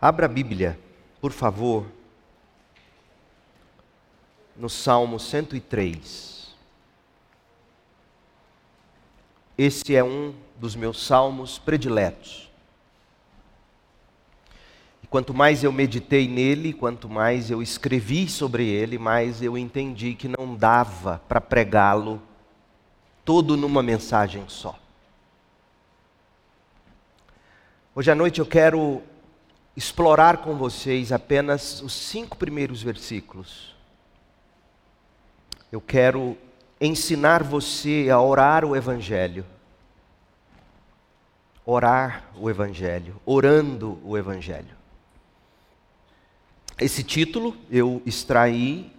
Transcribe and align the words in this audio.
Abra 0.00 0.26
a 0.26 0.28
Bíblia, 0.28 0.78
por 1.20 1.32
favor, 1.32 1.84
no 4.56 4.70
Salmo 4.70 5.18
103. 5.18 6.54
Esse 9.56 9.96
é 9.96 10.04
um 10.04 10.32
dos 10.56 10.76
meus 10.76 11.04
salmos 11.04 11.58
prediletos. 11.58 12.48
E 15.02 15.06
quanto 15.08 15.34
mais 15.34 15.64
eu 15.64 15.72
meditei 15.72 16.28
nele, 16.28 16.72
quanto 16.72 17.08
mais 17.08 17.50
eu 17.50 17.60
escrevi 17.60 18.28
sobre 18.28 18.68
ele, 18.68 18.98
mais 18.98 19.42
eu 19.42 19.58
entendi 19.58 20.14
que 20.14 20.28
não 20.28 20.54
dava 20.54 21.20
para 21.28 21.40
pregá-lo 21.40 22.22
todo 23.24 23.56
numa 23.56 23.82
mensagem 23.82 24.44
só. 24.46 24.78
Hoje 27.96 28.12
à 28.12 28.14
noite 28.14 28.38
eu 28.38 28.46
quero 28.46 29.02
explorar 29.78 30.38
com 30.38 30.56
vocês 30.56 31.12
apenas 31.12 31.80
os 31.82 31.92
cinco 31.92 32.36
primeiros 32.36 32.82
versículos. 32.82 33.76
Eu 35.70 35.80
quero 35.80 36.36
ensinar 36.80 37.44
você 37.44 38.08
a 38.10 38.20
orar 38.20 38.64
o 38.64 38.74
Evangelho. 38.74 39.46
Orar 41.64 42.24
o 42.34 42.50
Evangelho, 42.50 43.20
orando 43.24 44.00
o 44.02 44.18
Evangelho. 44.18 44.76
Esse 46.80 47.04
título 47.04 47.56
eu 47.70 48.02
extraí 48.04 48.92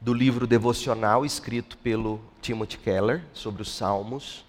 do 0.00 0.14
livro 0.14 0.46
devocional 0.46 1.26
escrito 1.26 1.76
pelo 1.78 2.20
Timothy 2.40 2.78
Keller 2.78 3.24
sobre 3.32 3.62
os 3.62 3.74
Salmos. 3.74 4.44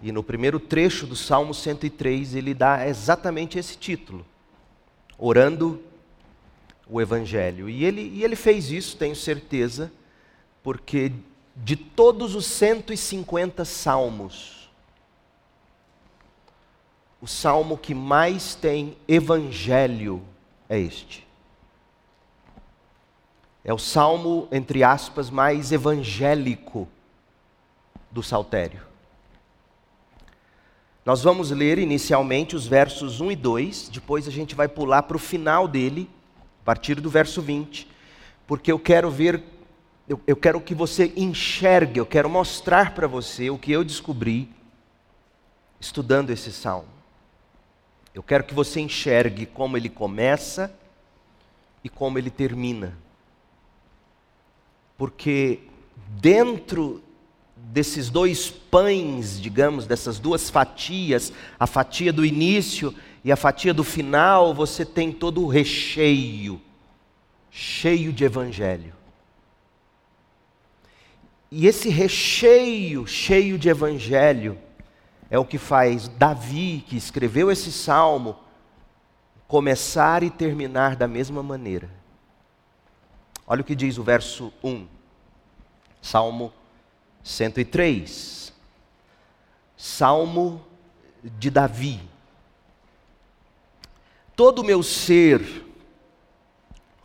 E 0.00 0.12
no 0.12 0.22
primeiro 0.22 0.60
trecho 0.60 1.08
do 1.08 1.16
Salmo 1.16 1.52
103 1.52 2.36
ele 2.36 2.54
dá 2.54 2.86
exatamente 2.86 3.58
esse 3.58 3.76
título: 3.76 4.24
orando 5.20 5.82
o 6.88 7.00
Evangelho. 7.00 7.68
E 7.68 7.84
ele, 7.84 8.00
e 8.00 8.24
ele 8.24 8.34
fez 8.34 8.70
isso, 8.70 8.96
tenho 8.96 9.14
certeza, 9.14 9.92
porque 10.62 11.12
de 11.54 11.76
todos 11.76 12.34
os 12.34 12.46
150 12.46 13.64
salmos, 13.64 14.70
o 17.20 17.26
salmo 17.26 17.76
que 17.76 17.94
mais 17.94 18.54
tem 18.54 18.96
evangelho 19.06 20.22
é 20.68 20.78
este. 20.78 21.28
É 23.62 23.74
o 23.74 23.78
salmo, 23.78 24.48
entre 24.50 24.82
aspas, 24.82 25.28
mais 25.28 25.70
evangélico 25.70 26.88
do 28.10 28.22
saltério. 28.22 28.89
Nós 31.04 31.22
vamos 31.22 31.50
ler 31.50 31.78
inicialmente 31.78 32.54
os 32.54 32.66
versos 32.66 33.20
1 33.20 33.32
e 33.32 33.36
2, 33.36 33.88
depois 33.88 34.28
a 34.28 34.30
gente 34.30 34.54
vai 34.54 34.68
pular 34.68 35.02
para 35.02 35.16
o 35.16 35.20
final 35.20 35.66
dele, 35.66 36.10
a 36.62 36.64
partir 36.64 37.00
do 37.00 37.08
verso 37.08 37.40
20, 37.40 37.88
porque 38.46 38.70
eu 38.70 38.78
quero 38.78 39.10
ver, 39.10 39.42
eu, 40.06 40.20
eu 40.26 40.36
quero 40.36 40.60
que 40.60 40.74
você 40.74 41.10
enxergue, 41.16 41.98
eu 41.98 42.06
quero 42.06 42.28
mostrar 42.28 42.94
para 42.94 43.06
você 43.06 43.48
o 43.48 43.56
que 43.56 43.72
eu 43.72 43.82
descobri 43.82 44.50
estudando 45.80 46.30
esse 46.30 46.52
salmo. 46.52 46.88
Eu 48.12 48.22
quero 48.22 48.44
que 48.44 48.52
você 48.52 48.80
enxergue 48.80 49.46
como 49.46 49.78
ele 49.78 49.88
começa 49.88 50.70
e 51.82 51.88
como 51.88 52.18
ele 52.18 52.28
termina. 52.28 52.98
Porque 54.98 55.60
dentro 56.20 57.02
desses 57.72 58.10
dois 58.10 58.50
pães, 58.50 59.40
digamos, 59.40 59.86
dessas 59.86 60.18
duas 60.18 60.50
fatias, 60.50 61.32
a 61.58 61.66
fatia 61.66 62.12
do 62.12 62.24
início 62.24 62.94
e 63.24 63.30
a 63.30 63.36
fatia 63.36 63.72
do 63.72 63.84
final, 63.84 64.52
você 64.54 64.84
tem 64.84 65.12
todo 65.12 65.42
o 65.42 65.48
recheio, 65.48 66.60
cheio 67.50 68.12
de 68.12 68.24
evangelho. 68.24 68.94
E 71.50 71.66
esse 71.66 71.88
recheio, 71.88 73.06
cheio 73.06 73.58
de 73.58 73.68
evangelho, 73.68 74.58
é 75.28 75.38
o 75.38 75.44
que 75.44 75.58
faz 75.58 76.08
Davi, 76.08 76.84
que 76.86 76.96
escreveu 76.96 77.50
esse 77.50 77.70
salmo, 77.70 78.36
começar 79.46 80.22
e 80.22 80.30
terminar 80.30 80.96
da 80.96 81.06
mesma 81.08 81.42
maneira. 81.42 81.90
Olha 83.46 83.62
o 83.62 83.64
que 83.64 83.74
diz 83.74 83.98
o 83.98 84.02
verso 84.02 84.52
1, 84.62 84.86
Salmo 86.00 86.52
103. 87.22 88.52
Salmo 89.76 90.64
de 91.22 91.50
Davi. 91.50 92.00
Todo 94.36 94.60
o 94.60 94.64
meu 94.64 94.82
ser 94.82 95.64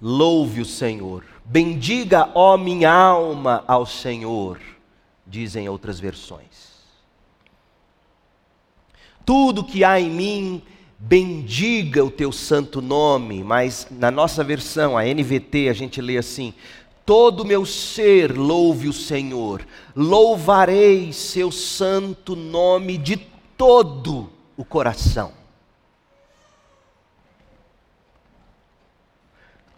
louve 0.01 0.61
o 0.61 0.65
Senhor. 0.65 1.25
Bendiga, 1.43 2.29
ó 2.33 2.57
minha 2.57 2.91
alma, 2.91 3.63
ao 3.67 3.85
Senhor, 3.85 4.59
dizem 5.25 5.69
outras 5.69 5.99
versões. 5.99 6.75
Tudo 9.25 9.63
que 9.63 9.83
há 9.83 9.99
em 9.99 10.09
mim, 10.09 10.61
bendiga 10.97 12.03
o 12.03 12.11
teu 12.11 12.31
santo 12.31 12.81
nome, 12.81 13.43
mas 13.43 13.87
na 13.91 14.11
nossa 14.11 14.43
versão, 14.43 14.97
a 14.97 15.03
NVT, 15.03 15.69
a 15.69 15.73
gente 15.73 15.99
lê 16.01 16.17
assim: 16.17 16.53
Todo 17.05 17.45
meu 17.45 17.65
ser 17.65 18.35
louve 18.35 18.87
o 18.87 18.93
Senhor, 18.93 19.65
louvarei 19.95 21.13
seu 21.13 21.51
santo 21.51 22.35
nome 22.35 22.97
de 22.97 23.17
todo 23.55 24.31
o 24.57 24.65
coração. 24.65 25.31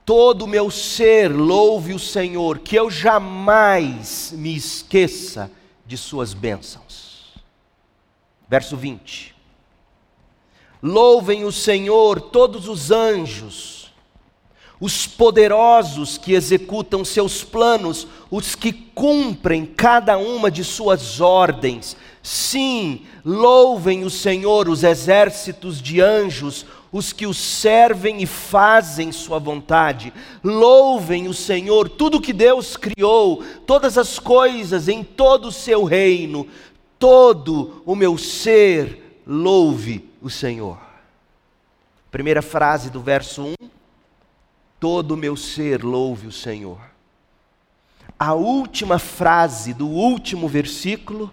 Todo 0.06 0.48
meu 0.48 0.72
ser 0.72 1.28
louve 1.28 1.94
o 1.94 2.00
Senhor, 2.00 2.60
que 2.60 2.78
eu 2.78 2.90
jamais 2.90 4.32
me 4.32 4.56
esqueça 4.56 5.52
de 5.86 5.98
suas 5.98 6.34
bênçãos. 6.34 7.34
Verso 8.48 8.78
20. 8.78 9.36
Louvem 10.82 11.44
o 11.44 11.52
Senhor 11.52 12.22
todos 12.22 12.70
os 12.70 12.90
anjos, 12.90 13.77
os 14.80 15.08
poderosos 15.08 16.18
que 16.18 16.34
executam 16.34 17.04
seus 17.04 17.44
planos, 17.44 18.08
os 18.30 18.56
que 18.56 18.72
cumprem 18.72 19.66
cada 19.66 20.18
uma 20.18 20.52
de 20.52 20.64
suas 20.64 21.20
ordens. 21.20 21.98
Sim, 22.22 23.02
louvem 23.26 24.04
o 24.04 24.10
Senhor 24.10 24.70
os 24.70 24.84
exércitos 24.84 25.82
de 25.82 26.02
anjos, 26.02 26.66
os 26.92 27.12
que 27.12 27.26
o 27.26 27.34
servem 27.34 28.22
e 28.22 28.26
fazem 28.26 29.12
sua 29.12 29.40
vontade. 29.40 30.14
Louvem 30.44 31.28
o 31.28 31.34
Senhor, 31.34 31.90
tudo 31.90 32.22
que 32.22 32.34
Deus 32.34 32.78
criou, 32.78 33.44
todas 33.66 33.98
as 33.98 34.20
coisas 34.20 34.88
em 34.88 35.04
todo 35.04 35.48
o 35.48 35.52
seu 35.52 35.84
reino. 35.84 36.48
Todo 37.00 37.84
o 37.86 37.96
meu 37.96 38.18
ser 38.18 39.22
louve 39.26 40.10
o 40.22 40.30
Senhor. 40.30 40.80
Primeira 42.10 42.42
frase 42.42 42.90
do 42.90 43.00
verso 43.00 43.44
1 43.44 43.67
todo 44.80 45.12
o 45.14 45.18
meu 45.18 45.36
ser 45.36 45.84
louve 45.84 46.28
o 46.28 46.32
Senhor. 46.32 46.80
A 48.20 48.34
última 48.34 48.98
frase 48.98 49.74
do 49.74 49.88
último 49.88 50.48
versículo, 50.48 51.32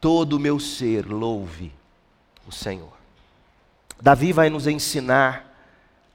todo 0.00 0.34
o 0.34 0.40
meu 0.40 0.58
ser 0.58 1.06
louve 1.06 1.72
o 2.46 2.52
Senhor. 2.52 2.92
Davi 4.00 4.32
vai 4.32 4.50
nos 4.50 4.66
ensinar 4.66 5.52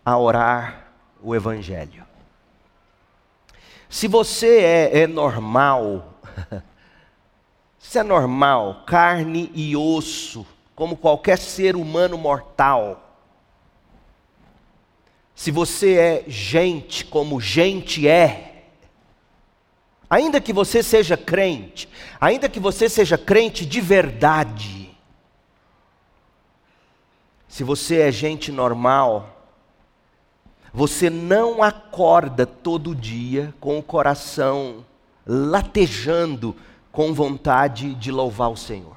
a 0.04 0.18
orar 0.18 0.88
o 1.22 1.34
Evangelho. 1.34 2.06
Se 3.90 4.08
você 4.08 4.60
é, 4.60 5.00
é 5.00 5.08
normal, 5.08 6.14
se 7.80 8.00
é 8.00 8.04
normal, 8.04 8.84
carne 8.86 9.50
e 9.54 9.76
osso, 9.78 10.46
como 10.76 10.98
qualquer 10.98 11.38
ser 11.38 11.76
humano 11.76 12.18
mortal, 12.18 13.07
se 15.38 15.52
você 15.52 15.94
é 15.94 16.24
gente 16.28 17.06
como 17.06 17.40
gente 17.40 18.08
é, 18.08 18.64
ainda 20.10 20.42
que 20.42 20.52
você 20.52 20.82
seja 20.82 21.16
crente, 21.16 21.88
ainda 22.20 22.50
que 22.50 22.60
você 22.60 22.90
seja 22.90 23.20
crente 23.20 23.64
de 23.64 23.80
verdade, 23.80 24.98
se 27.48 27.64
você 27.64 28.00
é 28.00 28.12
gente 28.12 28.52
normal, 28.52 29.48
você 30.74 31.08
não 31.08 31.62
acorda 31.62 32.44
todo 32.48 32.96
dia 32.96 33.54
com 33.60 33.78
o 33.78 33.84
coração 33.84 34.84
latejando 35.24 36.56
com 36.92 37.14
vontade 37.14 37.94
de 37.94 38.12
louvar 38.12 38.50
o 38.50 38.58
Senhor. 38.58 38.97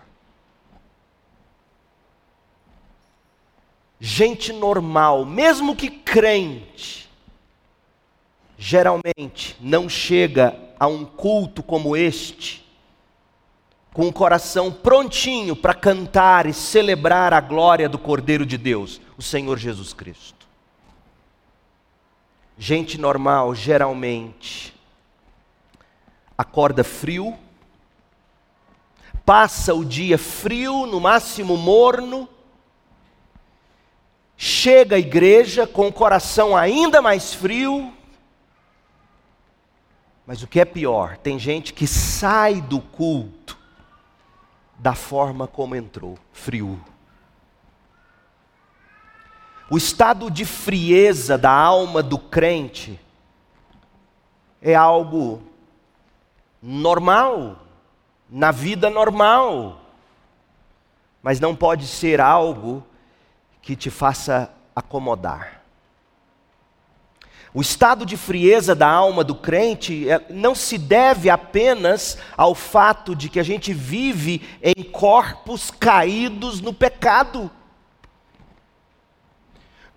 Gente 4.01 4.53
normal, 4.53 5.27
mesmo 5.27 5.77
que 5.77 5.91
crente, 5.91 7.09
geralmente 8.57 9.57
não 9.61 9.89
chega 9.89 10.57
a 10.79 10.87
um 10.87 11.05
culto 11.05 11.63
como 11.63 11.95
este 11.95 12.61
com 13.93 14.07
o 14.07 14.13
coração 14.13 14.71
prontinho 14.71 15.57
para 15.57 15.75
cantar 15.75 16.47
e 16.47 16.55
celebrar 16.55 17.35
a 17.35 17.41
glória 17.41 17.89
do 17.89 17.99
Cordeiro 17.99 18.47
de 18.47 18.57
Deus, 18.57 19.01
o 19.19 19.23
Senhor 19.23 19.59
Jesus 19.59 19.93
Cristo. 19.93 20.47
Gente 22.57 22.99
normal, 22.99 23.55
geralmente, 23.55 24.73
acorda 26.39 26.85
frio, 26.85 27.37
passa 29.25 29.75
o 29.75 29.85
dia 29.85 30.17
frio, 30.17 30.87
no 30.87 31.01
máximo 31.01 31.57
morno, 31.57 32.29
chega 34.43 34.97
à 34.97 34.99
igreja 34.99 35.67
com 35.67 35.89
o 35.89 35.93
coração 35.93 36.57
ainda 36.57 37.03
mais 37.03 37.35
frio, 37.35 37.93
mas 40.27 40.43
o 40.43 40.47
que 40.47 40.59
é 40.59 40.65
pior, 40.65 41.19
tem 41.19 41.39
gente 41.39 41.75
que 41.75 41.87
sai 41.87 42.63
do 42.63 42.81
culto 42.81 43.59
da 44.79 44.95
forma 44.95 45.47
como 45.47 45.77
entrou, 45.77 46.19
frio. 46.33 46.83
O 49.69 49.77
estado 49.77 50.31
de 50.31 50.47
frieza 50.47 51.37
da 51.37 51.53
alma 51.53 52.03
do 52.03 52.19
crente 52.19 52.99
é 54.63 54.75
algo 54.75 55.43
normal, 56.63 57.59
na 58.31 58.51
vida 58.51 58.89
normal, 58.89 59.83
mas 61.23 61.39
não 61.39 61.55
pode 61.55 61.87
ser 61.87 62.23
algo 62.23 62.83
que 63.63 63.77
te 63.77 63.91
faça 63.91 64.53
acomodar. 64.75 65.61
O 67.53 67.61
estado 67.61 68.07
de 68.07 68.17
frieza 68.17 68.77
da 68.77 68.89
alma 68.89 69.25
do 69.25 69.35
crente 69.35 70.09
é, 70.09 70.25
não 70.31 70.55
se 70.55 70.79
deve 70.79 71.29
apenas 71.29 72.17
ao 72.37 72.55
fato 72.55 73.15
de 73.15 73.29
que 73.29 73.41
a 73.41 73.43
gente 73.43 73.73
vive 73.73 74.43
em 74.63 74.85
corpos 74.85 75.71
caídos 75.71 76.61
no 76.61 76.73
pecado. 76.73 77.51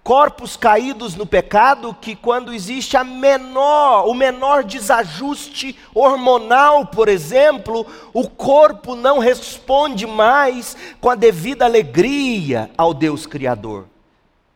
Corpos 0.03 0.57
caídos 0.57 1.15
no 1.15 1.25
pecado 1.25 1.94
que 1.94 2.13
quando 2.13 2.53
existe 2.53 2.97
a 2.97 3.05
menor, 3.05 4.05
o 4.05 4.13
menor 4.13 4.65
desajuste 4.65 5.79
hormonal, 5.95 6.85
por 6.88 7.07
exemplo, 7.07 7.88
o 8.11 8.29
corpo 8.29 8.95
não 8.95 9.17
responde 9.17 10.05
mais 10.05 10.75
com 11.00 11.09
a 11.09 11.15
devida 11.15 11.63
alegria 11.63 12.69
ao 12.77 12.94
Deus 12.94 13.25
criador. 13.25 13.85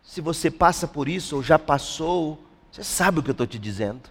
Se 0.04 0.20
você 0.20 0.52
passa 0.52 0.86
por 0.86 1.08
isso 1.08 1.38
ou 1.38 1.44
já 1.44 1.58
passou, 1.58 2.38
você 2.70 2.84
sabe 2.84 3.20
o 3.20 3.24
que 3.24 3.30
eu 3.30 3.34
estou 3.34 3.48
te 3.48 3.58
dizendo. 3.58 4.10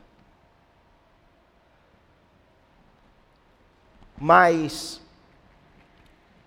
Mas 4.19 5.03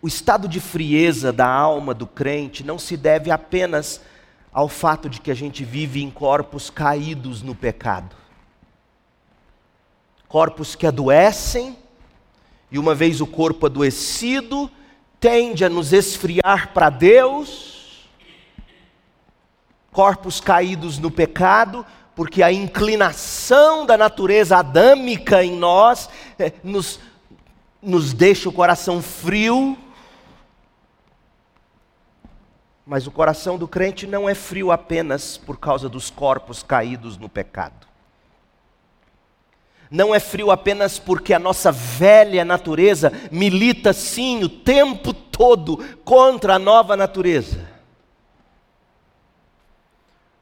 o 0.01 0.07
estado 0.07 0.47
de 0.47 0.59
frieza 0.59 1.31
da 1.31 1.47
alma 1.47 1.93
do 1.93 2.07
crente 2.07 2.63
não 2.63 2.79
se 2.79 2.97
deve 2.97 3.29
apenas 3.29 4.01
ao 4.51 4.67
fato 4.67 5.09
de 5.09 5.21
que 5.21 5.31
a 5.31 5.35
gente 5.35 5.63
vive 5.63 6.01
em 6.01 6.09
corpos 6.09 6.69
caídos 6.69 7.41
no 7.41 7.53
pecado. 7.53 8.15
Corpos 10.27 10.75
que 10.75 10.85
adoecem, 10.85 11.77
e 12.71 12.77
uma 12.77 12.93
vez 12.93 13.21
o 13.21 13.27
corpo 13.27 13.65
adoecido, 13.65 14.69
tende 15.19 15.65
a 15.65 15.69
nos 15.69 15.91
esfriar 15.91 16.71
para 16.73 16.89
Deus. 16.89 18.07
Corpos 19.91 20.39
caídos 20.39 20.99
no 20.99 21.09
pecado, 21.09 21.85
porque 22.15 22.43
a 22.43 22.51
inclinação 22.51 23.85
da 23.85 23.97
natureza 23.97 24.57
adâmica 24.57 25.43
em 25.43 25.55
nós 25.55 26.09
é, 26.37 26.53
nos, 26.63 26.99
nos 27.81 28.13
deixa 28.13 28.49
o 28.49 28.53
coração 28.53 29.01
frio. 29.01 29.77
Mas 32.89 33.05
o 33.05 33.11
coração 33.11 33.55
do 33.55 33.67
crente 33.67 34.07
não 34.07 34.27
é 34.27 34.33
frio 34.33 34.71
apenas 34.71 35.37
por 35.37 35.59
causa 35.59 35.87
dos 35.87 36.09
corpos 36.09 36.63
caídos 36.63 37.19
no 37.19 37.29
pecado. 37.29 37.87
Não 39.91 40.13
é 40.13 40.19
frio 40.19 40.49
apenas 40.49 40.97
porque 40.97 41.31
a 41.31 41.37
nossa 41.37 41.71
velha 41.71 42.43
natureza 42.43 43.13
milita 43.31 43.93
sim 43.93 44.43
o 44.43 44.49
tempo 44.49 45.13
todo 45.13 45.77
contra 46.03 46.55
a 46.55 46.59
nova 46.59 46.97
natureza. 46.97 47.63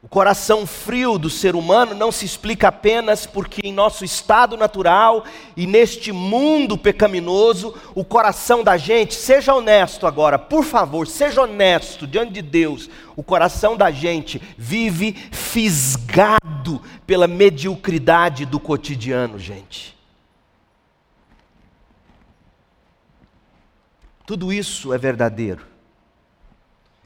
O 0.07 0.09
coração 0.09 0.65
frio 0.65 1.17
do 1.17 1.29
ser 1.29 1.53
humano 1.53 1.93
não 1.93 2.13
se 2.13 2.23
explica 2.23 2.69
apenas 2.69 3.25
porque, 3.25 3.59
em 3.67 3.73
nosso 3.73 4.05
estado 4.05 4.55
natural 4.55 5.25
e 5.53 5.67
neste 5.67 6.13
mundo 6.13 6.77
pecaminoso, 6.77 7.75
o 7.93 8.05
coração 8.05 8.63
da 8.63 8.77
gente, 8.77 9.13
seja 9.15 9.53
honesto 9.53 10.07
agora, 10.07 10.39
por 10.39 10.63
favor, 10.63 11.07
seja 11.07 11.41
honesto 11.41 12.07
diante 12.07 12.31
de 12.31 12.41
Deus, 12.41 12.89
o 13.17 13.21
coração 13.21 13.75
da 13.75 13.91
gente 13.91 14.41
vive 14.57 15.11
fisgado 15.11 16.81
pela 17.05 17.27
mediocridade 17.27 18.45
do 18.45 18.61
cotidiano, 18.61 19.37
gente. 19.37 19.93
Tudo 24.25 24.53
isso 24.53 24.93
é 24.93 24.97
verdadeiro, 24.97 25.67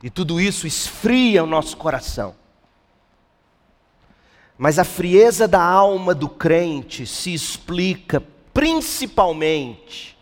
e 0.04 0.09
tudo 0.12 0.39
isso 0.39 0.68
esfria 0.68 1.44
o 1.44 1.47
nosso 1.47 1.75
coração. 1.75 2.39
Mas 4.61 4.77
a 4.77 4.83
frieza 4.83 5.47
da 5.47 5.59
alma 5.59 6.13
do 6.13 6.29
crente 6.29 7.07
se 7.07 7.33
explica 7.33 8.21
principalmente 8.53 10.15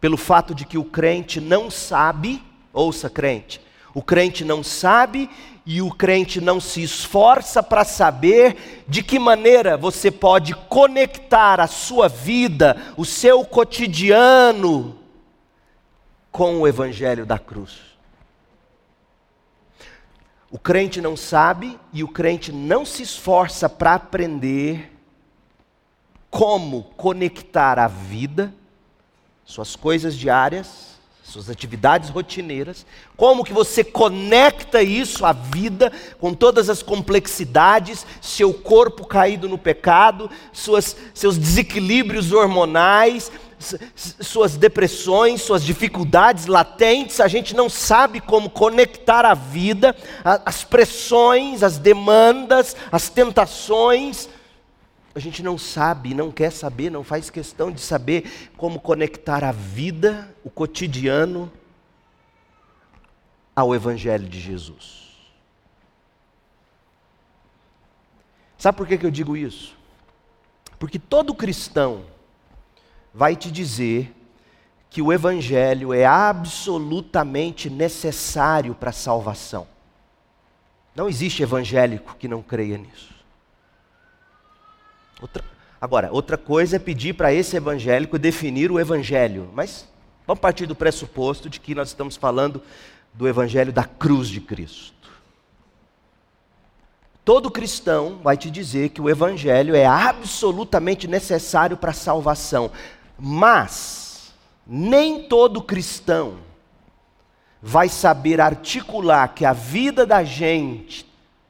pelo 0.00 0.16
fato 0.16 0.54
de 0.54 0.64
que 0.64 0.78
o 0.78 0.84
crente 0.84 1.40
não 1.40 1.68
sabe, 1.68 2.40
ouça 2.72 3.10
crente, 3.10 3.60
o 3.92 4.00
crente 4.00 4.44
não 4.44 4.62
sabe 4.62 5.28
e 5.66 5.82
o 5.82 5.90
crente 5.90 6.40
não 6.40 6.60
se 6.60 6.80
esforça 6.80 7.60
para 7.60 7.84
saber 7.84 8.84
de 8.86 9.02
que 9.02 9.18
maneira 9.18 9.76
você 9.76 10.08
pode 10.08 10.54
conectar 10.54 11.58
a 11.58 11.66
sua 11.66 12.08
vida, 12.08 12.80
o 12.96 13.04
seu 13.04 13.44
cotidiano, 13.44 14.96
com 16.30 16.60
o 16.60 16.68
Evangelho 16.68 17.26
da 17.26 17.36
cruz. 17.36 17.95
O 20.56 20.58
crente 20.58 21.02
não 21.02 21.18
sabe 21.18 21.78
e 21.92 22.02
o 22.02 22.08
crente 22.08 22.50
não 22.50 22.82
se 22.82 23.02
esforça 23.02 23.68
para 23.68 23.92
aprender 23.92 24.90
como 26.30 26.84
conectar 26.96 27.78
a 27.78 27.86
vida, 27.86 28.54
suas 29.44 29.76
coisas 29.76 30.16
diárias, 30.16 30.95
suas 31.36 31.50
atividades 31.50 32.08
rotineiras, 32.08 32.86
como 33.14 33.44
que 33.44 33.52
você 33.52 33.84
conecta 33.84 34.82
isso 34.82 35.26
à 35.26 35.34
vida 35.34 35.92
com 36.18 36.32
todas 36.32 36.70
as 36.70 36.82
complexidades, 36.82 38.06
seu 38.22 38.54
corpo 38.54 39.06
caído 39.06 39.46
no 39.46 39.58
pecado, 39.58 40.30
suas, 40.50 40.96
seus 41.12 41.36
desequilíbrios 41.36 42.32
hormonais, 42.32 43.30
suas 44.20 44.56
depressões, 44.56 45.42
suas 45.42 45.62
dificuldades 45.62 46.46
latentes, 46.46 47.20
a 47.20 47.28
gente 47.28 47.54
não 47.54 47.68
sabe 47.68 48.20
como 48.20 48.48
conectar 48.48 49.26
a 49.26 49.34
vida, 49.34 49.94
as 50.24 50.64
pressões, 50.64 51.62
as 51.62 51.76
demandas, 51.76 52.74
as 52.90 53.10
tentações. 53.10 54.28
A 55.16 55.18
gente 55.18 55.42
não 55.42 55.56
sabe, 55.56 56.12
não 56.12 56.30
quer 56.30 56.52
saber, 56.52 56.90
não 56.90 57.02
faz 57.02 57.30
questão 57.30 57.72
de 57.72 57.80
saber 57.80 58.50
como 58.54 58.78
conectar 58.78 59.42
a 59.42 59.50
vida, 59.50 60.30
o 60.44 60.50
cotidiano, 60.50 61.50
ao 63.54 63.74
Evangelho 63.74 64.28
de 64.28 64.38
Jesus. 64.38 65.16
Sabe 68.58 68.76
por 68.76 68.86
que, 68.86 68.98
que 68.98 69.06
eu 69.06 69.10
digo 69.10 69.34
isso? 69.34 69.74
Porque 70.78 70.98
todo 70.98 71.34
cristão, 71.34 72.04
vai 73.14 73.34
te 73.34 73.50
dizer 73.50 74.14
que 74.90 75.00
o 75.00 75.10
Evangelho 75.10 75.94
é 75.94 76.04
absolutamente 76.04 77.70
necessário 77.70 78.74
para 78.74 78.90
a 78.90 78.92
salvação. 78.92 79.66
Não 80.94 81.08
existe 81.08 81.42
evangélico 81.42 82.16
que 82.18 82.28
não 82.28 82.42
creia 82.42 82.76
nisso. 82.76 83.15
Outra, 85.20 85.44
agora, 85.80 86.08
outra 86.12 86.36
coisa 86.36 86.76
é 86.76 86.78
pedir 86.78 87.14
para 87.14 87.32
esse 87.32 87.56
evangélico 87.56 88.18
definir 88.18 88.70
o 88.70 88.78
Evangelho, 88.78 89.50
mas 89.54 89.88
vamos 90.26 90.40
partir 90.40 90.66
do 90.66 90.74
pressuposto 90.74 91.48
de 91.48 91.58
que 91.58 91.74
nós 91.74 91.88
estamos 91.88 92.16
falando 92.16 92.62
do 93.14 93.26
Evangelho 93.26 93.72
da 93.72 93.84
cruz 93.84 94.28
de 94.28 94.40
Cristo. 94.40 94.94
Todo 97.24 97.50
cristão 97.50 98.20
vai 98.22 98.36
te 98.36 98.50
dizer 98.50 98.90
que 98.90 99.00
o 99.00 99.10
Evangelho 99.10 99.74
é 99.74 99.84
absolutamente 99.84 101.08
necessário 101.08 101.76
para 101.76 101.90
a 101.90 101.94
salvação. 101.94 102.70
Mas 103.18 104.32
nem 104.64 105.24
todo 105.24 105.62
cristão 105.62 106.38
vai 107.60 107.88
saber 107.88 108.40
articular 108.40 109.34
que 109.34 109.44
a 109.44 109.52
vida 109.52 110.06
da 110.06 110.22
gente 110.22 111.04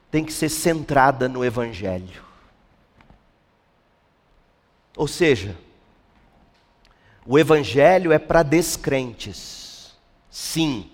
tem 0.09 0.23
que 0.23 0.33
ser 0.33 0.49
centrada 0.49 1.29
no 1.29 1.45
Evangelho. 1.45 2.26
Ou 4.97 5.07
seja, 5.07 5.55
O 7.29 7.37
Evangelho 7.37 8.13
é 8.13 8.17
para 8.17 8.41
descrentes, 8.41 9.93
sim. 10.31 10.89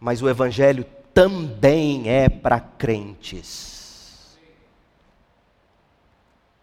Mas 0.00 0.20
o 0.20 0.28
Evangelho 0.28 0.84
também 1.14 2.08
é 2.08 2.28
para 2.28 2.58
crentes. 2.58 4.36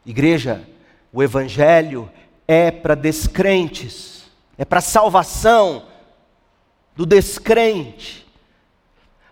Igreja, 0.05 0.67
o 1.13 1.23
Evangelho 1.23 2.11
é 2.45 2.69
para 2.69 2.95
descrentes, 2.95 4.25
é 4.57 4.65
para 4.65 4.81
salvação 4.81 5.87
do 6.97 7.05
descrente. 7.05 8.18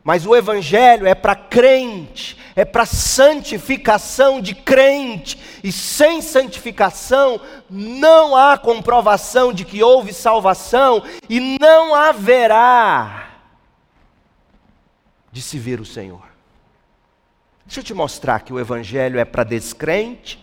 Mas 0.07 0.25
o 0.25 0.33
Evangelho 0.33 1.05
é 1.05 1.13
para 1.13 1.35
crente, 1.35 2.37
é 2.55 2.63
para 2.63 2.85
santificação 2.85 4.39
de 4.39 4.55
crente, 4.55 5.37
e 5.61 5.69
sem 5.69 6.21
santificação 6.21 7.41
não 7.69 8.33
há 8.33 8.57
comprovação 8.57 9.51
de 9.51 9.65
que 9.65 9.83
houve 9.83 10.13
salvação, 10.13 11.03
e 11.27 11.57
não 11.59 11.93
haverá 11.93 13.31
de 15.29 15.41
se 15.41 15.59
ver 15.59 15.81
o 15.81 15.85
Senhor. 15.85 16.23
Deixa 17.65 17.81
eu 17.81 17.83
te 17.83 17.93
mostrar 17.93 18.39
que 18.39 18.53
o 18.53 18.61
Evangelho 18.61 19.19
é 19.19 19.25
para 19.25 19.43
descrente 19.43 20.39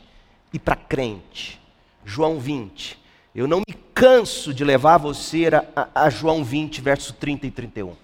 e 0.52 0.58
para 0.58 0.76
crente. 0.76 1.58
João 2.04 2.38
20. 2.38 3.02
Eu 3.34 3.48
não 3.48 3.62
me 3.66 3.74
canso 3.94 4.52
de 4.52 4.62
levar 4.62 4.98
você 4.98 5.48
a, 5.74 5.88
a 5.94 6.10
João 6.10 6.44
20, 6.44 6.82
verso 6.82 7.14
30 7.14 7.46
e 7.46 7.50
31 7.50 8.03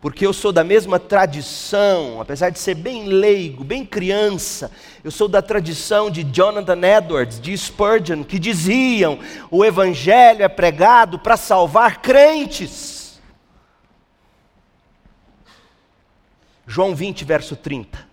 porque 0.00 0.26
eu 0.26 0.32
sou 0.32 0.52
da 0.52 0.62
mesma 0.62 0.98
tradição, 0.98 2.20
apesar 2.20 2.50
de 2.50 2.58
ser 2.58 2.74
bem 2.74 3.06
leigo, 3.06 3.64
bem 3.64 3.84
criança, 3.84 4.70
eu 5.02 5.10
sou 5.10 5.26
da 5.26 5.40
tradição 5.40 6.10
de 6.10 6.22
Jonathan 6.22 6.80
Edwards, 6.86 7.40
de 7.40 7.56
Spurgeon, 7.56 8.22
que 8.22 8.38
diziam: 8.38 9.18
o 9.50 9.64
Evangelho 9.64 10.42
é 10.42 10.48
pregado 10.48 11.18
para 11.18 11.36
salvar 11.36 12.02
crentes. 12.02 13.18
João 16.66 16.94
20, 16.94 17.24
verso 17.24 17.56
30. 17.56 18.06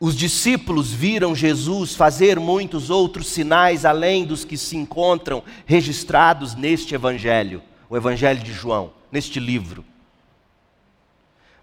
Os 0.00 0.16
discípulos 0.16 0.90
viram 0.90 1.36
Jesus 1.36 1.94
fazer 1.94 2.40
muitos 2.40 2.88
outros 2.88 3.28
sinais 3.28 3.84
além 3.84 4.24
dos 4.24 4.44
que 4.44 4.56
se 4.56 4.76
encontram 4.76 5.44
registrados 5.66 6.54
neste 6.54 6.94
Evangelho, 6.94 7.62
o 7.88 7.96
Evangelho 7.96 8.42
de 8.42 8.52
João 8.52 8.99
neste 9.10 9.40
livro. 9.40 9.84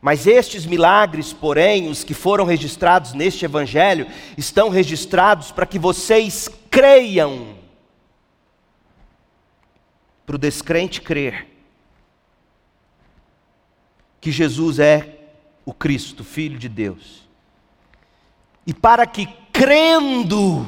Mas 0.01 0.27
estes 0.27 0.65
milagres, 0.65 1.33
porém, 1.33 1.89
os 1.89 2.03
que 2.03 2.13
foram 2.13 2.45
registrados 2.45 3.13
neste 3.13 3.45
Evangelho, 3.45 4.07
estão 4.37 4.69
registrados 4.69 5.51
para 5.51 5.65
que 5.65 5.79
vocês 5.79 6.49
creiam. 6.69 7.55
Para 10.25 10.35
o 10.35 10.39
descrente 10.39 11.01
crer 11.01 11.47
que 14.19 14.31
Jesus 14.31 14.77
é 14.77 15.19
o 15.65 15.73
Cristo, 15.73 16.23
Filho 16.23 16.59
de 16.59 16.67
Deus. 16.67 17.27
E 18.65 18.73
para 18.73 19.05
que 19.05 19.25
crendo 19.53 20.67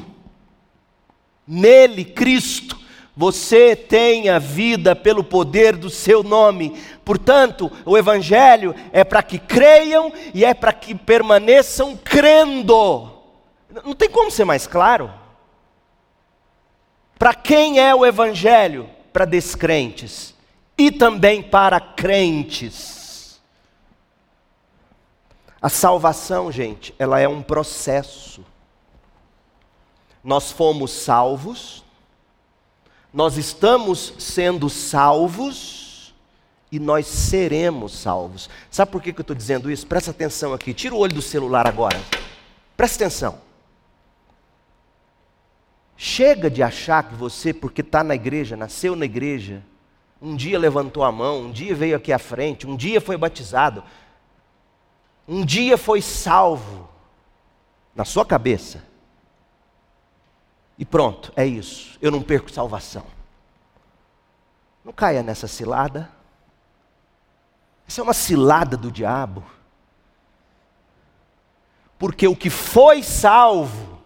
nele, 1.46 2.06
Cristo, 2.06 2.79
você 3.20 3.76
tem 3.76 4.30
a 4.30 4.40
vida 4.40 4.96
pelo 4.96 5.26
poder 5.26 5.76
do 5.76 5.90
seu 5.90 6.24
nome. 6.24 6.82
Portanto, 7.04 7.70
o 7.86 7.98
Evangelho 7.98 8.74
é 8.94 9.04
para 9.04 9.22
que 9.22 9.38
creiam 9.38 10.10
e 10.34 10.46
é 10.46 10.54
para 10.54 10.72
que 10.72 10.96
permaneçam 10.96 11.98
crendo. 11.98 13.12
Não 13.84 13.94
tem 13.94 14.10
como 14.10 14.32
ser 14.32 14.46
mais 14.46 14.66
claro. 14.66 15.14
Para 17.18 17.34
quem 17.34 17.78
é 17.82 17.94
o 17.94 18.06
Evangelho? 18.06 18.90
Para 19.12 19.26
descrentes 19.26 20.34
e 20.78 20.90
também 20.90 21.44
para 21.44 21.78
crentes. 21.82 23.42
A 25.62 25.68
salvação, 25.68 26.50
gente, 26.50 26.96
ela 26.98 27.20
é 27.20 27.28
um 27.28 27.42
processo. 27.42 28.46
Nós 30.24 30.54
fomos 30.54 30.92
salvos 30.92 31.84
nós 33.14 33.38
estamos 33.38 34.14
sendo 34.20 34.70
salvos 34.70 36.14
e 36.72 36.80
nós 36.80 37.08
seremos 37.08 37.98
salvos. 37.98 38.50
Sabe 38.70 38.92
por 38.92 39.02
que, 39.02 39.10
eu 39.10 39.22
estou 39.22 39.36
dizendo 39.36 39.72
isso? 39.72 39.88
Presta 39.88 40.12
atenção 40.12 40.54
aqui. 40.54 40.74
Tira 40.74 40.94
o 40.94 41.00
olho 41.00 41.14
do 41.14 41.22
celular 41.22 41.68
agora. 41.68 42.00
Presta 42.78 43.04
atenção. 43.04 43.40
Chega 45.98 46.50
de 46.50 46.64
achar 46.64 47.04
que 47.04 47.16
você, 47.16 47.54
porque 47.54 47.82
está 47.82 48.04
na 48.04 48.16
igreja, 48.16 48.56
nasceu 48.56 48.96
na 48.96 49.04
igreja, 49.04 49.64
um 50.22 50.36
dia 50.36 50.58
levantou 50.58 51.04
a 51.04 51.12
mão, 51.12 51.42
um 51.42 51.52
dia 51.52 51.76
veio 51.76 51.98
aqui 51.98 52.14
à 52.14 52.20
frente, 52.20 52.66
um 52.66 52.78
dia 52.78 53.02
foi 53.02 53.18
batizado, 53.18 53.84
um 55.28 55.44
dia 55.44 55.78
foi 55.78 56.02
salvo 56.02 56.88
na 57.94 58.06
sua 58.06 58.26
cabeça. 58.26 58.89
E 60.80 60.86
pronto, 60.86 61.34
é 61.36 61.46
isso. 61.46 61.98
Eu 62.02 62.10
não 62.10 62.22
perco 62.22 62.50
salvação. 62.50 63.04
Não 64.84 64.94
caia 64.94 65.22
nessa 65.22 65.46
cilada. 65.46 66.10
Essa 67.86 68.00
é 68.00 68.04
uma 68.04 68.14
cilada 68.14 68.78
do 68.78 68.90
diabo. 68.90 69.44
Porque 71.98 72.26
o 72.30 72.36
que 72.36 72.50
foi 72.50 73.04
salvo, 73.04 74.00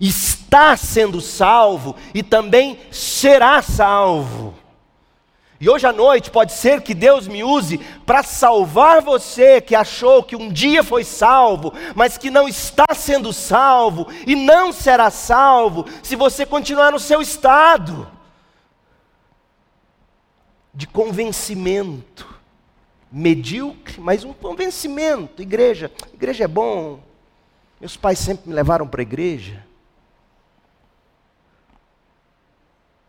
está 0.00 0.76
sendo 0.76 1.20
salvo 1.20 1.94
e 2.12 2.24
também 2.24 2.80
será 2.90 3.62
salvo. 3.62 4.49
E 5.60 5.68
hoje 5.68 5.86
à 5.86 5.92
noite 5.92 6.30
pode 6.30 6.52
ser 6.52 6.80
que 6.80 6.94
Deus 6.94 7.28
me 7.28 7.44
use 7.44 7.76
para 8.06 8.22
salvar 8.22 9.02
você 9.02 9.60
que 9.60 9.74
achou 9.74 10.22
que 10.22 10.34
um 10.34 10.50
dia 10.50 10.82
foi 10.82 11.04
salvo, 11.04 11.74
mas 11.94 12.16
que 12.16 12.30
não 12.30 12.48
está 12.48 12.86
sendo 12.94 13.30
salvo 13.30 14.06
e 14.26 14.34
não 14.34 14.72
será 14.72 15.10
salvo 15.10 15.84
se 16.02 16.16
você 16.16 16.46
continuar 16.46 16.90
no 16.90 16.98
seu 16.98 17.20
estado 17.20 18.08
de 20.72 20.86
convencimento 20.86 22.40
medíocre, 23.12 24.00
mas 24.00 24.24
um 24.24 24.32
convencimento. 24.32 25.42
Igreja, 25.42 25.90
igreja 26.14 26.44
é 26.44 26.48
bom. 26.48 27.00
Meus 27.78 27.98
pais 27.98 28.18
sempre 28.18 28.48
me 28.48 28.54
levaram 28.54 28.88
para 28.88 29.00
a 29.00 29.02
igreja. 29.02 29.62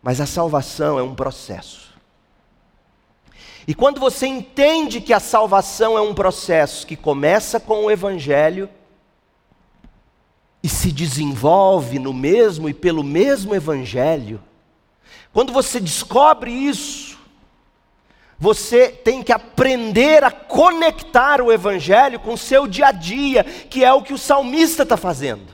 Mas 0.02 0.20
a 0.20 0.26
salvação 0.26 1.00
é 1.00 1.04
um 1.04 1.16
processo. 1.16 1.91
E 3.68 3.76
quando 3.76 4.00
você 4.00 4.26
entende 4.26 5.00
que 5.00 5.14
a 5.14 5.20
salvação 5.20 5.98
é 5.98 6.02
um 6.02 6.14
processo 6.14 6.86
que 6.86 6.96
começa 6.96 7.60
com 7.60 7.86
o 7.86 7.92
Evangelho 7.92 8.70
e 10.64 10.70
se 10.70 10.92
desenvolve 10.92 12.00
no 12.00 12.14
mesmo 12.14 12.68
e 12.68 12.74
pelo 12.74 13.04
mesmo 13.04 13.54
Evangelho, 13.54 14.42
quando 15.32 15.54
você 15.54 15.80
descobre 15.80 16.52
isso, 16.52 17.20
você 18.38 18.90
tem 18.90 19.22
que 19.22 19.32
aprender 19.32 20.24
a 20.24 20.32
conectar 20.32 21.42
o 21.42 21.52
Evangelho 21.52 22.20
com 22.20 22.34
o 22.34 22.38
seu 22.38 22.66
dia 22.66 22.88
a 22.88 22.92
dia, 22.92 23.44
que 23.44 23.84
é 23.84 23.94
o 23.94 24.02
que 24.02 24.14
o 24.14 24.18
salmista 24.18 24.82
está 24.82 24.98
fazendo. 24.98 25.54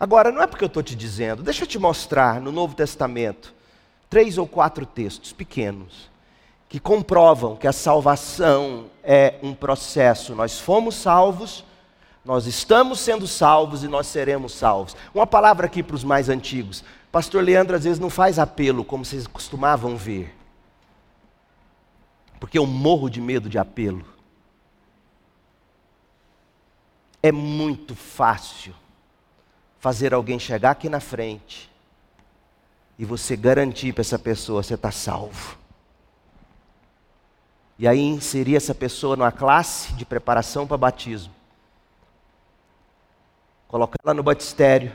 Agora, 0.00 0.32
não 0.32 0.42
é 0.42 0.46
porque 0.46 0.64
eu 0.64 0.68
estou 0.68 0.82
te 0.82 0.94
dizendo, 0.94 1.42
deixa 1.42 1.64
eu 1.64 1.68
te 1.68 1.78
mostrar 1.78 2.40
no 2.40 2.50
Novo 2.50 2.74
Testamento 2.74 3.55
três 4.08 4.38
ou 4.38 4.46
quatro 4.46 4.86
textos 4.86 5.32
pequenos 5.32 6.10
que 6.68 6.80
comprovam 6.80 7.56
que 7.56 7.66
a 7.66 7.72
salvação 7.72 8.86
é 9.02 9.38
um 9.42 9.54
processo. 9.54 10.34
Nós 10.34 10.58
fomos 10.58 10.96
salvos, 10.96 11.64
nós 12.24 12.46
estamos 12.46 13.00
sendo 13.00 13.26
salvos 13.26 13.84
e 13.84 13.88
nós 13.88 14.06
seremos 14.06 14.52
salvos. 14.52 14.96
Uma 15.14 15.26
palavra 15.26 15.66
aqui 15.66 15.82
para 15.82 15.96
os 15.96 16.04
mais 16.04 16.28
antigos. 16.28 16.82
Pastor 17.12 17.42
Leandro 17.42 17.76
às 17.76 17.84
vezes 17.84 17.98
não 17.98 18.10
faz 18.10 18.38
apelo 18.38 18.84
como 18.84 19.04
vocês 19.04 19.26
costumavam 19.26 19.96
ver. 19.96 20.34
Porque 22.40 22.58
eu 22.58 22.66
morro 22.66 23.08
de 23.08 23.20
medo 23.20 23.48
de 23.48 23.58
apelo. 23.58 24.04
É 27.22 27.32
muito 27.32 27.94
fácil 27.94 28.74
fazer 29.78 30.12
alguém 30.12 30.38
chegar 30.38 30.72
aqui 30.72 30.88
na 30.88 31.00
frente 31.00 31.70
e 32.98 33.04
você 33.04 33.36
garantir 33.36 33.92
para 33.92 34.02
essa 34.02 34.18
pessoa 34.18 34.62
você 34.62 34.74
está 34.74 34.90
salvo. 34.90 35.56
E 37.78 37.86
aí 37.86 38.00
inserir 38.00 38.56
essa 38.56 38.74
pessoa 38.74 39.16
numa 39.16 39.32
classe 39.32 39.92
de 39.94 40.04
preparação 40.04 40.66
para 40.66 40.76
batismo. 40.76 41.32
Colocar 43.68 43.98
ela 44.02 44.14
no 44.14 44.22
batistério 44.22 44.92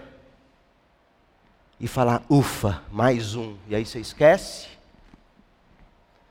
e 1.80 1.88
falar, 1.88 2.24
ufa, 2.30 2.82
mais 2.92 3.36
um. 3.36 3.56
E 3.68 3.76
aí 3.76 3.86
você 3.86 4.00
esquece. 4.00 4.68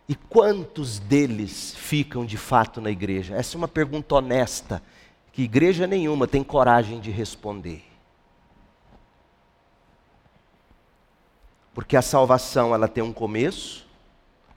E 0.09 0.15
quantos 0.15 0.99
deles 0.99 1.75
ficam 1.77 2.25
de 2.25 2.37
fato 2.37 2.81
na 2.81 2.91
igreja? 2.91 3.37
Essa 3.37 3.57
é 3.57 3.59
uma 3.59 3.69
pergunta 3.69 4.15
honesta 4.17 4.83
que 5.33 5.41
que 5.41 5.45
igreja 5.45 5.87
nenhuma 5.87 6.29
tem 6.29 6.45
coragem 6.45 7.01
de 7.01 7.11
responder. 7.11 7.83
Porque 11.81 11.97
a 11.97 12.03
salvação 12.03 12.75
ela 12.75 12.87
tem 12.87 13.03
um 13.03 13.11
começo, 13.11 13.87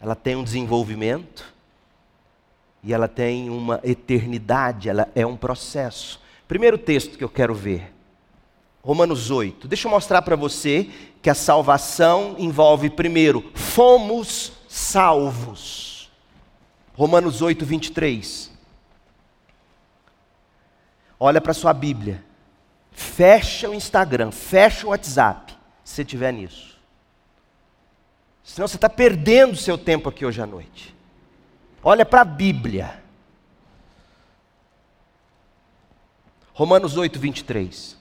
ela 0.02 0.14
tem 0.14 0.36
um 0.36 0.44
desenvolvimento 0.44 1.54
e 2.84 2.94
ela 2.94 3.08
tem 3.08 3.50
uma 3.50 3.80
eternidade, 3.82 4.90
ela 4.90 5.08
é 5.16 5.26
um 5.26 5.38
processo. 5.38 6.20
Primeiro 6.50 6.78
texto 6.78 7.18
que 7.18 7.24
eu 7.24 7.30
quero 7.30 7.56
ver, 7.56 7.94
Romanos 8.84 9.32
8. 9.32 9.70
Deixa 9.70 9.88
eu 9.88 9.92
mostrar 9.92 10.22
para 10.22 10.36
você 10.36 10.90
que 11.22 11.30
a 11.30 11.34
salvação 11.34 12.36
envolve 12.38 12.90
primeiro, 12.90 13.50
fomos 13.56 14.52
salvos. 14.68 16.12
Romanos 16.94 17.42
8, 17.42 17.66
23. 17.66 18.52
Olha 21.18 21.40
para 21.40 21.54
sua 21.54 21.74
Bíblia. 21.74 22.22
Fecha 22.92 23.70
o 23.70 23.74
Instagram, 23.74 24.30
fecha 24.30 24.86
o 24.86 24.90
WhatsApp, 24.90 25.58
se 25.86 26.04
tiver 26.04 26.34
nisso. 26.34 26.73
Senão 28.44 28.68
você 28.68 28.76
está 28.76 28.90
perdendo 28.90 29.56
seu 29.56 29.78
tempo 29.78 30.10
aqui 30.10 30.26
hoje 30.26 30.42
à 30.42 30.46
noite. 30.46 30.94
Olha 31.82 32.06
para 32.06 32.22
a 32.22 32.26
Bíblia. 32.26 33.02
Romanos 36.54 36.98
8, 36.98 37.20
23. 37.20 37.98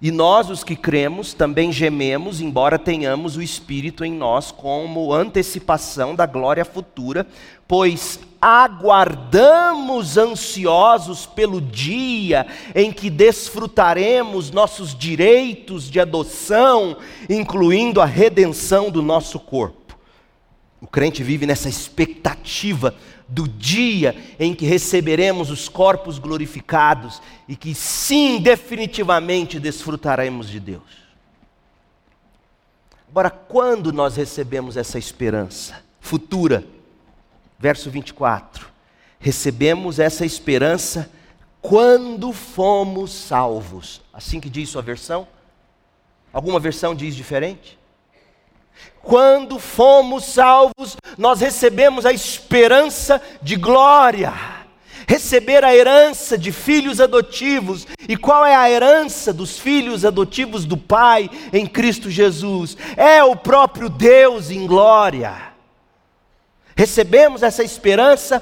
E 0.00 0.10
nós, 0.10 0.48
os 0.48 0.62
que 0.62 0.76
cremos, 0.76 1.34
também 1.34 1.72
gememos, 1.72 2.40
embora 2.40 2.78
tenhamos 2.78 3.36
o 3.36 3.42
Espírito 3.42 4.04
em 4.04 4.12
nós 4.12 4.52
como 4.52 5.12
antecipação 5.12 6.14
da 6.14 6.24
glória 6.24 6.64
futura, 6.64 7.26
pois 7.66 8.20
aguardamos 8.40 10.16
ansiosos 10.16 11.26
pelo 11.26 11.60
dia 11.60 12.46
em 12.74 12.92
que 12.92 13.10
desfrutaremos 13.10 14.50
nossos 14.50 14.96
direitos 14.96 15.90
de 15.90 15.98
adoção, 15.98 16.96
incluindo 17.28 18.00
a 18.00 18.06
redenção 18.06 18.90
do 18.90 19.02
nosso 19.02 19.40
corpo. 19.40 19.96
O 20.80 20.86
crente 20.86 21.22
vive 21.22 21.46
nessa 21.46 21.68
expectativa 21.68 22.94
do 23.26 23.46
dia 23.46 24.16
em 24.38 24.54
que 24.54 24.64
receberemos 24.64 25.50
os 25.50 25.68
corpos 25.68 26.18
glorificados 26.18 27.20
e 27.46 27.56
que 27.56 27.74
sim, 27.74 28.40
definitivamente 28.40 29.58
desfrutaremos 29.58 30.48
de 30.48 30.60
Deus. 30.60 31.08
Agora, 33.10 33.30
quando 33.30 33.92
nós 33.92 34.16
recebemos 34.16 34.76
essa 34.76 34.98
esperança 34.98 35.82
futura? 36.00 36.64
Verso 37.58 37.90
24. 37.90 38.68
Recebemos 39.18 39.98
essa 39.98 40.24
esperança 40.24 41.10
quando 41.60 42.32
fomos 42.32 43.12
salvos. 43.12 44.00
Assim 44.12 44.40
que 44.40 44.48
diz 44.48 44.68
sua 44.68 44.82
versão? 44.82 45.26
Alguma 46.32 46.60
versão 46.60 46.94
diz 46.94 47.16
diferente? 47.16 47.78
Quando 49.02 49.58
fomos 49.58 50.24
salvos, 50.26 50.96
nós 51.16 51.40
recebemos 51.40 52.06
a 52.06 52.12
esperança 52.12 53.20
de 53.42 53.56
glória, 53.56 54.32
receber 55.06 55.64
a 55.64 55.74
herança 55.74 56.36
de 56.36 56.52
filhos 56.52 57.00
adotivos. 57.00 57.86
E 58.08 58.16
qual 58.16 58.44
é 58.44 58.54
a 58.54 58.70
herança 58.70 59.32
dos 59.32 59.58
filhos 59.58 60.04
adotivos 60.04 60.64
do 60.64 60.76
Pai 60.76 61.28
em 61.52 61.66
Cristo 61.66 62.10
Jesus? 62.10 62.76
É 62.96 63.24
o 63.24 63.34
próprio 63.34 63.88
Deus 63.88 64.50
em 64.50 64.66
glória. 64.66 65.47
Recebemos 66.78 67.42
essa 67.42 67.64
esperança 67.64 68.40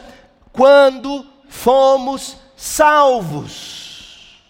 quando 0.53 1.27
fomos 1.49 2.37
salvos. 2.55 4.43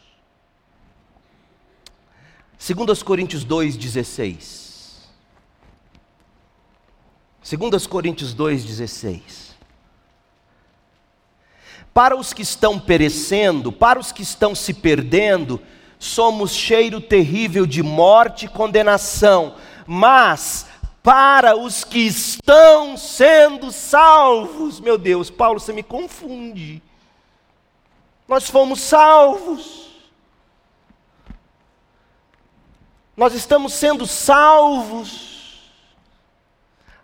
2 2.58 3.02
Coríntios 3.04 3.46
2,16. 3.46 5.06
2 7.48 7.86
Coríntios 7.86 8.34
2,16. 8.34 9.20
Para 11.94 12.16
os 12.16 12.32
que 12.32 12.42
estão 12.42 12.80
perecendo, 12.80 13.70
para 13.70 14.00
os 14.00 14.10
que 14.10 14.22
estão 14.22 14.52
se 14.52 14.75
perdendo, 14.75 15.62
somos 15.96 16.50
cheiro 16.50 17.00
terrível 17.00 17.64
de 17.64 17.84
morte 17.84 18.46
e 18.46 18.49
condenação, 18.49 19.54
mas 19.86 20.66
para 21.06 21.56
os 21.56 21.84
que 21.84 22.00
estão 22.00 22.97
sendo 22.97 23.71
salvos, 23.71 24.80
meu 24.80 24.99
Deus, 24.99 25.30
Paulo, 25.30 25.60
você 25.60 25.73
me 25.73 25.84
confunde. 25.84 26.82
Nós 28.26 28.50
fomos 28.50 28.80
salvos. 28.80 29.88
Nós 33.16 33.34
estamos 33.34 33.73
sendo 33.75 34.04
salvos. 34.04 35.71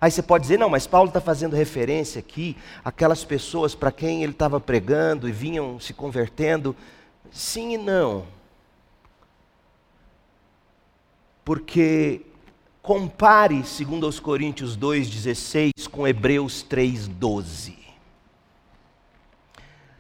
Aí 0.01 0.11
você 0.11 0.21
pode 0.21 0.43
dizer, 0.43 0.59
não, 0.59 0.69
mas 0.69 0.85
Paulo 0.85 1.07
está 1.07 1.21
fazendo 1.21 1.55
referência 1.55 2.19
aqui 2.19 2.57
àquelas 2.85 3.23
pessoas 3.23 3.73
para 3.73 3.93
quem 3.93 4.25
ele 4.25 4.33
estava 4.33 4.59
pregando 4.59 5.29
e 5.29 5.33
vinham 5.33 5.79
se 5.79 5.95
convertendo. 5.95 6.75
Sim 7.31 7.75
e 7.75 7.79
não. 7.79 8.27
Porque 11.45 12.27
compare, 12.83 13.65
segundo 13.65 14.09
os 14.09 14.19
Coríntios 14.19 14.77
2,16, 14.77 15.89
com 15.89 16.07
Hebreus 16.07 16.67
3,12. 16.69 17.75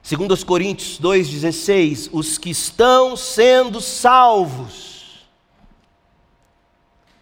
Segundo 0.02 0.32
os 0.32 0.42
Coríntios 0.42 1.00
2,16, 1.00 2.10
os 2.12 2.36
que 2.36 2.50
estão 2.50 3.16
sendo 3.16 3.80
salvos 3.80 4.92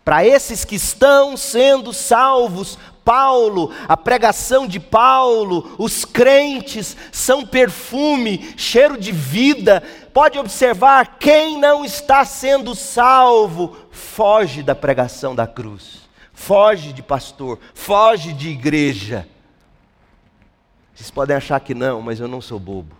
para 0.02 0.24
esses 0.24 0.64
que 0.64 0.76
estão 0.76 1.36
sendo 1.36 1.92
salvos, 1.92 2.78
Paulo, 3.04 3.72
a 3.88 3.96
pregação 3.96 4.66
de 4.66 4.78
Paulo, 4.78 5.74
os 5.78 6.04
crentes 6.04 6.96
são 7.10 7.46
perfume, 7.46 8.54
cheiro 8.56 8.98
de 8.98 9.12
vida. 9.12 9.82
Pode 10.12 10.38
observar, 10.38 11.18
quem 11.18 11.58
não 11.58 11.84
está 11.84 12.24
sendo 12.24 12.74
salvo, 12.74 13.76
foge 13.90 14.62
da 14.62 14.74
pregação 14.74 15.34
da 15.34 15.46
cruz, 15.46 16.08
foge 16.32 16.92
de 16.92 17.02
pastor, 17.02 17.58
foge 17.74 18.32
de 18.32 18.48
igreja. 18.48 19.28
Vocês 20.94 21.10
podem 21.10 21.36
achar 21.36 21.58
que 21.60 21.74
não, 21.74 22.02
mas 22.02 22.20
eu 22.20 22.28
não 22.28 22.40
sou 22.40 22.58
bobo. 22.58 22.94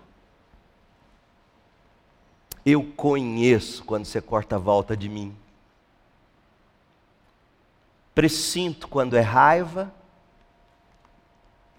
Eu 2.65 2.83
conheço 2.97 3.85
quando 3.85 4.05
você 4.05 4.21
corta 4.21 4.57
a 4.57 4.59
volta 4.59 4.97
de 4.97 5.09
mim 5.09 5.35
presinto 8.15 8.89
quando 8.89 9.17
é 9.17 9.21
raiva 9.21 9.93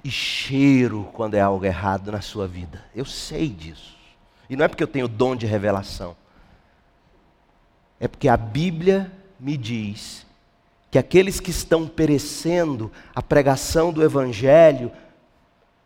e 0.03 0.09
cheiro 0.09 1.09
quando 1.13 1.35
é 1.35 1.41
algo 1.41 1.65
errado 1.65 2.11
na 2.11 2.21
sua 2.21 2.47
vida. 2.47 2.83
Eu 2.95 3.05
sei 3.05 3.47
disso. 3.47 3.95
E 4.49 4.55
não 4.55 4.65
é 4.65 4.67
porque 4.67 4.83
eu 4.83 4.87
tenho 4.87 5.07
dom 5.07 5.35
de 5.35 5.45
revelação. 5.45 6.15
É 7.99 8.07
porque 8.07 8.27
a 8.27 8.35
Bíblia 8.35 9.11
me 9.39 9.55
diz 9.55 10.25
que 10.89 10.97
aqueles 10.97 11.39
que 11.39 11.51
estão 11.51 11.87
perecendo 11.87 12.91
a 13.15 13.21
pregação 13.21 13.93
do 13.93 14.03
Evangelho, 14.03 14.91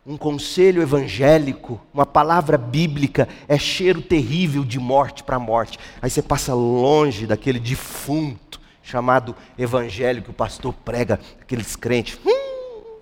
um 0.06 0.16
conselho 0.16 0.82
evangélico, 0.82 1.80
uma 1.92 2.06
palavra 2.06 2.56
bíblica, 2.56 3.28
é 3.48 3.58
cheiro 3.58 4.00
terrível 4.00 4.64
de 4.64 4.78
morte 4.78 5.24
para 5.24 5.38
morte. 5.38 5.78
Aí 6.00 6.08
você 6.08 6.22
passa 6.22 6.54
longe 6.54 7.26
daquele 7.26 7.58
defunto 7.58 8.55
chamado 8.86 9.34
evangelho 9.58 10.22
que 10.22 10.30
o 10.30 10.32
pastor 10.32 10.72
prega, 10.72 11.18
aqueles 11.40 11.74
crentes. 11.74 12.20
Hum, 12.24 13.00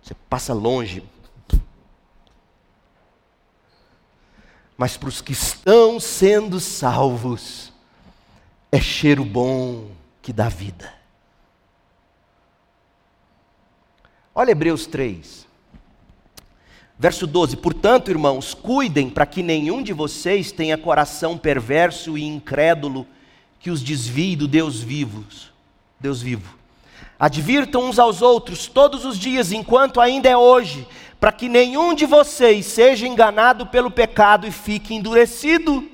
você 0.00 0.14
passa 0.28 0.54
longe. 0.54 1.02
Mas 4.78 4.96
para 4.96 5.08
os 5.08 5.20
que 5.20 5.32
estão 5.32 5.98
sendo 5.98 6.60
salvos, 6.60 7.72
é 8.70 8.80
cheiro 8.80 9.24
bom 9.24 9.90
que 10.22 10.32
dá 10.32 10.48
vida. 10.48 10.94
Olha 14.32 14.52
Hebreus 14.52 14.86
3. 14.86 15.48
Verso 16.96 17.26
12: 17.26 17.56
Portanto, 17.56 18.08
irmãos, 18.08 18.54
cuidem 18.54 19.10
para 19.10 19.26
que 19.26 19.42
nenhum 19.42 19.82
de 19.82 19.92
vocês 19.92 20.52
tenha 20.52 20.78
coração 20.78 21.36
perverso 21.36 22.16
e 22.16 22.22
incrédulo 22.22 23.04
que 23.60 23.70
os 23.70 23.82
desvie 23.82 24.34
do 24.34 24.48
Deus 24.48 24.80
vivos, 24.80 25.52
Deus 26.00 26.20
vivo. 26.20 26.58
Advirtam 27.18 27.84
uns 27.84 27.98
aos 27.98 28.22
outros 28.22 28.66
todos 28.66 29.04
os 29.04 29.18
dias, 29.18 29.52
enquanto 29.52 30.00
ainda 30.00 30.28
é 30.28 30.36
hoje, 30.36 30.88
para 31.20 31.30
que 31.30 31.50
nenhum 31.50 31.94
de 31.94 32.06
vocês 32.06 32.64
seja 32.64 33.06
enganado 33.06 33.66
pelo 33.66 33.90
pecado 33.90 34.46
e 34.46 34.50
fique 34.50 34.94
endurecido. 34.94 35.86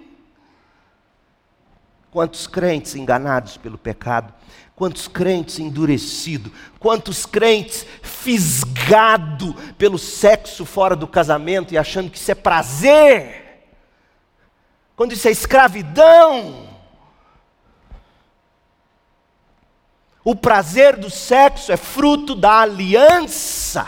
Quantos 2.12 2.46
crentes 2.46 2.94
enganados 2.94 3.56
pelo 3.56 3.76
pecado, 3.76 4.32
quantos 4.76 5.08
crentes 5.08 5.58
endurecidos, 5.58 6.52
quantos 6.78 7.26
crentes 7.26 7.84
fisgados 8.00 9.54
pelo 9.76 9.98
sexo 9.98 10.64
fora 10.64 10.94
do 10.94 11.08
casamento 11.08 11.74
e 11.74 11.78
achando 11.78 12.08
que 12.08 12.16
isso 12.16 12.30
é 12.30 12.34
prazer, 12.36 13.66
quando 14.94 15.12
isso 15.12 15.26
é 15.26 15.32
escravidão. 15.32 16.65
O 20.26 20.34
prazer 20.34 20.96
do 20.96 21.08
sexo 21.08 21.70
é 21.70 21.76
fruto 21.76 22.34
da 22.34 22.62
aliança. 22.62 23.86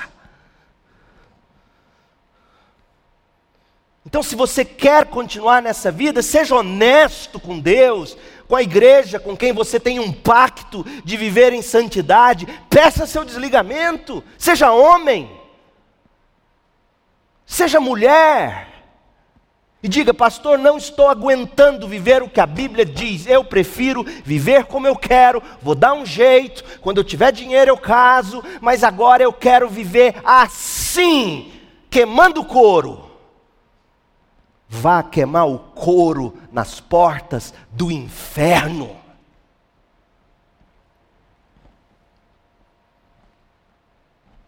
Então, 4.07 4.23
se 4.23 4.37
você 4.37 4.65
quer 4.65 5.07
continuar 5.07 5.61
nessa 5.61 5.91
vida, 5.91 6.23
seja 6.23 6.55
honesto 6.55 7.41
com 7.41 7.59
Deus, 7.59 8.17
com 8.47 8.55
a 8.55 8.63
igreja, 8.63 9.19
com 9.19 9.37
quem 9.37 9.53
você 9.53 9.81
tem 9.81 9.99
um 9.99 10.13
pacto 10.13 10.85
de 11.05 11.17
viver 11.17 11.53
em 11.53 11.61
santidade, 11.61 12.47
peça 12.71 13.05
seu 13.05 13.25
desligamento, 13.25 14.23
seja 14.39 14.71
homem, 14.71 15.29
seja 17.45 17.81
mulher, 17.81 18.78
e 19.83 19.89
diga, 19.89 20.13
pastor, 20.13 20.59
não 20.59 20.77
estou 20.77 21.09
aguentando 21.09 21.87
viver 21.87 22.23
o 22.23 22.29
que 22.29 22.41
a 22.41 22.47
Bíblia 22.47 22.85
diz, 22.85 23.27
eu 23.27 23.45
prefiro 23.45 24.03
viver 24.25 24.65
como 24.65 24.89
eu 24.89 24.97
quero, 24.97 25.41
vou 25.63 25.75
dar 25.75 25.93
um 25.93 26.05
jeito, 26.05 26.65
quando 26.81 26.99
eu 26.99 27.05
tiver 27.05 27.31
dinheiro 27.31 27.71
eu 27.71 27.79
caso, 27.79 28.43
mas 28.61 28.83
agora 28.83 29.23
eu 29.23 29.33
quero 29.33 29.69
viver 29.69 30.17
assim, 30.25 31.53
queimando 31.89 32.45
couro. 32.45 33.09
Vá 34.69 35.03
queimar 35.03 35.49
o 35.49 35.59
couro 35.59 36.37
nas 36.53 36.81
portas 36.81 37.55
do 37.71 37.91
inferno. 37.91 38.97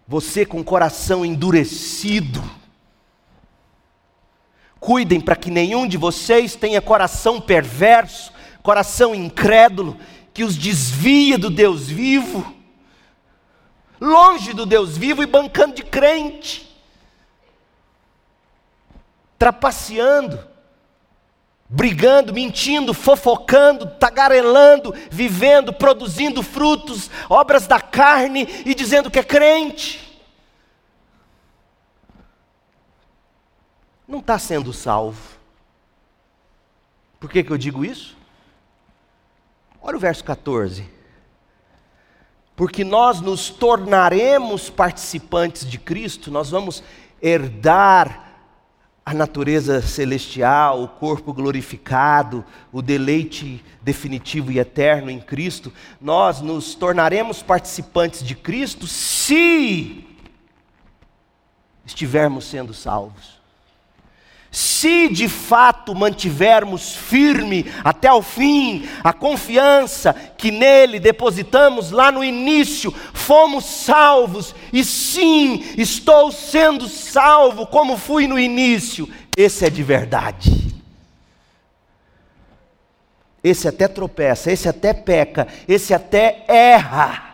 Você 0.06 0.44
com 0.44 0.60
o 0.60 0.64
coração 0.64 1.24
endurecido, 1.24 2.42
cuidem 4.80 5.20
para 5.20 5.36
que 5.36 5.50
nenhum 5.50 5.86
de 5.86 5.96
vocês 5.96 6.56
tenha 6.56 6.80
coração 6.80 7.40
perverso, 7.40 8.32
coração 8.62 9.14
incrédulo, 9.14 9.96
que 10.34 10.42
os 10.42 10.56
desvia 10.56 11.38
do 11.38 11.50
Deus 11.50 11.86
vivo, 11.86 12.54
longe 14.00 14.52
do 14.52 14.66
Deus 14.66 14.96
vivo 14.96 15.22
e 15.22 15.26
bancando 15.26 15.74
de 15.74 15.84
crente 15.84 16.70
trapaceando, 19.40 20.38
brigando, 21.66 22.30
mentindo, 22.30 22.92
fofocando, 22.92 23.86
tagarelando, 23.86 24.94
vivendo, 25.10 25.72
produzindo 25.72 26.42
frutos, 26.42 27.10
obras 27.26 27.66
da 27.66 27.80
carne 27.80 28.46
e 28.66 28.74
dizendo 28.74 29.10
que 29.10 29.18
é 29.18 29.22
crente. 29.22 30.09
Não 34.10 34.18
está 34.18 34.40
sendo 34.40 34.72
salvo. 34.72 35.38
Por 37.20 37.30
que, 37.30 37.44
que 37.44 37.52
eu 37.52 37.56
digo 37.56 37.84
isso? 37.84 38.16
Olha 39.80 39.96
o 39.96 40.00
verso 40.00 40.24
14. 40.24 40.84
Porque 42.56 42.82
nós 42.82 43.20
nos 43.20 43.50
tornaremos 43.50 44.68
participantes 44.68 45.64
de 45.64 45.78
Cristo, 45.78 46.28
nós 46.28 46.50
vamos 46.50 46.82
herdar 47.22 48.32
a 49.06 49.14
natureza 49.14 49.80
celestial, 49.80 50.82
o 50.82 50.88
corpo 50.88 51.32
glorificado, 51.32 52.44
o 52.72 52.82
deleite 52.82 53.64
definitivo 53.80 54.50
e 54.50 54.58
eterno 54.58 55.08
em 55.08 55.20
Cristo, 55.20 55.72
nós 56.00 56.40
nos 56.40 56.74
tornaremos 56.74 57.44
participantes 57.44 58.24
de 58.24 58.34
Cristo 58.34 58.88
se 58.88 60.04
estivermos 61.86 62.44
sendo 62.44 62.74
salvos. 62.74 63.39
Se 64.50 65.08
de 65.08 65.28
fato 65.28 65.94
mantivermos 65.94 66.96
firme 66.96 67.70
até 67.84 68.12
o 68.12 68.20
fim 68.20 68.88
a 69.04 69.12
confiança 69.12 70.12
que 70.12 70.50
nele 70.50 70.98
depositamos 70.98 71.92
lá 71.92 72.10
no 72.10 72.24
início, 72.24 72.92
fomos 73.12 73.64
salvos, 73.64 74.52
e 74.72 74.84
sim, 74.84 75.62
estou 75.78 76.32
sendo 76.32 76.88
salvo 76.88 77.64
como 77.66 77.96
fui 77.96 78.26
no 78.26 78.38
início, 78.38 79.08
esse 79.36 79.64
é 79.64 79.70
de 79.70 79.84
verdade. 79.84 80.74
Esse 83.42 83.68
até 83.68 83.86
tropeça, 83.86 84.50
esse 84.50 84.68
até 84.68 84.92
peca, 84.92 85.46
esse 85.68 85.94
até 85.94 86.44
erra 86.48 87.29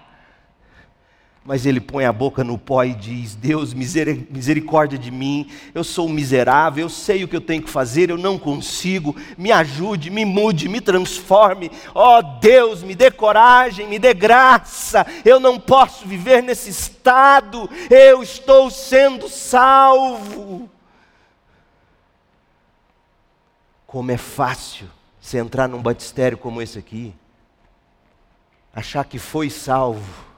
mas 1.46 1.64
ele 1.64 1.80
põe 1.80 2.04
a 2.04 2.12
boca 2.12 2.42
no 2.42 2.58
pó 2.58 2.82
e 2.82 2.92
diz: 2.92 3.36
Deus, 3.36 3.72
misericórdia 3.72 4.98
de 4.98 5.12
mim, 5.12 5.48
eu 5.72 5.84
sou 5.84 6.08
miserável, 6.08 6.84
eu 6.84 6.88
sei 6.88 7.22
o 7.22 7.28
que 7.28 7.36
eu 7.36 7.40
tenho 7.40 7.62
que 7.62 7.70
fazer, 7.70 8.10
eu 8.10 8.18
não 8.18 8.36
consigo, 8.36 9.14
me 9.38 9.52
ajude, 9.52 10.10
me 10.10 10.24
mude, 10.24 10.68
me 10.68 10.80
transforme, 10.80 11.70
ó 11.94 12.18
oh, 12.18 12.22
Deus, 12.40 12.82
me 12.82 12.96
dê 12.96 13.10
coragem, 13.10 13.86
me 13.86 13.98
dê 13.98 14.12
graça, 14.12 15.06
eu 15.24 15.38
não 15.38 15.58
posso 15.60 16.06
viver 16.06 16.42
nesse 16.42 16.68
estado, 16.68 17.70
eu 17.88 18.22
estou 18.22 18.68
sendo 18.68 19.28
salvo. 19.28 20.68
Como 23.86 24.10
é 24.10 24.16
fácil 24.16 24.88
você 25.20 25.38
entrar 25.38 25.68
num 25.68 25.80
batistério 25.80 26.36
como 26.36 26.60
esse 26.60 26.76
aqui, 26.76 27.14
achar 28.74 29.04
que 29.04 29.18
foi 29.18 29.48
salvo 29.48 30.35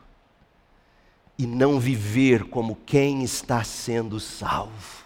e 1.39 1.47
não 1.47 1.79
viver 1.79 2.45
como 2.45 2.77
quem 2.85 3.23
está 3.23 3.63
sendo 3.63 4.19
salvo. 4.19 5.05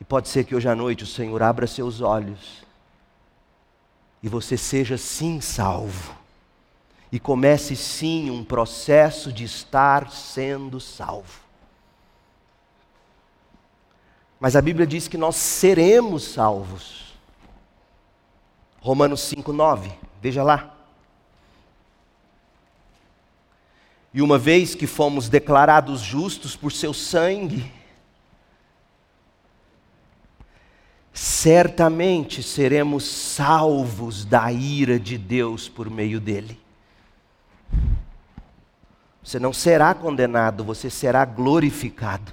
E 0.00 0.04
pode 0.04 0.28
ser 0.28 0.44
que 0.44 0.54
hoje 0.54 0.68
à 0.68 0.74
noite 0.74 1.04
o 1.04 1.06
Senhor 1.06 1.42
abra 1.42 1.66
seus 1.66 2.00
olhos 2.00 2.64
e 4.22 4.28
você 4.28 4.56
seja 4.56 4.96
sim 4.96 5.40
salvo. 5.40 6.16
E 7.12 7.20
comece 7.20 7.76
sim 7.76 8.30
um 8.30 8.42
processo 8.42 9.32
de 9.32 9.44
estar 9.44 10.10
sendo 10.10 10.80
salvo. 10.80 11.44
Mas 14.40 14.56
a 14.56 14.62
Bíblia 14.62 14.86
diz 14.86 15.06
que 15.06 15.16
nós 15.16 15.36
seremos 15.36 16.24
salvos. 16.24 17.14
Romanos 18.80 19.20
5:9. 19.20 19.92
Veja 20.20 20.42
lá. 20.42 20.73
E 24.14 24.22
uma 24.22 24.38
vez 24.38 24.76
que 24.76 24.86
fomos 24.86 25.28
declarados 25.28 26.00
justos 26.00 26.54
por 26.54 26.70
seu 26.70 26.94
sangue, 26.94 27.68
certamente 31.12 32.40
seremos 32.40 33.04
salvos 33.04 34.24
da 34.24 34.52
ira 34.52 35.00
de 35.00 35.18
Deus 35.18 35.68
por 35.68 35.90
meio 35.90 36.20
dele. 36.20 36.60
Você 39.20 39.40
não 39.40 39.52
será 39.52 39.92
condenado, 39.92 40.62
você 40.62 40.88
será 40.88 41.24
glorificado. 41.24 42.32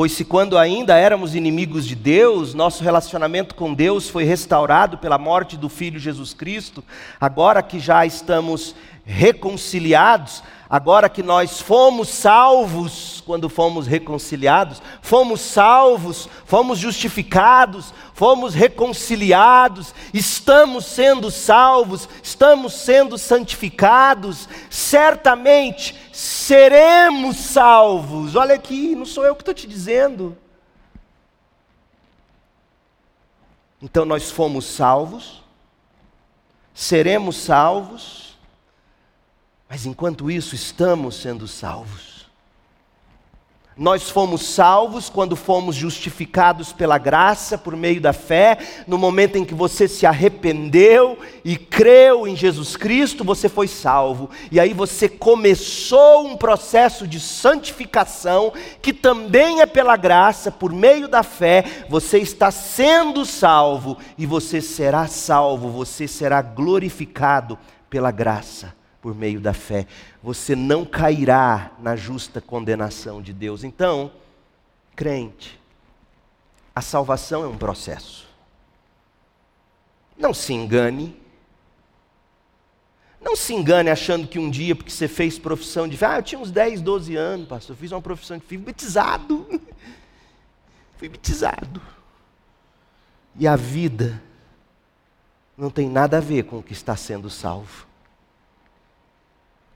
Pois 0.00 0.12
se 0.12 0.24
quando 0.24 0.56
ainda 0.56 0.96
éramos 0.96 1.34
inimigos 1.34 1.86
de 1.86 1.94
Deus, 1.94 2.54
nosso 2.54 2.82
relacionamento 2.82 3.54
com 3.54 3.74
Deus 3.74 4.08
foi 4.08 4.24
restaurado 4.24 4.96
pela 4.96 5.18
morte 5.18 5.58
do 5.58 5.68
Filho 5.68 6.00
Jesus 6.00 6.32
Cristo, 6.32 6.82
agora 7.20 7.62
que 7.62 7.78
já 7.78 8.06
estamos 8.06 8.74
reconciliados, 9.04 10.42
agora 10.70 11.08
que 11.08 11.20
nós 11.20 11.60
fomos 11.60 12.08
salvos, 12.08 13.20
quando 13.26 13.48
fomos 13.48 13.88
reconciliados, 13.88 14.80
fomos 15.02 15.40
salvos, 15.40 16.28
fomos 16.46 16.78
justificados, 16.78 17.92
fomos 18.14 18.54
reconciliados, 18.54 19.92
estamos 20.14 20.84
sendo 20.84 21.28
salvos, 21.28 22.08
estamos 22.22 22.72
sendo 22.74 23.18
santificados, 23.18 24.48
certamente 24.70 25.96
seremos 26.12 27.36
salvos. 27.36 28.36
Olha 28.36 28.54
aqui, 28.54 28.94
não 28.94 29.04
sou 29.04 29.24
eu 29.24 29.34
que 29.34 29.42
estou 29.42 29.54
te 29.54 29.66
dizendo. 29.66 30.38
Então 33.82 34.04
nós 34.04 34.30
fomos 34.30 34.66
salvos, 34.66 35.42
seremos 36.72 37.36
salvos, 37.36 38.29
mas 39.70 39.86
enquanto 39.86 40.28
isso, 40.28 40.56
estamos 40.56 41.14
sendo 41.14 41.46
salvos. 41.46 42.28
Nós 43.76 44.10
fomos 44.10 44.42
salvos 44.42 45.08
quando 45.08 45.36
fomos 45.36 45.76
justificados 45.76 46.72
pela 46.72 46.98
graça 46.98 47.56
por 47.56 47.76
meio 47.76 48.00
da 48.00 48.12
fé. 48.12 48.58
No 48.88 48.98
momento 48.98 49.36
em 49.36 49.44
que 49.44 49.54
você 49.54 49.86
se 49.86 50.04
arrependeu 50.04 51.16
e 51.44 51.56
creu 51.56 52.26
em 52.26 52.34
Jesus 52.34 52.76
Cristo, 52.76 53.22
você 53.22 53.48
foi 53.48 53.68
salvo. 53.68 54.28
E 54.50 54.58
aí 54.58 54.74
você 54.74 55.08
começou 55.08 56.26
um 56.26 56.36
processo 56.36 57.06
de 57.06 57.20
santificação, 57.20 58.52
que 58.82 58.92
também 58.92 59.60
é 59.60 59.66
pela 59.66 59.96
graça, 59.96 60.50
por 60.50 60.72
meio 60.72 61.06
da 61.06 61.22
fé. 61.22 61.64
Você 61.88 62.18
está 62.18 62.50
sendo 62.50 63.24
salvo 63.24 63.96
e 64.18 64.26
você 64.26 64.60
será 64.60 65.06
salvo, 65.06 65.70
você 65.70 66.08
será 66.08 66.42
glorificado 66.42 67.56
pela 67.88 68.10
graça 68.10 68.79
por 69.00 69.14
meio 69.14 69.40
da 69.40 69.52
fé. 69.52 69.86
Você 70.22 70.54
não 70.54 70.84
cairá 70.84 71.72
na 71.78 71.96
justa 71.96 72.40
condenação 72.40 73.22
de 73.22 73.32
Deus. 73.32 73.64
Então, 73.64 74.12
crente, 74.94 75.58
a 76.74 76.80
salvação 76.80 77.44
é 77.44 77.46
um 77.46 77.56
processo. 77.56 78.28
Não 80.16 80.34
se 80.34 80.52
engane. 80.52 81.18
Não 83.20 83.36
se 83.36 83.54
engane 83.54 83.90
achando 83.90 84.26
que 84.26 84.38
um 84.38 84.50
dia, 84.50 84.74
porque 84.74 84.90
você 84.90 85.08
fez 85.08 85.38
profissão 85.38 85.86
de 85.86 85.96
fé, 85.96 86.06
ah, 86.06 86.18
eu 86.18 86.22
tinha 86.22 86.40
uns 86.40 86.50
10, 86.50 86.80
12 86.80 87.16
anos, 87.16 87.48
pastor, 87.48 87.76
fiz 87.76 87.92
uma 87.92 88.00
profissão 88.00 88.38
de 88.38 88.42
fé, 88.42 88.48
fui 88.48 88.58
batizado. 88.58 89.60
fui 90.96 91.08
batizado. 91.08 91.82
E 93.36 93.46
a 93.46 93.56
vida 93.56 94.22
não 95.56 95.70
tem 95.70 95.88
nada 95.88 96.16
a 96.16 96.20
ver 96.20 96.44
com 96.44 96.58
o 96.58 96.62
que 96.62 96.72
está 96.72 96.96
sendo 96.96 97.28
salvo. 97.28 97.89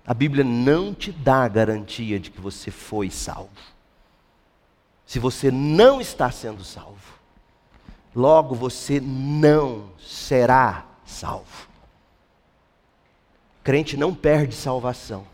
A 0.06 0.12
Bíblia 0.12 0.44
não 0.44 0.92
te 0.92 1.10
dá 1.10 1.44
a 1.44 1.48
garantia 1.48 2.20
de 2.20 2.30
que 2.30 2.40
você 2.40 2.70
foi 2.70 3.10
salvo. 3.10 3.50
Se 5.06 5.18
você 5.18 5.50
não 5.50 6.00
está 6.00 6.30
sendo 6.30 6.62
salvo, 6.62 7.14
logo 8.14 8.54
você 8.54 9.00
não 9.00 9.90
será 9.98 10.84
salvo. 11.06 11.68
Crente 13.62 13.96
não 13.96 14.14
perde 14.14 14.54
salvação, 14.54 15.26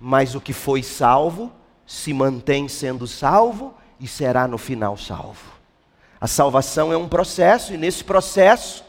mas 0.00 0.34
o 0.34 0.40
que 0.40 0.52
foi 0.52 0.82
salvo 0.82 1.52
se 1.86 2.12
mantém 2.12 2.68
sendo 2.68 3.06
salvo 3.06 3.74
e 4.00 4.08
será 4.08 4.48
no 4.48 4.58
final 4.58 4.96
salvo. 4.96 5.52
A 6.20 6.26
salvação 6.26 6.92
é 6.92 6.96
um 6.96 7.08
processo, 7.08 7.72
e 7.72 7.78
nesse 7.78 8.02
processo, 8.02 8.84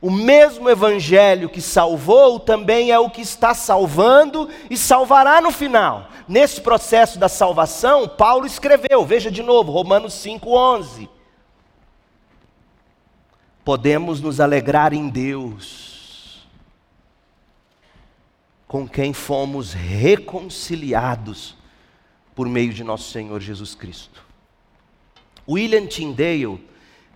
o 0.00 0.10
mesmo 0.10 0.70
evangelho 0.70 1.48
que 1.48 1.60
salvou 1.60 2.38
também 2.38 2.92
é 2.92 2.98
o 2.98 3.10
que 3.10 3.20
está 3.20 3.52
salvando 3.52 4.48
e 4.70 4.76
salvará 4.76 5.40
no 5.40 5.50
final. 5.50 6.08
Nesse 6.28 6.60
processo 6.60 7.18
da 7.18 7.28
salvação, 7.28 8.06
Paulo 8.06 8.46
escreveu, 8.46 9.04
veja 9.04 9.30
de 9.30 9.42
novo, 9.42 9.72
Romanos 9.72 10.14
5:11. 10.14 11.08
Podemos 13.64 14.20
nos 14.20 14.40
alegrar 14.40 14.92
em 14.92 15.08
Deus, 15.08 16.46
com 18.68 18.88
quem 18.88 19.12
fomos 19.12 19.72
reconciliados 19.72 21.56
por 22.36 22.48
meio 22.48 22.72
de 22.72 22.84
nosso 22.84 23.10
Senhor 23.10 23.40
Jesus 23.40 23.74
Cristo. 23.74 24.24
William 25.48 25.86
Tyndale, 25.86 26.64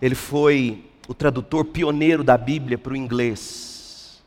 ele 0.01 0.15
foi 0.15 0.83
o 1.07 1.13
tradutor 1.13 1.65
pioneiro 1.65 2.23
da 2.23 2.37
Bíblia 2.37 2.77
para 2.77 2.93
o 2.93 2.95
inglês. 2.95 4.23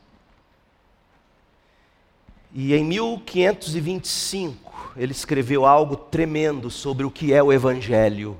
E 2.53 2.73
em 2.73 2.83
1525 2.83 4.93
ele 4.95 5.11
escreveu 5.11 5.65
algo 5.65 5.95
tremendo 5.95 6.69
sobre 6.69 7.05
o 7.05 7.11
que 7.11 7.33
é 7.33 7.41
o 7.41 7.51
Evangelho. 7.51 8.37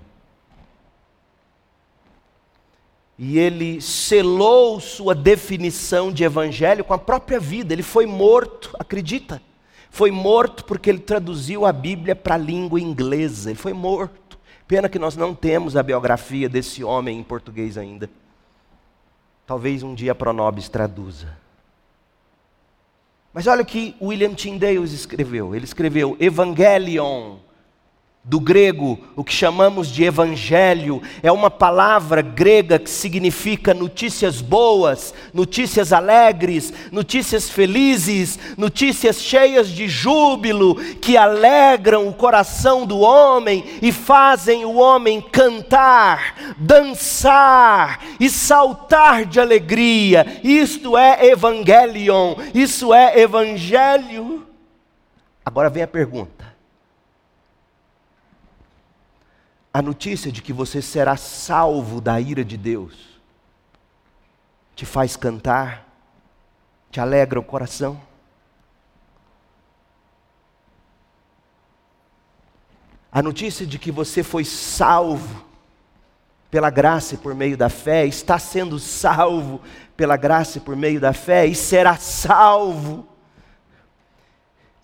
E 3.18 3.40
ele 3.40 3.82
selou 3.82 4.80
sua 4.80 5.16
definição 5.16 6.12
de 6.12 6.24
evangelho 6.24 6.84
com 6.84 6.94
a 6.94 7.00
própria 7.00 7.40
vida. 7.40 7.74
Ele 7.74 7.82
foi 7.82 8.06
morto, 8.06 8.70
acredita? 8.78 9.42
Foi 9.90 10.12
morto 10.12 10.64
porque 10.64 10.88
ele 10.88 11.00
traduziu 11.00 11.66
a 11.66 11.74
Bíblia 11.74 12.16
para 12.16 12.36
a 12.36 12.38
língua 12.38 12.80
inglesa. 12.80 13.50
Ele 13.50 13.58
foi 13.58 13.74
morto. 13.74 14.38
Pena 14.68 14.88
que 14.88 15.00
nós 15.00 15.16
não 15.16 15.34
temos 15.34 15.76
a 15.76 15.82
biografia 15.82 16.48
desse 16.48 16.84
homem 16.84 17.18
em 17.18 17.24
português 17.24 17.76
ainda. 17.76 18.08
Talvez 19.48 19.82
um 19.82 19.96
dia 19.96 20.14
Pronobis 20.14 20.70
traduza. 20.70 21.36
Mas 23.34 23.48
olha 23.48 23.64
o 23.64 23.66
que 23.66 23.96
William 24.02 24.34
Tyndale 24.34 24.84
escreveu. 24.84 25.56
Ele 25.56 25.64
escreveu 25.64 26.18
Evangelion 26.20 27.38
do 28.28 28.42
grego, 28.42 29.00
o 29.16 29.24
que 29.24 29.34
chamamos 29.34 29.88
de 29.88 30.04
evangelho, 30.04 31.02
é 31.24 31.32
uma 31.32 31.50
palavra 31.50 32.22
grega 32.22 32.78
que 32.78 32.90
significa 32.90 33.74
notícias 33.74 34.42
boas, 34.42 35.14
notícias 35.34 35.94
alegres, 35.94 36.74
notícias 36.92 37.50
felizes, 37.50 38.38
notícias 38.58 39.22
cheias 39.22 39.70
de 39.70 39.88
júbilo, 39.88 40.76
que 40.76 41.16
alegram 41.16 42.06
o 42.06 42.14
coração 42.14 42.86
do 42.86 43.00
homem 43.00 43.64
e 43.82 43.94
fazem 43.94 44.66
o 44.66 44.76
homem 44.76 45.22
cantar, 45.22 46.36
dançar 46.58 48.04
e 48.20 48.30
saltar 48.30 49.24
de 49.24 49.40
alegria. 49.40 50.42
Isto 50.44 50.98
é 50.98 51.28
evangelion, 51.28 52.36
isso 52.54 52.94
é 52.94 53.22
evangelho. 53.22 54.46
Agora 55.46 55.70
vem 55.70 55.84
a 55.84 55.88
pergunta 55.88 56.57
a 59.78 59.82
notícia 59.84 60.32
de 60.32 60.42
que 60.42 60.52
você 60.52 60.82
será 60.82 61.16
salvo 61.16 62.02
da 62.02 62.20
ira 62.20 62.44
de 62.44 62.58
Deus 62.58 62.96
te 64.76 64.88
faz 64.88 65.16
cantar, 65.16 65.88
te 66.90 67.00
alegra 67.00 67.40
o 67.40 67.44
coração. 67.44 68.02
A 73.12 73.22
notícia 73.22 73.68
de 73.68 73.78
que 73.78 73.92
você 73.92 74.24
foi 74.24 74.44
salvo 74.44 75.46
pela 76.50 76.72
graça 76.72 77.14
e 77.14 77.18
por 77.20 77.36
meio 77.36 77.56
da 77.56 77.70
fé, 77.70 78.04
está 78.08 78.40
sendo 78.40 78.80
salvo 78.80 79.62
pela 79.96 80.18
graça 80.18 80.58
e 80.58 80.62
por 80.62 80.76
meio 80.76 81.00
da 81.00 81.14
fé 81.14 81.46
e 81.46 81.54
será 81.54 81.98
salvo. 81.98 83.08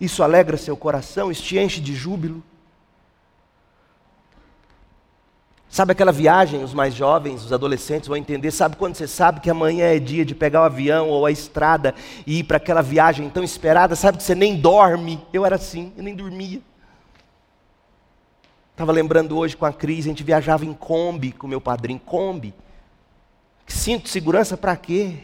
Isso 0.00 0.22
alegra 0.22 0.56
seu 0.56 0.76
coração, 0.76 1.32
isso 1.32 1.42
te 1.42 1.58
enche 1.58 1.80
de 1.80 1.96
júbilo. 1.96 2.44
Sabe 5.74 5.90
aquela 5.90 6.12
viagem, 6.12 6.62
os 6.62 6.72
mais 6.72 6.94
jovens, 6.94 7.44
os 7.44 7.52
adolescentes 7.52 8.06
vão 8.06 8.16
entender. 8.16 8.52
Sabe 8.52 8.76
quando 8.76 8.94
você 8.94 9.08
sabe 9.08 9.40
que 9.40 9.50
amanhã 9.50 9.86
é 9.86 9.98
dia 9.98 10.24
de 10.24 10.32
pegar 10.32 10.60
o 10.60 10.64
avião 10.66 11.08
ou 11.08 11.26
a 11.26 11.32
estrada 11.32 11.96
e 12.24 12.38
ir 12.38 12.44
para 12.44 12.58
aquela 12.58 12.80
viagem 12.80 13.28
tão 13.28 13.42
esperada? 13.42 13.96
Sabe 13.96 14.18
que 14.18 14.22
você 14.22 14.36
nem 14.36 14.54
dorme? 14.54 15.20
Eu 15.32 15.44
era 15.44 15.56
assim, 15.56 15.92
eu 15.96 16.04
nem 16.04 16.14
dormia. 16.14 16.60
Estava 18.70 18.92
lembrando 18.92 19.36
hoje 19.36 19.56
com 19.56 19.66
a 19.66 19.72
Cris, 19.72 20.04
a 20.04 20.10
gente 20.10 20.22
viajava 20.22 20.64
em 20.64 20.72
Kombi 20.72 21.32
com 21.32 21.48
meu 21.48 21.60
padrinho, 21.60 21.98
Kombi. 21.98 22.54
Cinto 23.66 24.04
de 24.04 24.10
segurança 24.10 24.56
para 24.56 24.76
quê? 24.76 25.16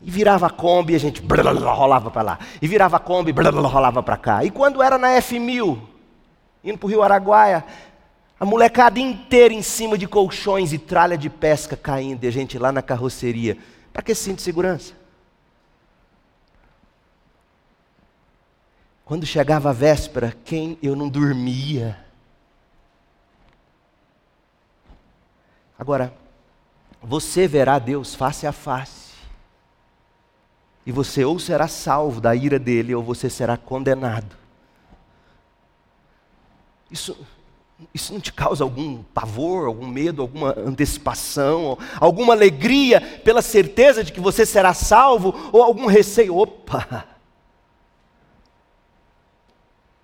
E 0.00 0.10
virava 0.10 0.46
a 0.46 0.50
Kombi 0.50 0.94
e 0.94 0.96
a 0.96 1.00
gente 1.00 1.22
rolava 1.22 2.10
para 2.10 2.22
lá. 2.22 2.38
E 2.62 2.66
virava 2.66 2.96
a 2.96 3.00
Kombi 3.00 3.30
e 3.30 3.68
rolava 3.68 4.02
para 4.02 4.16
cá. 4.16 4.42
E 4.42 4.50
quando 4.50 4.82
era 4.82 4.96
na 4.96 5.08
F1000, 5.18 5.78
indo 6.64 6.78
para 6.78 6.86
o 6.86 6.88
Rio 6.88 7.02
Araguaia, 7.02 7.62
a 8.40 8.46
molecada 8.46 8.98
inteira 8.98 9.52
em 9.52 9.60
cima 9.60 9.98
de 9.98 10.08
colchões 10.08 10.72
e 10.72 10.78
tralha 10.78 11.18
de 11.18 11.28
pesca 11.28 11.76
caindo, 11.76 12.24
e 12.24 12.26
a 12.26 12.30
gente 12.30 12.58
lá 12.58 12.72
na 12.72 12.80
carroceria. 12.80 13.58
Para 13.92 14.02
que 14.02 14.14
cinto 14.14 14.36
de 14.36 14.42
segurança? 14.42 14.94
Quando 19.04 19.26
chegava 19.26 19.68
a 19.68 19.74
véspera, 19.74 20.34
quem 20.42 20.78
eu 20.82 20.96
não 20.96 21.06
dormia. 21.06 22.02
Agora, 25.78 26.14
você 27.02 27.46
verá 27.46 27.78
Deus 27.78 28.14
face 28.14 28.46
a 28.46 28.52
face. 28.52 29.10
E 30.86 30.92
você 30.92 31.26
ou 31.26 31.38
será 31.38 31.68
salvo 31.68 32.22
da 32.22 32.34
ira 32.34 32.58
dele, 32.58 32.94
ou 32.94 33.02
você 33.02 33.28
será 33.28 33.58
condenado. 33.58 34.34
Isso 36.90 37.18
isso 37.94 38.12
não 38.12 38.20
te 38.20 38.32
causa 38.32 38.62
algum 38.62 39.02
pavor, 39.02 39.66
algum 39.66 39.86
medo, 39.86 40.22
alguma 40.22 40.54
antecipação, 40.58 41.78
alguma 41.98 42.34
alegria 42.34 43.00
pela 43.00 43.42
certeza 43.42 44.04
de 44.04 44.12
que 44.12 44.20
você 44.20 44.44
será 44.46 44.74
salvo, 44.74 45.34
ou 45.52 45.62
algum 45.62 45.86
receio? 45.86 46.36
Opa! 46.36 47.06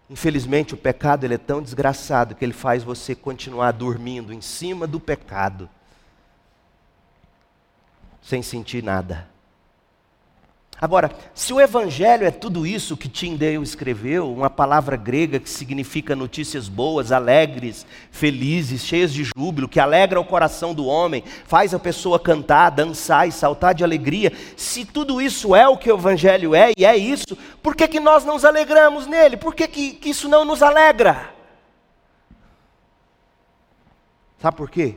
Infelizmente, 0.09 0.75
o 0.75 0.77
pecado 0.77 1.25
ele 1.25 1.35
é 1.35 1.39
tão 1.39 1.61
desgraçado 1.61 2.35
que 2.35 2.45
ele 2.45 2.53
faz 2.53 2.85
você 2.85 3.15
continuar 3.15 3.73
dormindo 3.73 4.33
em 4.33 4.41
cima 4.41 4.87
do 4.87 5.01
pecado, 5.01 5.69
sem 8.23 8.43
sentir 8.43 8.83
nada. 8.83 9.36
Agora, 10.79 11.11
se 11.35 11.55
o 11.55 11.61
Evangelho 11.61 12.27
é 12.27 12.31
tudo 12.31 12.67
isso 12.67 12.99
que 12.99 13.09
Tyndale 13.09 13.63
escreveu, 13.63 14.31
uma 14.31 14.51
palavra 14.51 14.95
grega 14.95 15.41
que 15.41 15.49
significa 15.49 16.15
notícias 16.15 16.69
boas, 16.69 17.11
alegres, 17.11 17.87
felizes, 18.11 18.85
cheias 18.85 19.13
de 19.13 19.25
júbilo, 19.25 19.69
que 19.69 19.81
alegra 19.81 20.21
o 20.21 20.25
coração 20.25 20.75
do 20.75 20.85
homem, 20.85 21.25
faz 21.47 21.73
a 21.73 21.79
pessoa 21.79 22.21
cantar, 22.21 22.71
dançar 22.71 23.27
e 23.27 23.33
saltar 23.33 23.75
de 23.75 23.83
alegria, 23.83 24.31
se 24.55 24.85
tudo 24.85 25.21
isso 25.21 25.57
é 25.57 25.67
o 25.67 25.79
que 25.79 25.91
o 25.91 25.97
Evangelho 25.97 26.55
é 26.55 26.73
e 26.77 26.85
é 26.85 26.95
isso, 26.95 27.37
por 27.63 27.75
que, 27.75 27.89
que 27.89 27.99
nós 27.99 28.25
não 28.25 28.37
nos 28.37 28.45
alegramos 28.45 29.07
nele? 29.07 29.39
Por 29.39 29.55
que, 29.55 29.67
que, 29.67 29.93
que 29.95 30.11
isso 30.11 30.29
não 30.29 30.45
nos 30.45 30.63
alegra? 30.63 31.31
Sabe 34.39 34.57
por 34.59 34.71
quê? 34.71 34.95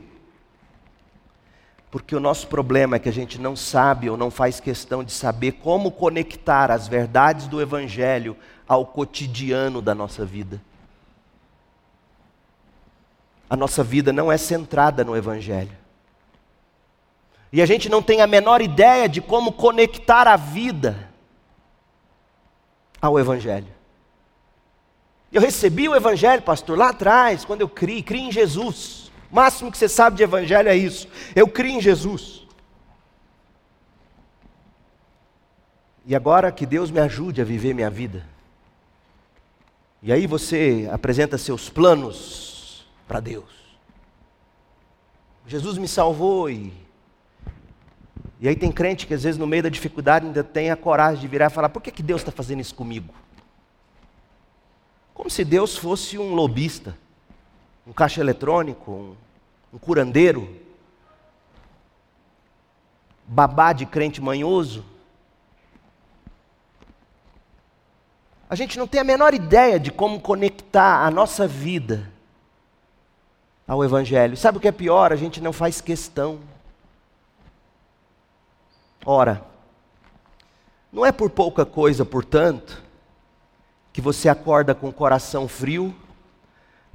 Porque 1.90 2.14
o 2.14 2.20
nosso 2.20 2.46
problema 2.46 2.96
é 2.96 2.98
que 2.98 3.08
a 3.08 3.12
gente 3.12 3.40
não 3.40 3.56
sabe 3.56 4.08
ou 4.08 4.16
não 4.16 4.30
faz 4.30 4.60
questão 4.60 5.02
de 5.02 5.12
saber 5.12 5.52
como 5.52 5.90
conectar 5.90 6.70
as 6.70 6.86
verdades 6.86 7.48
do 7.48 7.60
Evangelho 7.60 8.36
ao 8.68 8.86
cotidiano 8.86 9.82
da 9.82 9.94
nossa 9.94 10.24
vida. 10.24 10.60
A 13.48 13.56
nossa 13.56 13.82
vida 13.82 14.12
não 14.12 14.30
é 14.30 14.38
centrada 14.38 15.02
no 15.02 15.16
Evangelho. 15.16 15.76
E 17.52 17.60
a 17.60 17.66
gente 17.66 17.88
não 17.88 18.00
tem 18.00 18.20
a 18.20 18.26
menor 18.28 18.62
ideia 18.62 19.08
de 19.08 19.20
como 19.20 19.50
conectar 19.50 20.28
a 20.28 20.36
vida 20.36 21.10
ao 23.02 23.18
Evangelho. 23.18 23.66
Eu 25.32 25.40
recebi 25.40 25.88
o 25.88 25.96
Evangelho, 25.96 26.42
pastor, 26.42 26.78
lá 26.78 26.90
atrás, 26.90 27.44
quando 27.44 27.62
eu 27.62 27.68
criei, 27.68 28.04
criei 28.04 28.26
em 28.26 28.32
Jesus. 28.32 29.09
O 29.30 29.34
máximo 29.34 29.70
que 29.70 29.78
você 29.78 29.88
sabe 29.88 30.16
de 30.16 30.22
evangelho 30.22 30.68
é 30.68 30.76
isso. 30.76 31.08
Eu 31.34 31.46
criei 31.46 31.76
em 31.76 31.80
Jesus. 31.80 32.46
E 36.04 36.16
agora 36.16 36.50
que 36.50 36.66
Deus 36.66 36.90
me 36.90 36.98
ajude 36.98 37.40
a 37.40 37.44
viver 37.44 37.74
minha 37.74 37.90
vida. 37.90 38.26
E 40.02 40.12
aí 40.12 40.26
você 40.26 40.88
apresenta 40.90 41.38
seus 41.38 41.68
planos 41.68 42.86
para 43.06 43.20
Deus. 43.20 43.60
Jesus 45.46 45.78
me 45.78 45.86
salvou 45.86 46.50
e 46.50 46.72
e 48.40 48.48
aí 48.48 48.56
tem 48.56 48.72
crente 48.72 49.06
que 49.06 49.12
às 49.12 49.22
vezes 49.22 49.38
no 49.38 49.46
meio 49.46 49.62
da 49.62 49.68
dificuldade 49.68 50.26
ainda 50.26 50.42
tem 50.42 50.70
a 50.70 50.76
coragem 50.76 51.20
de 51.20 51.28
virar 51.28 51.46
e 51.46 51.50
falar: 51.50 51.68
por 51.68 51.82
que, 51.82 51.90
que 51.90 52.02
Deus 52.02 52.22
está 52.22 52.32
fazendo 52.32 52.60
isso 52.60 52.74
comigo? 52.74 53.12
Como 55.12 55.28
se 55.28 55.44
Deus 55.44 55.76
fosse 55.76 56.16
um 56.16 56.32
lobista 56.34 56.96
um 57.90 57.92
caixa 57.92 58.20
eletrônico, 58.20 58.92
um, 58.92 59.16
um 59.72 59.78
curandeiro, 59.78 60.48
babá 63.26 63.72
de 63.72 63.84
crente 63.84 64.20
manhoso. 64.20 64.84
A 68.48 68.54
gente 68.54 68.78
não 68.78 68.86
tem 68.86 69.00
a 69.00 69.04
menor 69.04 69.34
ideia 69.34 69.80
de 69.80 69.90
como 69.90 70.20
conectar 70.20 71.04
a 71.04 71.10
nossa 71.10 71.48
vida 71.48 72.08
ao 73.66 73.82
Evangelho. 73.84 74.36
Sabe 74.36 74.58
o 74.58 74.60
que 74.60 74.68
é 74.68 74.72
pior? 74.72 75.12
A 75.12 75.16
gente 75.16 75.40
não 75.40 75.52
faz 75.52 75.80
questão. 75.80 76.38
Ora, 79.04 79.44
não 80.92 81.04
é 81.04 81.10
por 81.10 81.28
pouca 81.30 81.66
coisa, 81.66 82.04
portanto, 82.04 82.80
que 83.92 84.00
você 84.00 84.28
acorda 84.28 84.76
com 84.76 84.88
o 84.88 84.92
coração 84.92 85.48
frio 85.48 85.92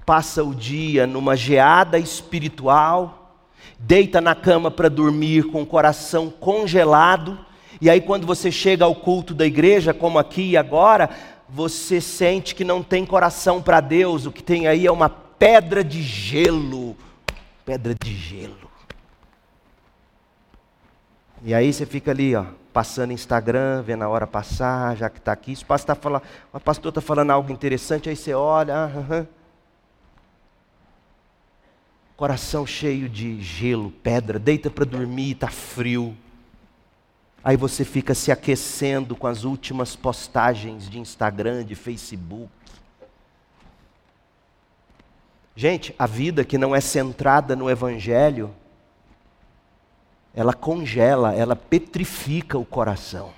passa 0.05 0.43
o 0.43 0.53
dia 0.53 1.07
numa 1.07 1.35
geada 1.35 1.97
espiritual, 1.97 3.39
deita 3.79 4.21
na 4.21 4.35
cama 4.35 4.69
para 4.69 4.89
dormir 4.89 5.45
com 5.45 5.63
o 5.63 5.65
coração 5.65 6.29
congelado, 6.29 7.39
e 7.81 7.89
aí 7.89 7.99
quando 7.99 8.27
você 8.27 8.51
chega 8.51 8.85
ao 8.85 8.95
culto 8.95 9.33
da 9.33 9.45
igreja, 9.45 9.93
como 9.93 10.19
aqui 10.19 10.51
e 10.51 10.57
agora, 10.57 11.09
você 11.49 11.99
sente 11.99 12.53
que 12.53 12.63
não 12.63 12.83
tem 12.83 13.05
coração 13.05 13.61
para 13.61 13.81
Deus, 13.81 14.25
o 14.25 14.31
que 14.31 14.43
tem 14.43 14.67
aí 14.67 14.85
é 14.85 14.91
uma 14.91 15.09
pedra 15.09 15.83
de 15.83 16.01
gelo. 16.01 16.95
Pedra 17.65 17.95
de 17.95 18.15
gelo. 18.15 18.69
E 21.43 21.53
aí 21.53 21.71
você 21.71 21.85
fica 21.85 22.11
ali, 22.11 22.35
ó, 22.35 22.45
passando 22.71 23.11
Instagram, 23.11 23.81
vendo 23.81 24.03
a 24.03 24.09
hora 24.09 24.25
passar, 24.25 24.95
já 24.95 25.09
que 25.09 25.19
está 25.19 25.31
aqui. 25.31 25.55
Se 25.55 25.63
o 25.63 25.65
pastor 25.65 25.93
está 25.93 26.01
falando, 26.01 26.23
o 26.53 26.59
pastor 26.59 26.89
está 26.89 27.01
falando 27.01 27.31
algo 27.31 27.51
interessante, 27.51 28.09
aí 28.09 28.15
você 28.15 28.33
olha, 28.33 28.75
ah, 28.75 28.91
ah, 28.95 29.19
ah 29.21 29.44
coração 32.15 32.65
cheio 32.65 33.10
de 33.10 33.41
gelo, 33.41 33.91
pedra, 33.91 34.39
deita 34.39 34.69
para 34.69 34.86
dormir, 34.86 35.32
está 35.32 35.49
frio. 35.49 36.15
Aí 37.43 37.58
você 37.58 37.84
fica 37.84 38.15
se 38.15 38.32
aquecendo 38.32 39.15
com 39.15 39.28
as 39.28 39.43
últimas 39.43 39.95
postagens 39.95 40.89
de 40.89 40.99
Instagram, 40.99 41.63
de 41.63 41.75
Facebook. 41.75 42.49
Gente, 45.56 45.93
a 45.97 46.08
vida 46.08 46.43
que 46.43 46.58
não 46.58 46.75
é 46.75 46.82
centrada 46.82 47.56
no 47.56 47.69
Evangelho, 47.69 48.54
ela 50.34 50.54
congela, 50.54 51.34
ela 51.34 51.56
petrifica 51.56 52.58
o 52.58 52.65
coração. 52.65 53.32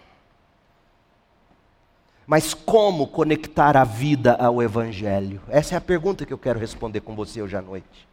Mas 2.25 2.53
como 2.53 3.07
conectar 3.07 3.77
a 3.77 3.83
vida 3.83 4.35
ao 4.35 4.61
Evangelho? 4.61 5.41
Essa 5.47 5.75
é 5.75 5.77
a 5.77 5.81
pergunta 5.81 6.25
que 6.25 6.33
eu 6.33 6.37
quero 6.37 6.59
responder 6.59 7.01
com 7.01 7.15
você 7.15 7.41
hoje 7.41 7.55
à 7.55 7.61
noite 7.61 8.07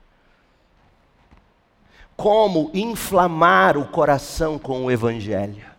como 2.16 2.70
inflamar 2.72 3.76
o 3.76 3.86
coração 3.86 4.58
com 4.58 4.84
o 4.84 4.90
Evangelho. 4.90 5.74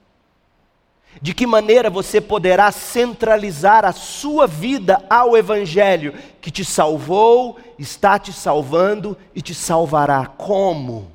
De 1.22 1.34
que 1.34 1.48
maneira 1.48 1.90
você 1.90 2.20
poderá 2.20 2.72
centralizar 2.72 3.86
a 3.86 3.94
sua 3.94 4.46
vida 4.46 5.02
ao 5.10 5.38
Evangelho 5.38 6.14
que 6.42 6.52
te 6.52 6.66
salvou, 6.66 7.58
está 7.80 8.20
te 8.20 8.34
salvando 8.34 9.18
e 9.34 9.42
te 9.42 9.54
salvará? 9.54 10.26
Como? 10.26 11.10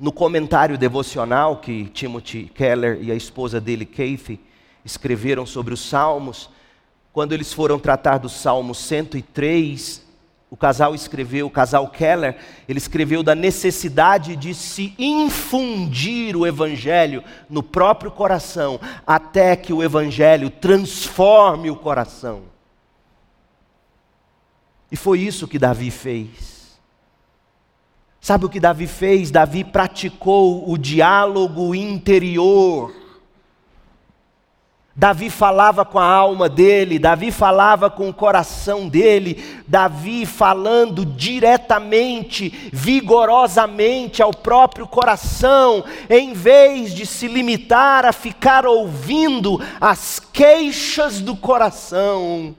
No 0.00 0.12
comentário 0.12 0.78
devocional 0.78 1.58
que 1.58 1.86
Timothy 1.86 2.50
Keller 2.54 2.98
e 3.02 3.12
a 3.12 3.14
esposa 3.14 3.60
dele, 3.60 3.84
Kathy, 3.84 4.40
escreveram 4.84 5.44
sobre 5.44 5.74
os 5.74 5.80
Salmos, 5.80 6.48
quando 7.12 7.32
eles 7.32 7.52
foram 7.52 7.78
tratar 7.78 8.18
do 8.18 8.28
Salmo 8.28 8.74
103, 8.74 10.05
o 10.56 10.58
casal 10.58 10.94
escreveu, 10.94 11.46
o 11.46 11.50
casal 11.50 11.86
Keller, 11.90 12.34
ele 12.66 12.78
escreveu 12.78 13.22
da 13.22 13.34
necessidade 13.34 14.34
de 14.34 14.54
se 14.54 14.94
infundir 14.98 16.34
o 16.34 16.46
Evangelho 16.46 17.22
no 17.46 17.62
próprio 17.62 18.10
coração, 18.10 18.80
até 19.06 19.54
que 19.54 19.70
o 19.70 19.82
Evangelho 19.82 20.48
transforme 20.48 21.70
o 21.70 21.76
coração. 21.76 22.44
E 24.90 24.96
foi 24.96 25.20
isso 25.20 25.46
que 25.46 25.58
Davi 25.58 25.90
fez. 25.90 26.78
Sabe 28.18 28.46
o 28.46 28.48
que 28.48 28.58
Davi 28.58 28.86
fez? 28.86 29.30
Davi 29.30 29.62
praticou 29.62 30.72
o 30.72 30.78
diálogo 30.78 31.74
interior 31.74 32.94
Davi 34.98 35.28
falava 35.28 35.84
com 35.84 35.98
a 35.98 36.06
alma 36.06 36.48
dele, 36.48 36.98
Davi 36.98 37.30
falava 37.30 37.90
com 37.90 38.08
o 38.08 38.14
coração 38.14 38.88
dele, 38.88 39.44
Davi 39.68 40.24
falando 40.24 41.04
diretamente, 41.04 42.70
vigorosamente 42.72 44.22
ao 44.22 44.32
próprio 44.32 44.86
coração, 44.86 45.84
em 46.08 46.32
vez 46.32 46.94
de 46.94 47.04
se 47.04 47.28
limitar 47.28 48.06
a 48.06 48.12
ficar 48.12 48.64
ouvindo 48.64 49.60
as 49.78 50.18
queixas 50.18 51.20
do 51.20 51.36
coração. 51.36 52.56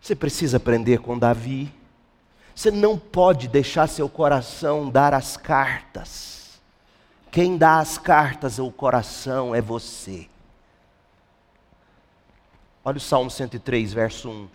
Você 0.00 0.16
precisa 0.16 0.56
aprender 0.56 0.98
com 0.98 1.16
Davi. 1.16 1.72
Você 2.52 2.72
não 2.72 2.98
pode 2.98 3.46
deixar 3.46 3.86
seu 3.86 4.08
coração 4.08 4.90
dar 4.90 5.14
as 5.14 5.36
cartas. 5.36 6.35
Quem 7.36 7.58
dá 7.58 7.80
as 7.80 7.98
cartas 7.98 8.58
ao 8.58 8.72
coração 8.72 9.54
é 9.54 9.60
você. 9.60 10.26
Olha 12.82 12.96
o 12.96 13.00
Salmo 13.00 13.30
103, 13.30 13.92
verso 13.92 14.30
1. 14.30 14.48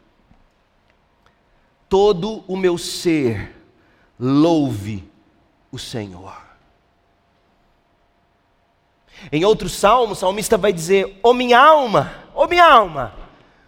Todo 1.88 2.44
o 2.48 2.58
meu 2.58 2.80
ser 2.80 3.56
louve 4.20 5.08
o 5.72 5.78
Senhor. 5.78 6.36
Em 9.32 9.46
outro 9.46 9.70
salmo, 9.70 10.14
o 10.14 10.16
salmista 10.16 10.58
vai 10.58 10.74
dizer: 10.74 11.20
Ô 11.22 11.30
oh, 11.30 11.34
minha 11.36 11.60
alma, 11.60 12.12
ô 12.34 12.46
oh, 12.46 12.48
minha 12.48 12.66
alma, 12.66 13.14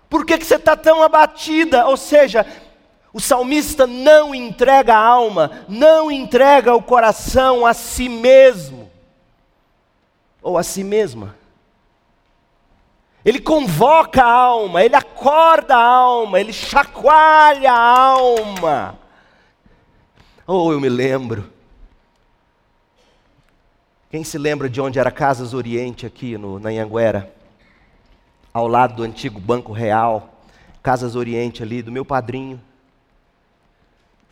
por 0.09 0.25
que, 0.25 0.39
que 0.39 0.45
você 0.45 0.55
está 0.55 0.75
tão 0.75 1.03
abatida? 1.03 1.85
Ou 1.85 1.97
seja, 1.97 2.47
o 3.13 3.19
salmista 3.19 3.85
não 3.85 4.33
entrega 4.33 4.95
a 4.95 5.05
alma, 5.05 5.51
não 5.69 6.09
entrega 6.09 6.73
o 6.73 6.81
coração 6.81 7.63
a 7.63 7.75
si 7.75 8.09
mesmo 8.09 8.82
ou 10.43 10.57
a 10.57 10.63
si 10.63 10.83
mesma. 10.83 11.35
Ele 13.23 13.39
convoca 13.39 14.21
a 14.21 14.31
alma, 14.31 14.83
ele 14.83 14.95
acorda 14.95 15.75
a 15.77 15.83
alma, 15.83 16.39
ele 16.39 16.51
chacoalha 16.51 17.71
a 17.71 17.79
alma. 17.79 18.99
Oh, 20.45 20.73
eu 20.73 20.81
me 20.81 20.89
lembro. 20.89 21.49
Quem 24.11 24.25
se 24.25 24.37
lembra 24.37 24.69
de 24.69 24.81
onde 24.81 24.99
era 24.99 25.09
Casas 25.09 25.53
Oriente 25.53 26.05
aqui 26.05 26.37
no, 26.37 26.59
na 26.59 26.69
Anhanguera? 26.69 27.33
Ao 28.53 28.67
lado 28.67 28.97
do 28.97 29.03
antigo 29.03 29.39
Banco 29.39 29.71
Real, 29.71 30.37
Casas 30.83 31.15
Oriente 31.15 31.63
ali, 31.63 31.81
do 31.81 31.91
meu 31.91 32.03
padrinho. 32.03 32.61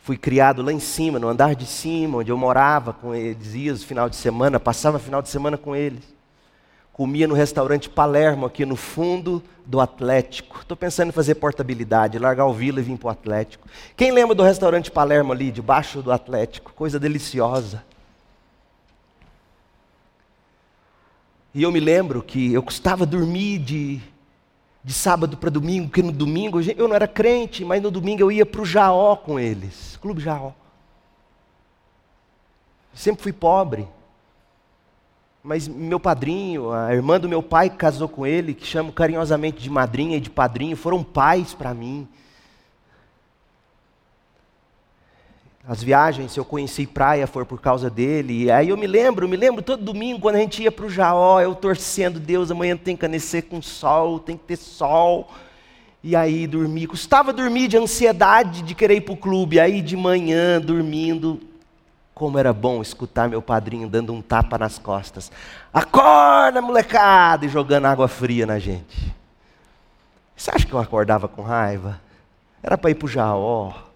Fui 0.02 0.16
criado 0.16 0.62
lá 0.62 0.72
em 0.72 0.80
cima, 0.80 1.20
no 1.20 1.28
andar 1.28 1.54
de 1.54 1.64
cima, 1.64 2.18
onde 2.18 2.32
eu 2.32 2.36
morava 2.36 2.92
com 2.92 3.14
eles, 3.14 3.54
ia 3.54 3.70
no 3.70 3.78
final 3.78 4.08
de 4.08 4.16
semana, 4.16 4.58
passava 4.58 4.98
final 4.98 5.22
de 5.22 5.28
semana 5.28 5.56
com 5.56 5.76
eles. 5.76 6.02
Comia 6.92 7.28
no 7.28 7.34
restaurante 7.34 7.88
Palermo, 7.88 8.44
aqui 8.44 8.66
no 8.66 8.74
fundo 8.74 9.40
do 9.64 9.80
Atlético. 9.80 10.58
Estou 10.58 10.76
pensando 10.76 11.10
em 11.10 11.12
fazer 11.12 11.36
portabilidade, 11.36 12.18
largar 12.18 12.46
o 12.46 12.52
Vila 12.52 12.80
e 12.80 12.82
vir 12.82 12.98
para 12.98 13.06
o 13.06 13.10
Atlético. 13.10 13.68
Quem 13.96 14.10
lembra 14.10 14.34
do 14.34 14.42
restaurante 14.42 14.90
Palermo 14.90 15.32
ali, 15.32 15.52
debaixo 15.52 16.02
do 16.02 16.10
Atlético? 16.10 16.72
Coisa 16.72 16.98
deliciosa. 16.98 17.84
E 21.54 21.62
eu 21.62 21.70
me 21.70 21.78
lembro 21.78 22.24
que 22.24 22.52
eu 22.52 22.62
custava 22.62 23.06
dormir 23.06 23.60
de 23.60 24.00
de 24.84 24.92
sábado 24.92 25.36
para 25.36 25.50
domingo, 25.50 25.88
porque 25.88 26.02
no 26.02 26.12
domingo 26.12 26.60
eu 26.60 26.88
não 26.88 26.94
era 26.94 27.06
crente, 27.06 27.64
mas 27.64 27.80
no 27.80 27.90
domingo 27.90 28.22
eu 28.22 28.32
ia 28.32 28.44
para 28.44 28.60
o 28.60 28.66
Jaó 28.66 29.14
com 29.16 29.38
eles, 29.38 29.96
Clube 30.00 30.20
Jaó. 30.20 30.52
Sempre 32.94 33.22
fui 33.22 33.32
pobre. 33.32 33.88
Mas 35.42 35.66
meu 35.66 35.98
padrinho, 35.98 36.72
a 36.72 36.94
irmã 36.94 37.18
do 37.18 37.28
meu 37.28 37.42
pai 37.42 37.68
que 37.68 37.76
casou 37.76 38.08
com 38.08 38.26
ele, 38.26 38.54
que 38.54 38.66
chamo 38.66 38.92
carinhosamente 38.92 39.60
de 39.60 39.70
madrinha 39.70 40.16
e 40.16 40.20
de 40.20 40.30
padrinho, 40.30 40.76
foram 40.76 41.02
pais 41.02 41.54
para 41.54 41.74
mim. 41.74 42.06
As 45.66 45.80
viagens, 45.80 46.36
eu 46.36 46.44
conheci 46.44 46.86
praia, 46.86 47.24
foi 47.24 47.44
por 47.44 47.60
causa 47.60 47.88
dele. 47.88 48.44
E 48.44 48.50
aí 48.50 48.70
eu 48.70 48.76
me 48.76 48.86
lembro, 48.86 49.28
me 49.28 49.36
lembro 49.36 49.62
todo 49.62 49.84
domingo, 49.84 50.20
quando 50.20 50.34
a 50.34 50.38
gente 50.40 50.60
ia 50.60 50.72
para 50.72 50.86
o 50.86 50.90
Jaó, 50.90 51.40
eu 51.40 51.54
torcendo, 51.54 52.18
Deus, 52.18 52.50
amanhã 52.50 52.76
tem 52.76 52.96
que 52.96 53.06
amanhecer 53.06 53.42
com 53.42 53.62
sol, 53.62 54.18
tem 54.18 54.36
que 54.36 54.42
ter 54.42 54.56
sol. 54.56 55.30
E 56.02 56.16
aí 56.16 56.48
dormir, 56.48 56.88
custava 56.88 57.32
dormir 57.32 57.68
de 57.68 57.76
ansiedade 57.76 58.62
de 58.62 58.74
querer 58.74 58.96
ir 58.96 59.02
para 59.02 59.14
o 59.14 59.16
clube. 59.16 59.60
Aí 59.60 59.80
de 59.80 59.96
manhã, 59.96 60.60
dormindo, 60.60 61.40
como 62.12 62.36
era 62.40 62.52
bom 62.52 62.82
escutar 62.82 63.28
meu 63.28 63.40
padrinho 63.40 63.88
dando 63.88 64.12
um 64.12 64.20
tapa 64.20 64.58
nas 64.58 64.80
costas. 64.80 65.30
Acorda, 65.72 66.60
molecada! 66.60 67.46
E 67.46 67.48
jogando 67.48 67.86
água 67.86 68.08
fria 68.08 68.44
na 68.46 68.58
gente. 68.58 69.14
Você 70.36 70.50
acha 70.52 70.66
que 70.66 70.72
eu 70.72 70.80
acordava 70.80 71.28
com 71.28 71.40
raiva? 71.40 72.00
Era 72.60 72.76
para 72.76 72.90
ir 72.90 72.96
para 72.96 73.06
o 73.06 73.08
Jaó. 73.08 73.91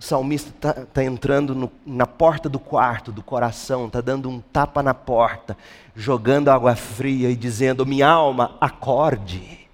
O 0.00 0.02
salmista 0.02 0.48
está 0.48 0.86
tá 0.86 1.04
entrando 1.04 1.54
no, 1.54 1.70
na 1.84 2.06
porta 2.06 2.48
do 2.48 2.58
quarto, 2.58 3.12
do 3.12 3.22
coração, 3.22 3.86
está 3.86 4.00
dando 4.00 4.30
um 4.30 4.40
tapa 4.40 4.82
na 4.82 4.94
porta, 4.94 5.54
jogando 5.94 6.48
água 6.48 6.74
fria 6.74 7.28
e 7.28 7.36
dizendo: 7.36 7.84
Minha 7.84 8.08
alma, 8.08 8.56
acorde. 8.58 9.68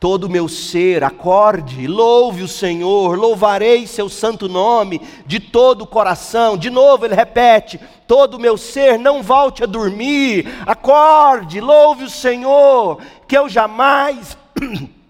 Todo 0.00 0.24
o 0.24 0.30
meu 0.30 0.48
ser, 0.48 1.04
acorde, 1.04 1.86
louve 1.86 2.42
o 2.42 2.48
Senhor, 2.48 3.18
louvarei 3.18 3.86
seu 3.86 4.08
santo 4.08 4.48
nome 4.48 4.98
de 5.26 5.38
todo 5.38 5.82
o 5.82 5.86
coração. 5.86 6.56
De 6.56 6.70
novo 6.70 7.04
ele 7.04 7.14
repete: 7.14 7.78
todo 8.08 8.38
o 8.38 8.40
meu 8.40 8.56
ser, 8.56 8.98
não 8.98 9.22
volte 9.22 9.62
a 9.62 9.66
dormir, 9.66 10.46
acorde, 10.66 11.60
louve 11.60 12.04
o 12.04 12.10
Senhor, 12.10 12.98
que 13.28 13.36
eu 13.36 13.46
jamais 13.46 14.38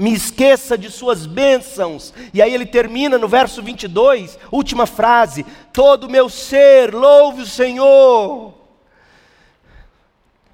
me 0.00 0.14
esqueça 0.14 0.78
de 0.78 0.90
suas 0.90 1.26
bênçãos. 1.26 2.14
E 2.32 2.40
aí 2.40 2.54
ele 2.54 2.64
termina 2.64 3.18
no 3.18 3.28
verso 3.28 3.62
22, 3.62 4.38
última 4.50 4.86
frase: 4.86 5.44
Todo 5.74 6.04
o 6.04 6.10
meu 6.10 6.30
ser, 6.30 6.94
louve 6.94 7.42
o 7.42 7.46
Senhor. 7.46 8.54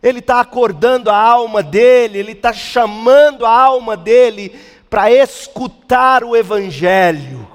Ele 0.02 0.18
está 0.18 0.40
acordando 0.40 1.10
a 1.10 1.16
alma 1.16 1.62
dele, 1.62 2.18
ele 2.18 2.32
está 2.32 2.52
chamando 2.52 3.46
a 3.46 3.50
alma 3.50 3.96
dele 3.96 4.58
para 4.90 5.12
escutar 5.12 6.24
o 6.24 6.36
Evangelho. 6.36 7.46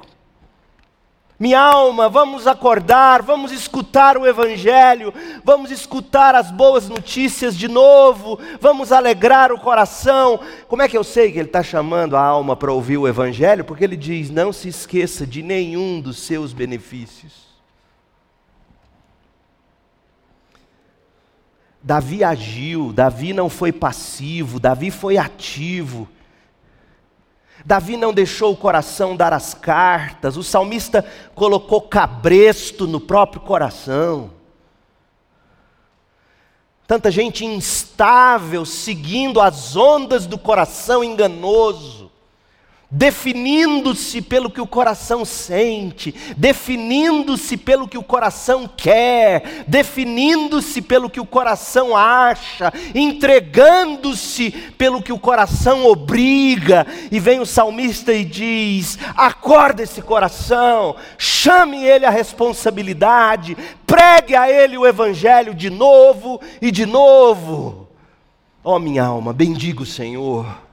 Minha 1.41 1.59
alma, 1.59 2.07
vamos 2.07 2.45
acordar, 2.45 3.23
vamos 3.23 3.51
escutar 3.51 4.15
o 4.15 4.27
Evangelho, 4.27 5.11
vamos 5.43 5.71
escutar 5.71 6.35
as 6.35 6.51
boas 6.51 6.87
notícias 6.87 7.57
de 7.57 7.67
novo, 7.67 8.39
vamos 8.59 8.91
alegrar 8.91 9.51
o 9.51 9.59
coração. 9.59 10.39
Como 10.67 10.83
é 10.83 10.87
que 10.87 10.95
eu 10.95 11.03
sei 11.03 11.31
que 11.31 11.39
ele 11.39 11.47
está 11.47 11.63
chamando 11.63 12.15
a 12.15 12.21
alma 12.21 12.55
para 12.55 12.71
ouvir 12.71 12.97
o 12.99 13.07
Evangelho? 13.07 13.65
Porque 13.65 13.83
ele 13.83 13.97
diz: 13.97 14.29
não 14.29 14.53
se 14.53 14.67
esqueça 14.67 15.25
de 15.25 15.41
nenhum 15.41 15.99
dos 15.99 16.19
seus 16.19 16.53
benefícios. 16.53 17.33
Davi 21.81 22.23
agiu, 22.23 22.93
Davi 22.93 23.33
não 23.33 23.49
foi 23.49 23.71
passivo, 23.71 24.59
Davi 24.59 24.91
foi 24.91 25.17
ativo. 25.17 26.07
Davi 27.65 27.95
não 27.97 28.13
deixou 28.13 28.53
o 28.53 28.57
coração 28.57 29.15
dar 29.15 29.33
as 29.33 29.53
cartas, 29.53 30.37
o 30.37 30.43
salmista 30.43 31.05
colocou 31.35 31.81
cabresto 31.81 32.87
no 32.87 32.99
próprio 32.99 33.41
coração. 33.41 34.31
Tanta 36.87 37.11
gente 37.11 37.45
instável, 37.45 38.65
seguindo 38.65 39.39
as 39.39 39.75
ondas 39.75 40.25
do 40.25 40.37
coração 40.37 41.03
enganoso 41.03 42.00
definindo-se 42.91 44.21
pelo 44.21 44.49
que 44.49 44.59
o 44.59 44.67
coração 44.67 45.23
sente, 45.23 46.13
definindo-se 46.35 47.55
pelo 47.55 47.87
que 47.87 47.97
o 47.97 48.03
coração 48.03 48.67
quer, 48.67 49.63
definindo-se 49.65 50.81
pelo 50.81 51.09
que 51.09 51.19
o 51.19 51.25
coração 51.25 51.95
acha, 51.95 52.73
entregando-se 52.93 54.51
pelo 54.77 55.01
que 55.01 55.13
o 55.13 55.19
coração 55.19 55.85
obriga. 55.85 56.85
E 57.09 57.17
vem 57.17 57.39
o 57.39 57.45
salmista 57.45 58.11
e 58.11 58.25
diz: 58.25 58.99
acorda 59.15 59.83
esse 59.83 60.01
coração, 60.01 60.97
chame 61.17 61.81
ele 61.85 62.05
à 62.05 62.09
responsabilidade, 62.09 63.55
pregue 63.87 64.35
a 64.35 64.51
ele 64.51 64.77
o 64.77 64.85
evangelho 64.85 65.55
de 65.55 65.69
novo 65.69 66.41
e 66.61 66.69
de 66.71 66.85
novo. 66.85 67.87
Ó 68.63 68.75
oh, 68.75 68.79
minha 68.79 69.05
alma, 69.05 69.31
bendiga 69.31 69.81
o 69.81 69.85
Senhor. 69.85 70.70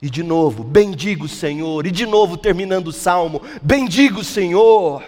E 0.00 0.10
de 0.10 0.22
novo, 0.22 0.62
bendigo 0.62 1.24
o 1.24 1.28
Senhor. 1.28 1.86
E 1.86 1.90
de 1.90 2.04
novo, 2.06 2.36
terminando 2.36 2.88
o 2.88 2.92
salmo, 2.92 3.40
bendigo 3.62 4.20
o 4.20 4.24
Senhor. 4.24 5.02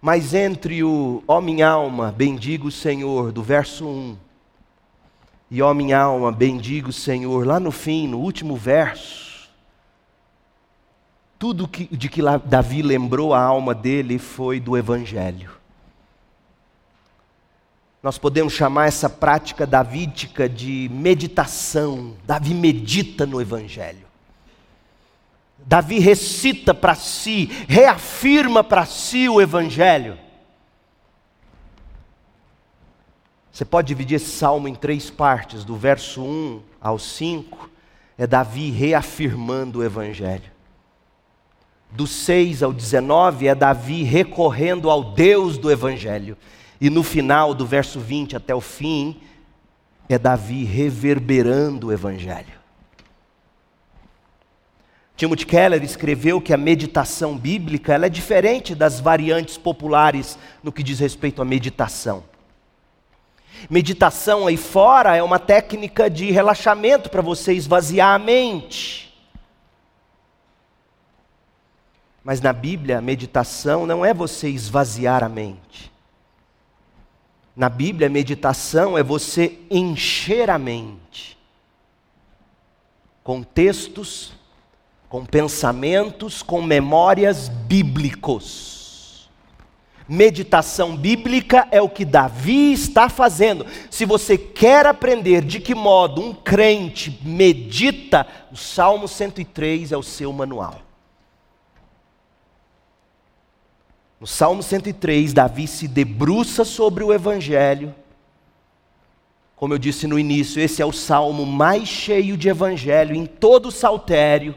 Mas 0.00 0.34
entre 0.34 0.82
o 0.82 1.22
ó 1.28 1.40
minha 1.40 1.68
alma, 1.68 2.12
bendigo 2.12 2.68
o 2.68 2.72
Senhor, 2.72 3.30
do 3.30 3.40
verso 3.40 3.86
1, 3.86 4.16
e 5.48 5.62
ó 5.62 5.72
minha 5.72 6.00
alma, 6.00 6.32
bendigo 6.32 6.90
o 6.90 6.92
Senhor, 6.92 7.46
lá 7.46 7.60
no 7.60 7.70
fim, 7.70 8.08
no 8.08 8.18
último 8.18 8.56
verso, 8.56 9.48
tudo 11.38 11.68
que, 11.68 11.94
de 11.94 12.08
que 12.08 12.20
Davi 12.44 12.82
lembrou 12.82 13.32
a 13.32 13.40
alma 13.40 13.74
dele 13.74 14.18
foi 14.18 14.58
do 14.58 14.76
Evangelho. 14.76 15.61
Nós 18.02 18.18
podemos 18.18 18.52
chamar 18.52 18.88
essa 18.88 19.08
prática 19.08 19.64
davídica 19.64 20.48
de 20.48 20.90
meditação. 20.92 22.16
Davi 22.24 22.52
medita 22.52 23.24
no 23.24 23.40
Evangelho. 23.40 24.06
Davi 25.64 26.00
recita 26.00 26.74
para 26.74 26.96
si, 26.96 27.46
reafirma 27.68 28.64
para 28.64 28.84
si 28.84 29.28
o 29.28 29.40
Evangelho. 29.40 30.18
Você 33.52 33.64
pode 33.64 33.86
dividir 33.86 34.16
esse 34.16 34.30
salmo 34.30 34.66
em 34.66 34.74
três 34.74 35.08
partes, 35.08 35.62
do 35.62 35.76
verso 35.76 36.22
1 36.22 36.62
ao 36.80 36.98
5, 36.98 37.70
é 38.18 38.26
Davi 38.26 38.70
reafirmando 38.70 39.78
o 39.78 39.84
Evangelho. 39.84 40.50
Do 41.90 42.06
6 42.06 42.62
ao 42.62 42.72
19 42.72 43.46
é 43.46 43.54
Davi 43.54 44.02
recorrendo 44.02 44.90
ao 44.90 45.12
Deus 45.12 45.58
do 45.58 45.70
Evangelho. 45.70 46.36
E 46.82 46.90
no 46.90 47.04
final 47.04 47.54
do 47.54 47.64
verso 47.64 48.00
20 48.00 48.34
até 48.34 48.52
o 48.52 48.60
fim, 48.60 49.20
é 50.08 50.18
Davi 50.18 50.64
reverberando 50.64 51.86
o 51.86 51.92
Evangelho. 51.92 52.60
Timothy 55.16 55.46
Keller 55.46 55.84
escreveu 55.84 56.40
que 56.40 56.52
a 56.52 56.56
meditação 56.56 57.38
bíblica 57.38 57.94
é 57.94 58.08
diferente 58.08 58.74
das 58.74 58.98
variantes 58.98 59.56
populares 59.56 60.36
no 60.60 60.72
que 60.72 60.82
diz 60.82 60.98
respeito 60.98 61.40
à 61.40 61.44
meditação. 61.44 62.24
Meditação 63.70 64.48
aí 64.48 64.56
fora 64.56 65.14
é 65.14 65.22
uma 65.22 65.38
técnica 65.38 66.10
de 66.10 66.32
relaxamento 66.32 67.08
para 67.08 67.22
você 67.22 67.52
esvaziar 67.52 68.12
a 68.12 68.18
mente. 68.18 69.16
Mas 72.24 72.40
na 72.40 72.52
Bíblia, 72.52 72.98
a 72.98 73.00
meditação 73.00 73.86
não 73.86 74.04
é 74.04 74.12
você 74.12 74.48
esvaziar 74.48 75.22
a 75.22 75.28
mente. 75.28 75.91
Na 77.54 77.68
Bíblia, 77.68 78.08
meditação 78.08 78.96
é 78.96 79.02
você 79.02 79.58
encher 79.70 80.48
a 80.48 80.58
mente 80.58 81.36
com 83.22 83.42
textos, 83.42 84.32
com 85.08 85.24
pensamentos, 85.24 86.42
com 86.42 86.62
memórias 86.62 87.48
bíblicos. 87.48 89.30
Meditação 90.08 90.96
bíblica 90.96 91.68
é 91.70 91.80
o 91.80 91.88
que 91.88 92.04
Davi 92.04 92.72
está 92.72 93.08
fazendo. 93.08 93.64
Se 93.90 94.04
você 94.04 94.36
quer 94.36 94.86
aprender 94.86 95.44
de 95.44 95.60
que 95.60 95.74
modo 95.74 96.20
um 96.20 96.34
crente 96.34 97.20
medita, 97.22 98.26
o 98.50 98.56
Salmo 98.56 99.06
103 99.06 99.92
é 99.92 99.96
o 99.96 100.02
seu 100.02 100.32
manual. 100.32 100.81
No 104.22 104.28
Salmo 104.28 104.62
103, 104.62 105.32
Davi 105.32 105.66
se 105.66 105.88
debruça 105.88 106.64
sobre 106.64 107.02
o 107.02 107.12
Evangelho. 107.12 107.92
Como 109.56 109.74
eu 109.74 109.78
disse 109.78 110.06
no 110.06 110.16
início, 110.16 110.62
esse 110.62 110.80
é 110.80 110.86
o 110.86 110.92
salmo 110.92 111.44
mais 111.44 111.88
cheio 111.88 112.36
de 112.36 112.48
Evangelho 112.48 113.16
em 113.16 113.26
todo 113.26 113.66
o 113.66 113.72
saltério. 113.72 114.54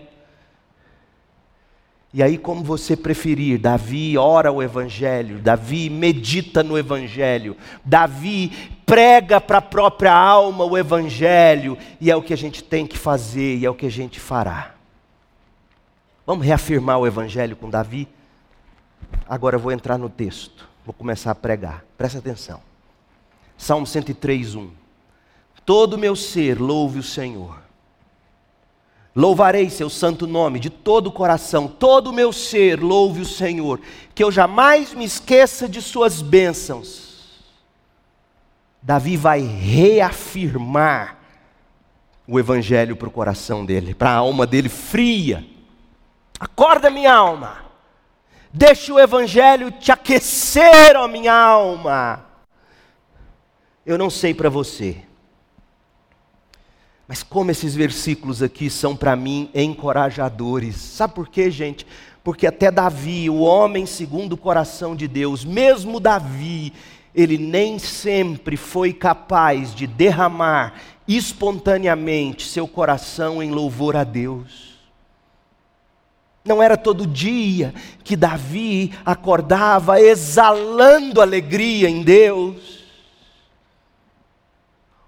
E 2.14 2.22
aí, 2.22 2.38
como 2.38 2.64
você 2.64 2.96
preferir, 2.96 3.58
Davi 3.58 4.16
ora 4.20 4.52
o 4.52 4.62
Evangelho, 4.62 5.40
Davi 5.40 5.90
medita 5.90 6.62
no 6.62 6.78
Evangelho, 6.78 7.58
Davi 7.84 8.52
prega 8.86 9.42
para 9.42 9.58
a 9.58 9.64
própria 9.64 10.14
alma 10.14 10.64
o 10.64 10.78
Evangelho, 10.78 11.76
e 12.00 12.12
é 12.12 12.16
o 12.16 12.22
que 12.22 12.36
a 12.36 12.38
gente 12.38 12.64
tem 12.64 12.86
que 12.86 13.00
fazer, 13.00 13.58
e 13.58 13.66
é 13.66 13.70
o 13.72 13.74
que 13.74 13.88
a 13.88 13.92
gente 13.92 14.20
fará. 14.20 14.76
Vamos 16.24 16.46
reafirmar 16.46 17.00
o 17.00 17.08
Evangelho 17.08 17.56
com 17.56 17.68
Davi? 17.68 18.08
Agora 19.28 19.56
eu 19.56 19.60
vou 19.60 19.72
entrar 19.72 19.98
no 19.98 20.10
texto, 20.10 20.68
vou 20.86 20.94
começar 20.94 21.32
a 21.32 21.36
pregar, 21.36 21.84
presta 21.98 22.20
atenção. 22.20 22.62
Salmo 23.58 23.88
103, 23.88 24.56
1. 24.56 24.70
Todo 25.66 25.98
meu 25.98 26.16
ser 26.16 26.60
louve 26.60 27.00
o 27.00 27.04
Senhor 27.04 27.66
Louvarei 29.16 29.70
seu 29.70 29.90
santo 29.90 30.28
nome 30.28 30.60
de 30.60 30.70
todo 30.70 31.08
o 31.08 31.12
coração, 31.12 31.70
todo 31.70 32.10
o 32.10 32.14
meu 32.14 32.34
ser 32.34 32.82
louve 32.82 33.22
o 33.22 33.26
Senhor, 33.26 33.80
que 34.14 34.22
eu 34.22 34.30
jamais 34.30 34.94
me 34.94 35.06
esqueça 35.06 35.70
de 35.70 35.82
suas 35.82 36.22
bênçãos. 36.22 37.46
Davi 38.82 39.16
vai 39.16 39.40
reafirmar 39.40 41.18
o 42.28 42.38
evangelho 42.38 42.98
para 42.98 43.08
o 43.08 43.12
coração 43.12 43.66
dele, 43.66 43.96
para 43.96 44.10
a 44.10 44.16
alma 44.16 44.46
dele 44.46 44.68
fria. 44.68 45.46
Acorda, 46.38 46.90
minha 46.90 47.14
alma. 47.14 47.64
Deixa 48.58 48.94
o 48.94 48.98
evangelho 48.98 49.70
te 49.70 49.92
aquecer, 49.92 50.96
ó 50.96 51.10
minha 51.10 51.34
alma. 51.34 52.26
Eu 53.86 53.98
não 53.98 54.10
sei 54.10 54.34
para 54.34 54.48
você, 54.48 54.96
mas 57.06 57.22
como 57.22 57.52
esses 57.52 57.76
versículos 57.76 58.42
aqui 58.42 58.70
são 58.70 58.96
para 58.96 59.14
mim 59.14 59.50
encorajadores. 59.54 60.78
Sabe 60.78 61.14
por 61.14 61.28
quê, 61.28 61.52
gente? 61.52 61.86
Porque 62.24 62.48
até 62.48 62.72
Davi, 62.72 63.30
o 63.30 63.42
homem 63.42 63.86
segundo 63.86 64.34
o 64.34 64.38
coração 64.38 64.96
de 64.96 65.06
Deus, 65.06 65.44
mesmo 65.44 66.00
Davi, 66.00 66.72
ele 67.14 67.38
nem 67.38 67.78
sempre 67.78 68.56
foi 68.56 68.94
capaz 68.94 69.76
de 69.76 69.86
derramar 69.86 70.76
espontaneamente 71.06 72.48
seu 72.48 72.70
coração 72.70 73.44
em 73.44 73.52
louvor 73.52 73.98
a 73.98 74.06
Deus. 74.06 74.75
Não 76.46 76.62
era 76.62 76.78
todo 76.78 77.08
dia 77.08 77.74
que 78.04 78.16
Davi 78.16 78.94
acordava 79.04 80.00
exalando 80.00 81.20
alegria 81.20 81.90
em 81.90 82.04
Deus. 82.04 82.86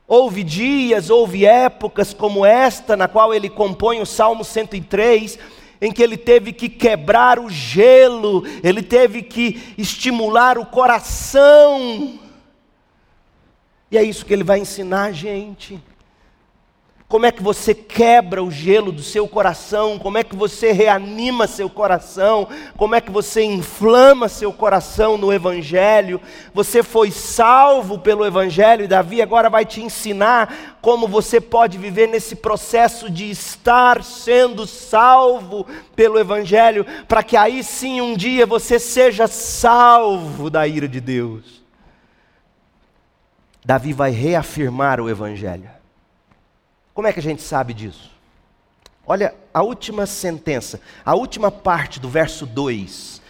Houve 0.07 0.43
dias, 0.43 1.11
houve 1.11 1.45
épocas 1.45 2.11
como 2.11 2.43
esta, 2.43 2.97
na 2.97 3.07
qual 3.07 3.35
ele 3.35 3.49
compõe 3.49 4.01
o 4.01 4.05
Salmo 4.05 4.43
103, 4.43 5.37
em 5.79 5.91
que 5.91 6.01
ele 6.01 6.17
teve 6.17 6.51
que 6.51 6.67
quebrar 6.67 7.37
o 7.37 7.51
gelo, 7.51 8.43
ele 8.63 8.81
teve 8.81 9.21
que 9.21 9.75
estimular 9.77 10.57
o 10.57 10.65
coração. 10.65 12.17
E 13.91 13.97
é 13.97 14.01
isso 14.01 14.25
que 14.25 14.33
ele 14.33 14.43
vai 14.43 14.59
ensinar 14.59 15.03
a 15.03 15.11
gente. 15.11 15.79
Como 17.09 17.25
é 17.25 17.31
que 17.31 17.41
você 17.41 17.73
quebra 17.73 18.43
o 18.43 18.51
gelo 18.51 18.91
do 18.91 19.01
seu 19.01 19.29
coração? 19.29 19.97
Como 19.97 20.17
é 20.17 20.25
que 20.25 20.35
você 20.35 20.73
reanima 20.73 21.47
seu 21.47 21.69
coração? 21.69 22.49
Como 22.75 22.95
é 22.95 22.99
que 22.99 23.09
você 23.09 23.43
inflama 23.43 24.27
seu 24.27 24.51
coração 24.51 25.17
no 25.17 25.31
Evangelho? 25.31 26.19
Você 26.53 26.83
foi 26.83 27.09
salvo 27.09 27.97
pelo 27.97 28.25
Evangelho 28.25 28.83
e 28.83 28.89
Davi 28.89 29.21
agora 29.21 29.49
vai 29.49 29.65
te 29.65 29.81
ensinar 29.81 30.77
como 30.81 31.07
você 31.07 31.39
pode 31.39 31.77
viver 31.77 32.07
nesse 32.07 32.35
processo 32.35 33.09
de 33.09 33.31
estar 33.31 34.03
sendo 34.03 34.67
salvo 34.67 35.65
pelo 35.95 36.19
Evangelho, 36.19 36.85
para 37.07 37.23
que 37.23 37.37
aí 37.37 37.63
sim 37.63 38.01
um 38.01 38.17
dia 38.17 38.45
você 38.45 38.79
seja 38.79 39.27
salvo 39.27 40.49
da 40.49 40.67
ira 40.67 40.89
de 40.89 40.99
Deus. 40.99 41.63
Davi 43.63 43.93
vai 43.93 44.11
reafirmar 44.11 44.99
o 44.99 45.09
Evangelho. 45.09 45.76
Como 46.97 47.07
é 47.07 47.13
que 47.13 47.19
a 47.19 47.23
gente 47.23 47.43
sabe 47.43 47.75
disso? 47.75 48.09
Olha 49.05 49.35
a 49.53 49.61
última 49.61 50.07
sentença, 50.07 50.81
a 51.05 51.13
última 51.13 51.51
parte 51.51 51.99
do 51.99 52.09
verso 52.09 52.43
2. 52.43 53.21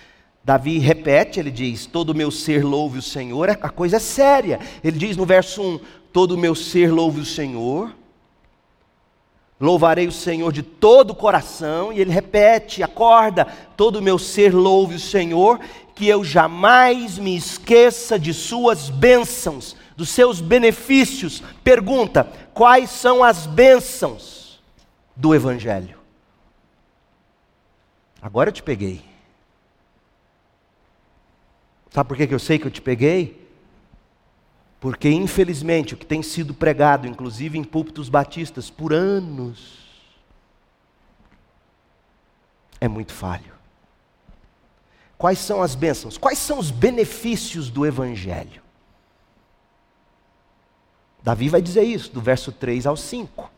Davi 0.41 0.77
repete, 0.77 1.37
ele 1.37 1.51
diz: 1.51 1.85
Todo 1.85 2.11
o 2.11 2.15
meu 2.15 2.31
ser 2.31 2.63
louve 2.63 2.99
o 2.99 3.01
Senhor. 3.01 3.49
A 3.49 3.67
coisa 3.67 3.97
é 3.97 3.99
séria. 3.99 4.61
Ele 4.81 4.97
diz 4.97 5.17
no 5.17 5.25
verso 5.25 5.61
1: 5.61 5.79
Todo 6.13 6.35
o 6.35 6.37
meu 6.37 6.55
ser 6.55 6.93
louve 6.93 7.19
o 7.19 7.25
Senhor. 7.25 7.93
Louvarei 9.59 10.07
o 10.07 10.13
Senhor 10.13 10.53
de 10.53 10.63
todo 10.63 11.11
o 11.11 11.15
coração. 11.15 11.91
E 11.91 11.99
ele 11.99 12.09
repete: 12.09 12.81
Acorda, 12.81 13.45
todo 13.75 13.97
o 13.97 14.01
meu 14.01 14.17
ser 14.17 14.55
louve 14.55 14.95
o 14.95 14.99
Senhor. 14.99 15.59
Que 15.93 16.07
eu 16.07 16.23
jamais 16.23 17.17
me 17.17 17.35
esqueça 17.35 18.17
de 18.17 18.33
Suas 18.33 18.89
bênçãos 18.89 19.75
dos 19.97 20.09
seus 20.09 20.39
benefícios. 20.39 21.41
Pergunta: 21.63 22.23
quais 22.53 22.91
são 22.91 23.23
as 23.23 23.47
bênçãos 23.47 24.63
do 25.15 25.33
Evangelho? 25.33 25.97
Agora 28.21 28.49
eu 28.49 28.53
te 28.53 28.63
peguei. 28.63 29.03
Sabe 31.89 32.07
por 32.07 32.15
que 32.15 32.31
eu 32.31 32.39
sei 32.39 32.59
que 32.59 32.67
eu 32.67 32.71
te 32.71 32.81
peguei? 32.81 33.47
Porque, 34.79 35.09
infelizmente, 35.09 35.95
o 35.95 35.97
que 35.97 36.05
tem 36.05 36.21
sido 36.21 36.53
pregado, 36.53 37.07
inclusive 37.07 37.57
em 37.57 37.63
púlpitos 37.63 38.09
batistas, 38.09 38.69
por 38.69 38.93
anos, 38.93 39.87
é 42.79 42.87
muito 42.87 43.11
falho. 43.11 43.53
Quais 45.17 45.39
são 45.39 45.63
as 45.63 45.73
bênçãos? 45.73 46.15
Quais 46.15 46.37
são 46.37 46.59
os 46.59 46.69
benefícios 46.69 47.71
do 47.71 47.87
Evangelho? 47.87 48.66
Davi 51.27 51.49
vai 51.49 51.61
dizer 51.61 51.83
isso, 51.83 52.09
do 52.13 52.21
verso 52.21 52.53
3 52.53 52.87
ao 52.87 52.95
5. 52.95 53.51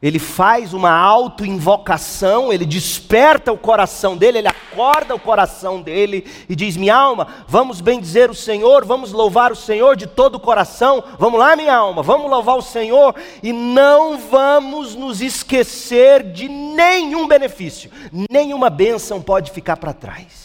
Ele 0.00 0.18
faz 0.18 0.72
uma 0.72 0.90
autoinvocação, 0.90 2.50
ele 2.50 2.64
desperta 2.64 3.52
o 3.52 3.58
coração 3.58 4.16
dele, 4.16 4.38
ele 4.38 4.48
acorda 4.48 5.14
o 5.14 5.20
coração 5.20 5.82
dele 5.82 6.26
e 6.48 6.56
diz: 6.56 6.78
Minha 6.78 6.96
alma, 6.96 7.28
vamos 7.46 7.82
bendizer 7.82 8.30
o 8.30 8.34
Senhor, 8.34 8.86
vamos 8.86 9.12
louvar 9.12 9.52
o 9.52 9.56
Senhor 9.56 9.96
de 9.96 10.06
todo 10.06 10.36
o 10.36 10.40
coração. 10.40 11.04
Vamos 11.18 11.38
lá, 11.38 11.54
minha 11.54 11.76
alma, 11.76 12.02
vamos 12.02 12.30
louvar 12.30 12.56
o 12.56 12.62
Senhor 12.62 13.14
e 13.42 13.52
não 13.52 14.16
vamos 14.16 14.94
nos 14.94 15.20
esquecer 15.20 16.22
de 16.32 16.48
nenhum 16.48 17.28
benefício, 17.28 17.90
nenhuma 18.30 18.70
bênção 18.70 19.20
pode 19.20 19.50
ficar 19.50 19.76
para 19.76 19.92
trás. 19.92 20.43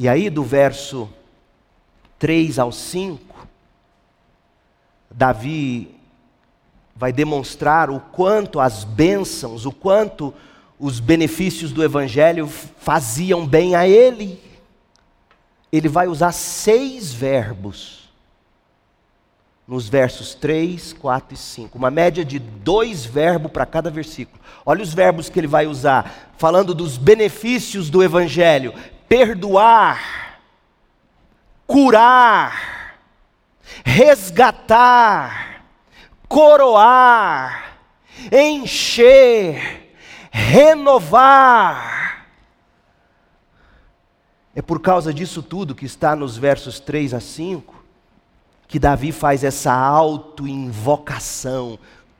E 0.00 0.08
aí, 0.08 0.30
do 0.30 0.44
verso 0.44 1.08
3 2.20 2.60
ao 2.60 2.70
5, 2.70 3.48
Davi 5.10 5.92
vai 6.94 7.12
demonstrar 7.12 7.90
o 7.90 7.98
quanto 7.98 8.60
as 8.60 8.84
bênçãos, 8.84 9.66
o 9.66 9.72
quanto 9.72 10.32
os 10.78 11.00
benefícios 11.00 11.72
do 11.72 11.82
Evangelho 11.82 12.46
faziam 12.46 13.44
bem 13.44 13.74
a 13.74 13.88
ele. 13.88 14.40
Ele 15.72 15.88
vai 15.88 16.06
usar 16.06 16.30
seis 16.30 17.12
verbos 17.12 18.08
nos 19.66 19.88
versos 19.88 20.32
3, 20.32 20.92
4 20.92 21.34
e 21.34 21.36
5. 21.36 21.76
Uma 21.76 21.90
média 21.90 22.24
de 22.24 22.38
dois 22.38 23.04
verbos 23.04 23.50
para 23.50 23.66
cada 23.66 23.90
versículo. 23.90 24.40
Olha 24.64 24.80
os 24.80 24.94
verbos 24.94 25.28
que 25.28 25.40
ele 25.40 25.48
vai 25.48 25.66
usar, 25.66 26.30
falando 26.38 26.72
dos 26.72 26.96
benefícios 26.96 27.90
do 27.90 28.00
Evangelho: 28.00 28.72
perdoar, 29.08 30.38
curar, 31.66 32.96
resgatar, 33.84 35.64
coroar, 36.28 37.78
encher, 38.30 39.94
renovar. 40.30 42.26
É 44.54 44.60
por 44.60 44.80
causa 44.80 45.14
disso 45.14 45.42
tudo 45.42 45.74
que 45.74 45.86
está 45.86 46.16
nos 46.16 46.36
versos 46.36 46.80
3 46.80 47.14
a 47.14 47.20
5 47.20 47.78
que 48.68 48.78
Davi 48.78 49.10
faz 49.12 49.42
essa 49.42 49.72
auto-invocação. 49.72 51.78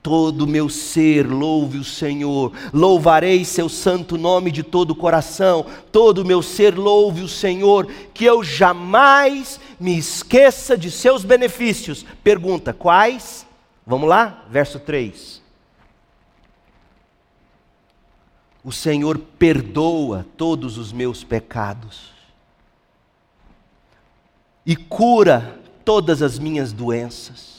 Todo 0.08 0.46
o 0.46 0.46
meu 0.46 0.70
ser 0.70 1.26
louve 1.26 1.76
o 1.76 1.84
Senhor, 1.84 2.50
louvarei 2.72 3.44
seu 3.44 3.68
santo 3.68 4.16
nome 4.16 4.50
de 4.50 4.62
todo 4.62 4.92
o 4.92 4.96
coração, 4.96 5.66
todo 5.92 6.22
o 6.22 6.24
meu 6.24 6.40
ser 6.40 6.78
louve 6.78 7.20
o 7.20 7.28
Senhor, 7.28 7.86
que 8.14 8.24
eu 8.24 8.42
jamais 8.42 9.60
me 9.78 9.98
esqueça 9.98 10.78
de 10.78 10.90
seus 10.90 11.26
benefícios. 11.26 12.06
Pergunta: 12.24 12.72
quais? 12.72 13.46
Vamos 13.86 14.08
lá, 14.08 14.46
verso 14.50 14.80
3. 14.80 15.42
O 18.64 18.72
Senhor 18.72 19.18
perdoa 19.38 20.24
todos 20.38 20.78
os 20.78 20.90
meus 20.90 21.22
pecados 21.22 22.12
e 24.64 24.74
cura 24.74 25.60
todas 25.84 26.22
as 26.22 26.38
minhas 26.38 26.72
doenças. 26.72 27.57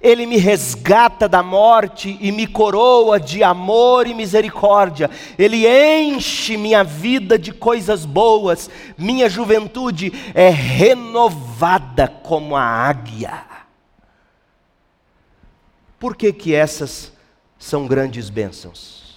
Ele 0.00 0.26
me 0.26 0.36
resgata 0.36 1.28
da 1.28 1.42
morte 1.42 2.16
e 2.20 2.30
me 2.30 2.46
coroa 2.46 3.18
de 3.18 3.42
amor 3.42 4.06
e 4.06 4.14
misericórdia. 4.14 5.10
Ele 5.36 5.66
enche 5.66 6.56
minha 6.56 6.84
vida 6.84 7.36
de 7.38 7.52
coisas 7.52 8.04
boas. 8.04 8.70
Minha 8.96 9.28
juventude 9.28 10.12
é 10.34 10.48
renovada 10.48 12.06
como 12.06 12.54
a 12.54 12.62
águia. 12.62 13.44
Por 15.98 16.14
que 16.14 16.32
que 16.32 16.54
essas 16.54 17.12
são 17.58 17.86
grandes 17.86 18.30
bênçãos? 18.30 19.16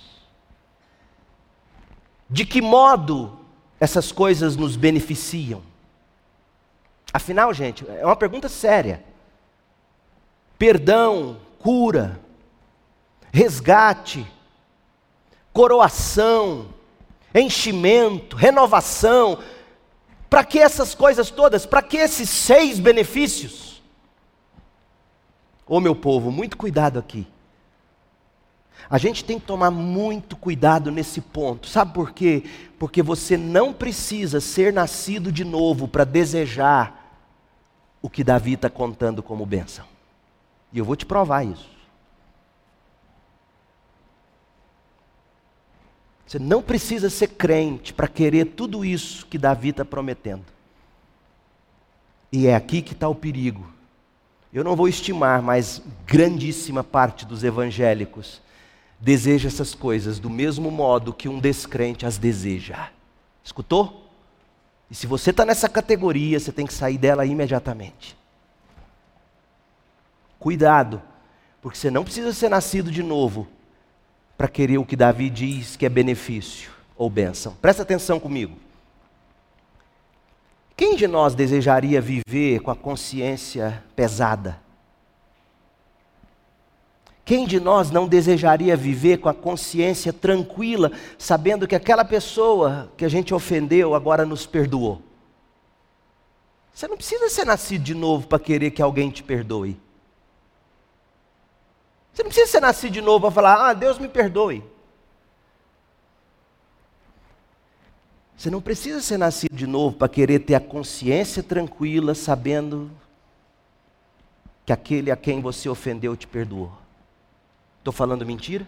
De 2.27 2.43
que 2.43 2.61
modo 2.61 3.38
essas 3.79 4.11
coisas 4.11 4.55
nos 4.55 4.75
beneficiam? 4.75 5.61
Afinal, 7.13 7.53
gente, 7.53 7.86
é 7.88 8.05
uma 8.05 8.15
pergunta 8.15 8.49
séria. 8.49 9.03
Perdão, 10.62 11.39
cura, 11.57 12.20
resgate, 13.32 14.24
coroação, 15.51 16.68
enchimento, 17.34 18.36
renovação. 18.36 19.39
Para 20.30 20.43
que 20.43 20.59
essas 20.59 20.93
coisas 20.93 21.32
todas? 21.32 21.66
Para 21.66 21.82
que 21.82 21.97
esses 21.97 22.30
seis 22.30 22.78
benefícios? 22.80 23.82
Ô 25.66 25.80
meu 25.80 25.95
povo, 25.95 26.30
muito 26.30 26.55
cuidado 26.55 26.99
aqui. 26.99 27.26
A 28.88 28.99
gente 28.99 29.26
tem 29.26 29.39
que 29.39 29.47
tomar 29.47 29.72
muito 29.72 30.36
cuidado 30.36 30.91
nesse 30.91 31.22
ponto. 31.22 31.68
Sabe 31.68 31.91
por 31.91 32.12
quê? 32.12 32.43
Porque 32.78 33.01
você 33.01 33.36
não 33.36 33.74
precisa 33.74 34.39
ser 34.39 34.72
nascido 34.72 35.32
de 35.32 35.43
novo 35.43 35.88
para 35.88 36.03
desejar 36.03 37.18
o 37.99 38.07
que 38.07 38.24
Davi 38.24 38.53
está 38.53 38.70
contando 38.70 39.24
como 39.24 39.43
bênção. 39.43 39.90
E 40.72 40.80
eu 40.80 40.86
vou 40.86 40.95
te 40.95 41.05
provar 41.05 41.43
isso. 41.43 41.69
Você 46.26 46.39
não 46.39 46.61
precisa 46.61 47.09
ser 47.09 47.28
crente 47.28 47.93
para 47.93 48.07
querer 48.07 48.45
tudo 48.45 48.86
isso 48.86 49.26
que 49.26 49.38
Davi 49.38 49.69
está 49.69 49.84
prometendo. 49.84 50.45
E 52.32 52.47
é 52.47 52.55
aqui 52.55 52.82
que 52.82 52.93
está 52.93 53.09
o 53.09 53.15
perigo. 53.15 53.69
Eu 54.53 54.63
não 54.63 54.76
vou 54.76 54.88
estimar, 54.88 55.41
mas 55.41 55.82
grandíssima 56.05 56.84
parte 56.84 57.26
dos 57.26 57.43
evangélicos 57.43 58.41
deseja 58.97 59.49
essas 59.49 59.76
coisas 59.76 60.19
do 60.19 60.30
mesmo 60.30 60.72
modo 60.72 61.13
que 61.13 61.28
um 61.28 61.39
descrente 61.39 62.05
as 62.05 62.17
deseja. 62.17 62.89
Escutou? 63.43 64.09
E 64.89 64.95
se 64.95 65.07
você 65.07 65.32
está 65.32 65.43
nessa 65.43 65.67
categoria, 65.67 66.39
você 66.39 66.51
tem 66.51 66.65
que 66.65 66.74
sair 66.74 66.97
dela 66.97 67.26
imediatamente. 67.26 68.15
Cuidado, 70.41 70.99
porque 71.61 71.77
você 71.77 71.91
não 71.91 72.03
precisa 72.03 72.33
ser 72.33 72.49
nascido 72.49 72.89
de 72.89 73.03
novo 73.03 73.47
para 74.35 74.47
querer 74.47 74.79
o 74.79 74.83
que 74.83 74.95
Davi 74.95 75.29
diz 75.29 75.75
que 75.75 75.85
é 75.85 75.89
benefício 75.89 76.71
ou 76.97 77.11
bênção. 77.11 77.55
Presta 77.61 77.83
atenção 77.83 78.19
comigo. 78.19 78.57
Quem 80.75 80.95
de 80.95 81.07
nós 81.07 81.35
desejaria 81.35 82.01
viver 82.01 82.59
com 82.61 82.71
a 82.71 82.75
consciência 82.75 83.83
pesada? 83.95 84.59
Quem 87.23 87.45
de 87.45 87.59
nós 87.59 87.91
não 87.91 88.07
desejaria 88.07 88.75
viver 88.75 89.19
com 89.19 89.29
a 89.29 89.35
consciência 89.35 90.11
tranquila, 90.11 90.91
sabendo 91.19 91.67
que 91.67 91.75
aquela 91.75 92.03
pessoa 92.03 92.91
que 92.97 93.05
a 93.05 93.09
gente 93.09 93.31
ofendeu 93.31 93.93
agora 93.93 94.25
nos 94.25 94.47
perdoou? 94.47 95.03
Você 96.73 96.87
não 96.87 96.97
precisa 96.97 97.29
ser 97.29 97.45
nascido 97.45 97.83
de 97.83 97.93
novo 97.93 98.25
para 98.25 98.39
querer 98.39 98.71
que 98.71 98.81
alguém 98.81 99.11
te 99.11 99.21
perdoe. 99.21 99.79
Você 102.14 102.24
não 102.24 102.30
precisa 102.30 102.51
ser 102.51 102.62
nascido 102.62 102.91
de 102.91 103.01
novo 103.01 103.22
para 103.22 103.32
falar, 103.32 103.70
ah, 103.70 103.74
Deus 103.74 103.97
me 103.97 104.07
perdoe. 104.07 104.64
Você 108.36 108.49
não 108.49 108.62
precisa 108.62 109.01
ser 109.01 109.18
nascido 109.18 109.55
de 109.55 109.68
novo 109.68 109.95
para 109.95 110.09
querer 110.09 110.39
ter 110.39 110.55
a 110.55 110.59
consciência 110.59 111.43
tranquila, 111.43 112.16
sabendo 112.16 112.89
que 114.66 114.74
aquele 114.74 115.12
a 115.12 115.16
quem 115.16 115.41
você 115.41 115.70
ofendeu 115.70 116.16
te 116.18 116.26
perdoou. 116.28 116.72
Estou 117.78 117.93
falando 117.93 118.26
mentira? 118.26 118.68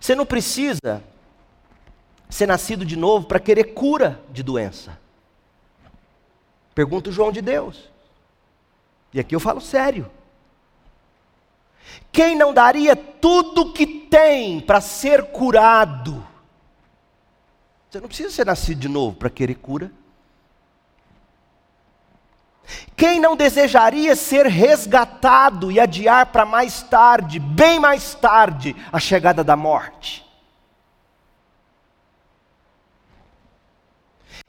Você 0.00 0.14
não 0.14 0.24
precisa 0.24 1.02
ser 2.28 2.46
nascido 2.46 2.84
de 2.84 2.96
novo 2.96 3.26
para 3.26 3.40
querer 3.40 3.74
cura 3.74 4.20
de 4.30 4.42
doença. 4.42 4.98
Pergunta 6.74 7.10
o 7.10 7.12
João 7.12 7.30
de 7.30 7.40
Deus. 7.40 7.88
E 9.12 9.20
aqui 9.20 9.34
eu 9.34 9.40
falo 9.40 9.60
sério. 9.60 10.10
Quem 12.12 12.36
não 12.36 12.52
daria 12.52 12.94
tudo 12.94 13.72
que 13.72 13.86
tem 13.86 14.60
para 14.60 14.80
ser 14.80 15.32
curado? 15.32 16.24
Você 17.90 18.00
não 18.00 18.08
precisa 18.08 18.30
ser 18.30 18.46
nascido 18.46 18.80
de 18.80 18.88
novo 18.88 19.16
para 19.16 19.30
querer 19.30 19.54
cura. 19.54 19.90
Quem 22.96 23.20
não 23.20 23.36
desejaria 23.36 24.16
ser 24.16 24.46
resgatado 24.46 25.70
e 25.70 25.78
adiar 25.78 26.26
para 26.26 26.44
mais 26.44 26.82
tarde, 26.82 27.38
bem 27.38 27.78
mais 27.78 28.14
tarde, 28.14 28.74
a 28.92 28.98
chegada 28.98 29.44
da 29.44 29.56
morte? 29.56 30.24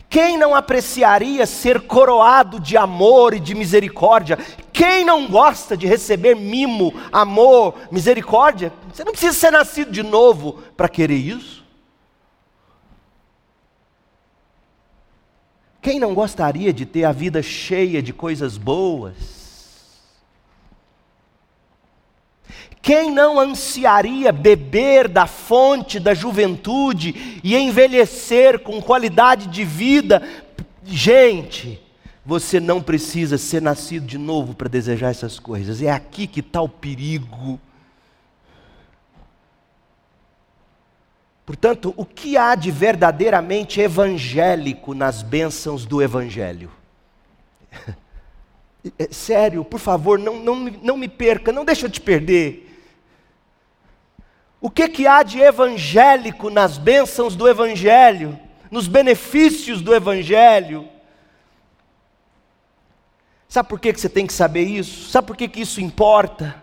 Quem 0.07 0.37
não 0.37 0.55
apreciaria 0.55 1.45
ser 1.45 1.81
coroado 1.81 2.57
de 2.59 2.77
amor 2.77 3.33
e 3.33 3.39
de 3.39 3.53
misericórdia? 3.53 4.37
Quem 4.75 5.05
não 5.05 5.25
gosta 5.25 5.77
de 5.77 5.87
receber 5.87 6.35
mimo, 6.35 6.93
amor, 7.09 7.75
misericórdia? 7.89 8.73
Você 8.91 9.05
não 9.05 9.13
precisa 9.13 9.31
ser 9.31 9.49
nascido 9.49 9.89
de 9.89 10.03
novo 10.03 10.61
para 10.75 10.89
querer 10.89 11.15
isso. 11.15 11.63
Quem 15.81 15.97
não 15.97 16.13
gostaria 16.13 16.73
de 16.73 16.85
ter 16.85 17.05
a 17.05 17.13
vida 17.13 17.41
cheia 17.41 18.01
de 18.01 18.11
coisas 18.11 18.57
boas? 18.57 19.15
Quem 22.81 23.09
não 23.09 23.39
ansiaria 23.39 24.33
beber 24.33 25.07
da 25.07 25.25
fonte 25.25 26.01
da 26.01 26.13
juventude 26.13 27.39
e 27.41 27.55
envelhecer 27.55 28.59
com 28.59 28.81
qualidade 28.81 29.47
de 29.47 29.63
vida? 29.63 30.21
Gente, 30.83 31.81
você 32.25 32.59
não 32.59 32.81
precisa 32.81 33.37
ser 33.37 33.61
nascido 33.61 34.07
de 34.07 34.17
novo 34.17 34.55
para 34.55 34.67
desejar 34.67 35.11
essas 35.11 35.37
coisas. 35.37 35.81
É 35.81 35.91
aqui 35.91 36.25
que 36.25 36.39
está 36.39 36.59
o 36.59 36.67
perigo. 36.67 37.59
Portanto, 41.45 41.93
o 41.95 42.03
que 42.03 42.35
há 42.35 42.55
de 42.55 42.71
verdadeiramente 42.71 43.79
evangélico 43.79 44.95
nas 44.95 45.21
bênçãos 45.21 45.85
do 45.85 46.01
Evangelho? 46.01 46.71
É, 48.99 49.07
sério, 49.11 49.65
por 49.65 49.79
favor, 49.79 50.19
não, 50.19 50.39
não, 50.39 50.55
não 50.55 50.95
me 50.95 51.07
perca, 51.07 51.51
não 51.51 51.65
deixa 51.65 51.87
eu 51.87 51.89
te 51.89 51.99
perder. 51.99 52.79
O 54.61 54.69
que, 54.69 54.87
que 54.87 55.07
há 55.07 55.23
de 55.23 55.39
evangélico 55.39 56.51
nas 56.51 56.77
bênçãos 56.77 57.35
do 57.35 57.47
Evangelho, 57.47 58.39
nos 58.69 58.87
benefícios 58.87 59.81
do 59.81 59.91
Evangelho? 59.91 60.87
Sabe 63.55 63.69
por 63.69 63.79
que, 63.79 63.93
você 63.93 64.09
tem 64.09 64.27
que 64.27 64.33
saber 64.33 64.63
isso? 64.63 65.09
Sabe 65.09 65.27
por 65.27 65.37
que 65.37 65.49
isso 65.61 65.79
importa? 65.79 66.61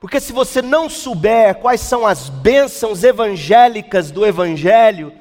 Porque 0.00 0.18
se 0.18 0.32
você 0.32 0.60
não 0.60 0.90
souber 0.90 1.54
quais 1.60 1.82
são 1.82 2.04
as 2.04 2.28
bênçãos 2.28 3.04
evangélicas 3.04 4.10
do 4.10 4.26
Evangelho, 4.26 5.12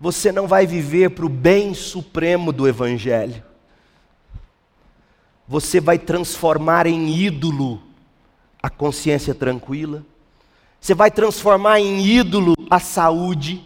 você 0.00 0.30
não 0.30 0.46
vai 0.46 0.68
viver 0.68 1.10
para 1.10 1.26
o 1.26 1.28
bem 1.28 1.74
supremo 1.74 2.52
do 2.52 2.68
Evangelho. 2.68 3.42
Você 5.48 5.80
vai 5.80 5.98
transformar 5.98 6.86
em 6.86 7.12
ídolo 7.12 7.82
a 8.62 8.70
consciência 8.70 9.34
tranquila, 9.34 10.06
você 10.80 10.94
vai 10.94 11.10
transformar 11.10 11.80
em 11.80 12.06
ídolo 12.06 12.54
a 12.70 12.78
saúde, 12.78 13.64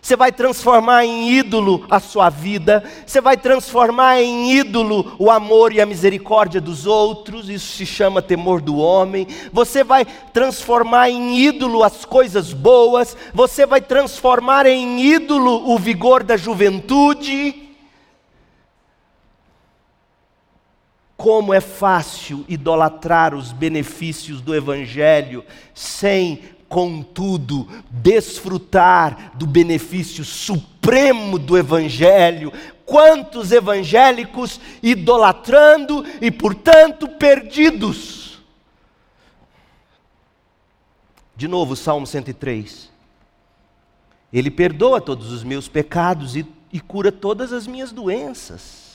Você 0.00 0.16
vai 0.16 0.30
transformar 0.30 1.04
em 1.04 1.30
ídolo 1.30 1.84
a 1.90 1.98
sua 1.98 2.30
vida, 2.30 2.84
você 3.04 3.20
vai 3.20 3.36
transformar 3.36 4.20
em 4.20 4.52
ídolo 4.52 5.16
o 5.18 5.30
amor 5.30 5.72
e 5.72 5.80
a 5.80 5.86
misericórdia 5.86 6.60
dos 6.60 6.86
outros, 6.86 7.48
isso 7.48 7.76
se 7.76 7.84
chama 7.84 8.22
temor 8.22 8.60
do 8.60 8.76
homem. 8.76 9.26
Você 9.52 9.82
vai 9.82 10.04
transformar 10.32 11.10
em 11.10 11.38
ídolo 11.38 11.82
as 11.82 12.04
coisas 12.04 12.52
boas, 12.52 13.16
você 13.34 13.66
vai 13.66 13.80
transformar 13.80 14.66
em 14.66 15.00
ídolo 15.04 15.70
o 15.70 15.78
vigor 15.78 16.22
da 16.22 16.36
juventude. 16.36 17.68
Como 21.16 21.52
é 21.52 21.60
fácil 21.60 22.44
idolatrar 22.48 23.34
os 23.34 23.50
benefícios 23.50 24.40
do 24.40 24.54
Evangelho 24.54 25.44
sem 25.74 26.40
contudo, 26.68 27.66
desfrutar 27.90 29.32
do 29.36 29.46
benefício 29.46 30.24
supremo 30.24 31.38
do 31.38 31.56
Evangelho. 31.56 32.52
Quantos 32.84 33.52
evangélicos 33.52 34.60
idolatrando 34.82 36.04
e, 36.20 36.30
portanto, 36.30 37.08
perdidos. 37.08 38.40
De 41.36 41.46
novo, 41.46 41.76
Salmo 41.76 42.06
103. 42.06 42.90
Ele 44.32 44.50
perdoa 44.50 45.00
todos 45.00 45.30
os 45.30 45.44
meus 45.44 45.68
pecados 45.68 46.36
e, 46.36 46.46
e 46.72 46.80
cura 46.80 47.12
todas 47.12 47.52
as 47.52 47.66
minhas 47.66 47.92
doenças. 47.92 48.87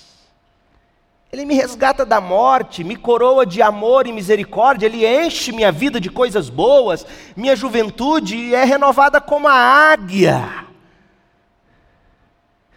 Ele 1.34 1.45
me 1.45 1.55
resgata 1.55 2.05
da 2.05 2.21
morte, 2.21 2.84
me 2.84 2.95
coroa 2.95 3.43
de 3.43 3.59
amor 3.59 4.05
e 4.05 4.11
misericórdia, 4.11 4.86
Ele 4.86 5.03
enche 5.03 5.51
minha 5.51 5.71
vida 5.71 5.99
de 5.99 6.11
coisas 6.11 6.47
boas, 6.47 7.07
minha 7.36 7.55
juventude 7.55 8.53
é 8.53 8.63
renovada 8.63 9.19
como 9.19 9.47
a 9.47 9.53
águia. 9.53 10.67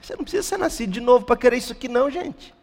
Você 0.00 0.16
não 0.16 0.22
precisa 0.22 0.42
ser 0.42 0.56
nascido 0.56 0.90
de 0.90 1.02
novo 1.02 1.26
para 1.26 1.36
querer 1.36 1.58
isso 1.58 1.72
aqui, 1.72 1.86
não, 1.86 2.10
gente. 2.10 2.54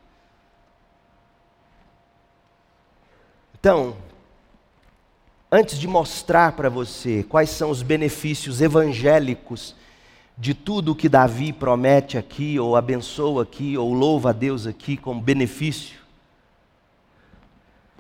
Então, 3.60 3.96
antes 5.52 5.78
de 5.78 5.88
mostrar 5.88 6.54
para 6.54 6.70
você 6.70 7.22
quais 7.22 7.52
são 7.52 7.70
os 7.70 7.84
benefícios 7.84 8.62
evangélicos 8.62 9.76
de 10.38 10.54
tudo 10.54 10.92
o 10.92 10.96
que 10.96 11.08
Davi 11.08 11.54
promete 11.54 12.18
aqui, 12.18 12.60
ou 12.60 12.76
abençoa 12.76 13.44
aqui, 13.44 13.78
ou 13.78 13.94
louva 13.94 14.30
a 14.32 14.34
Deus 14.34 14.66
aqui 14.66 14.98
como 14.98 15.22
benefício. 15.22 16.00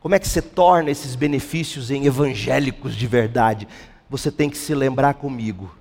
Como 0.01 0.15
é 0.15 0.19
que 0.19 0.27
você 0.27 0.41
torna 0.41 0.91
esses 0.91 1.15
benefícios 1.15 1.89
em 1.89 2.05
evangélicos 2.05 2.95
de 2.95 3.07
verdade? 3.07 3.67
Você 4.09 4.31
tem 4.31 4.49
que 4.49 4.57
se 4.57 4.75
lembrar 4.75 5.13
comigo. 5.13 5.73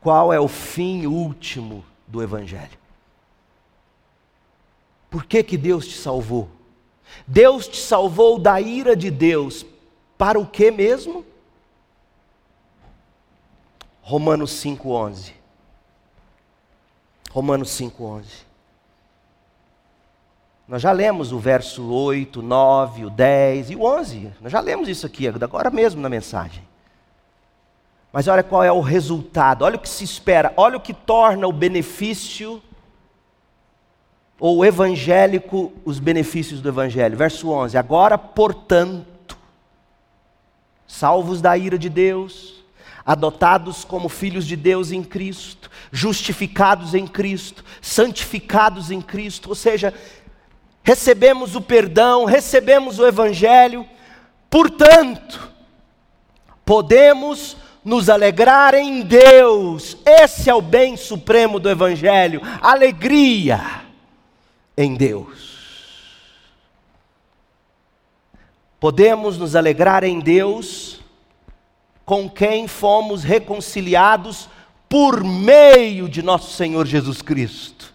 Qual 0.00 0.32
é 0.32 0.40
o 0.40 0.48
fim 0.48 1.06
último 1.06 1.84
do 2.06 2.22
Evangelho? 2.22 2.78
Por 5.10 5.24
que, 5.24 5.42
que 5.42 5.56
Deus 5.56 5.86
te 5.86 5.96
salvou? 5.96 6.48
Deus 7.26 7.68
te 7.68 7.76
salvou 7.78 8.38
da 8.38 8.60
ira 8.60 8.96
de 8.96 9.10
Deus. 9.10 9.64
Para 10.16 10.38
o 10.38 10.46
que 10.46 10.70
mesmo? 10.70 11.24
Romanos 14.04 14.50
5,11. 14.62 15.32
Romanos 17.30 17.70
5,11. 17.70 18.24
Nós 20.68 20.82
já 20.82 20.92
lemos 20.92 21.32
o 21.32 21.38
verso 21.38 21.90
8, 21.90 22.42
9, 22.42 23.06
o 23.06 23.10
10 23.10 23.70
e 23.70 23.76
o 23.76 23.82
11. 23.82 24.30
Nós 24.42 24.52
já 24.52 24.60
lemos 24.60 24.88
isso 24.88 25.06
aqui, 25.06 25.26
agora 25.26 25.70
mesmo 25.70 26.02
na 26.02 26.10
mensagem. 26.10 26.62
Mas 28.12 28.28
olha 28.28 28.42
qual 28.42 28.62
é 28.62 28.70
o 28.70 28.80
resultado, 28.80 29.64
olha 29.64 29.76
o 29.76 29.80
que 29.80 29.88
se 29.88 30.04
espera, 30.04 30.52
olha 30.54 30.76
o 30.76 30.80
que 30.80 30.92
torna 30.92 31.46
o 31.48 31.52
benefício 31.52 32.62
ou 34.38 34.58
o 34.58 34.64
evangélico 34.64 35.72
os 35.82 35.98
benefícios 35.98 36.60
do 36.60 36.68
evangelho. 36.68 37.16
Verso 37.16 37.50
11: 37.50 37.78
Agora, 37.78 38.18
portanto, 38.18 39.38
salvos 40.86 41.40
da 41.40 41.56
ira 41.56 41.78
de 41.78 41.88
Deus, 41.88 42.63
adotados 43.04 43.84
como 43.84 44.08
filhos 44.08 44.46
de 44.46 44.56
Deus 44.56 44.90
em 44.90 45.02
Cristo, 45.02 45.70
justificados 45.92 46.94
em 46.94 47.06
Cristo, 47.06 47.64
santificados 47.82 48.90
em 48.90 49.00
Cristo, 49.00 49.50
ou 49.50 49.54
seja, 49.54 49.92
recebemos 50.82 51.54
o 51.54 51.60
perdão, 51.60 52.24
recebemos 52.24 52.98
o 52.98 53.06
Evangelho, 53.06 53.86
portanto, 54.48 55.50
podemos 56.64 57.56
nos 57.84 58.08
alegrar 58.08 58.74
em 58.74 59.02
Deus, 59.02 59.98
esse 60.06 60.48
é 60.48 60.54
o 60.54 60.62
bem 60.62 60.96
supremo 60.96 61.60
do 61.60 61.68
Evangelho, 61.68 62.40
alegria 62.62 63.82
em 64.76 64.94
Deus. 64.94 65.54
Podemos 68.80 69.38
nos 69.38 69.54
alegrar 69.54 70.04
em 70.04 70.20
Deus, 70.20 71.00
com 72.04 72.28
quem 72.28 72.68
fomos 72.68 73.22
reconciliados 73.22 74.48
por 74.88 75.24
meio 75.24 76.08
de 76.08 76.22
nosso 76.22 76.52
Senhor 76.52 76.86
Jesus 76.86 77.22
Cristo. 77.22 77.92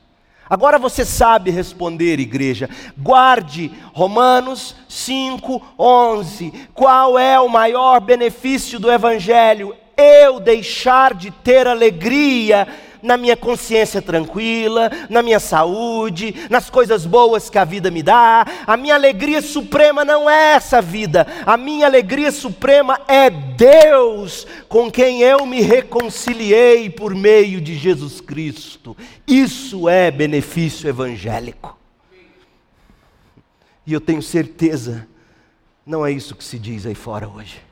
Agora 0.50 0.80
você 0.80 1.06
sabe 1.06 1.52
responder, 1.52 2.20
igreja. 2.20 2.68
Guarde 2.98 3.72
Romanos 3.94 4.76
5, 4.88 5.62
11. 5.78 6.52
Qual 6.74 7.20
é 7.20 7.40
o 7.40 7.48
maior 7.48 8.00
benefício 8.00 8.80
do 8.80 8.92
Evangelho? 8.92 9.76
Eu 9.96 10.40
deixar 10.40 11.14
de 11.14 11.30
ter 11.30 11.68
alegria 11.68 12.68
na 13.02 13.18
minha 13.18 13.36
consciência 13.36 14.02
tranquila, 14.02 14.92
na 15.10 15.22
minha 15.22 15.40
saúde, 15.40 16.36
nas 16.50 16.70
coisas 16.70 17.06
boas 17.06 17.50
que 17.50 17.58
a 17.58 17.66
vida 17.66 17.90
me 17.90 18.04
dá. 18.04 18.46
A 18.66 18.78
minha 18.78 18.96
alegria 18.96 19.42
suprema 19.42 20.04
não 20.04 20.30
é 20.30 20.54
essa 20.54 20.82
vida, 20.82 21.26
a 21.46 21.58
minha 21.58 21.86
alegria 21.86 22.32
suprema 22.32 23.00
é 23.08 23.30
Deus, 23.30 24.46
com 24.68 24.92
quem 24.92 25.22
eu 25.22 25.46
me 25.46 25.62
reconciliei 25.62 26.90
por 26.90 27.14
meio 27.16 27.62
de 27.62 27.76
Jesus 27.76 28.22
Cristo. 28.22 28.96
Isso 29.28 29.88
é 29.88 30.12
benefício 30.12 30.88
evangélico. 30.90 31.78
E 33.86 33.94
eu 33.94 34.00
tenho 34.00 34.22
certeza, 34.22 35.08
não 35.86 36.06
é 36.06 36.12
isso 36.12 36.36
que 36.36 36.44
se 36.44 36.60
diz 36.60 36.86
aí 36.86 36.94
fora 36.94 37.28
hoje. 37.28 37.69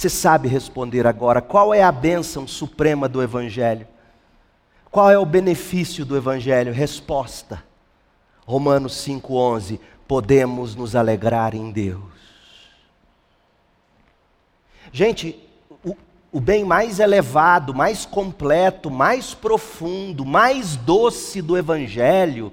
Você 0.00 0.08
sabe 0.08 0.48
responder 0.48 1.06
agora 1.06 1.42
qual 1.42 1.74
é 1.74 1.82
a 1.82 1.92
bênção 1.92 2.48
suprema 2.48 3.06
do 3.06 3.22
Evangelho? 3.22 3.86
Qual 4.90 5.10
é 5.10 5.18
o 5.18 5.26
benefício 5.26 6.06
do 6.06 6.16
Evangelho? 6.16 6.72
Resposta. 6.72 7.62
Romanos 8.46 8.94
5,11: 9.06 9.78
Podemos 10.08 10.74
nos 10.74 10.96
alegrar 10.96 11.54
em 11.54 11.70
Deus. 11.70 12.00
Gente, 14.90 15.38
o, 15.84 15.94
o 16.32 16.40
bem 16.40 16.64
mais 16.64 16.98
elevado, 16.98 17.74
mais 17.74 18.06
completo, 18.06 18.90
mais 18.90 19.34
profundo, 19.34 20.24
mais 20.24 20.76
doce 20.76 21.42
do 21.42 21.58
Evangelho, 21.58 22.50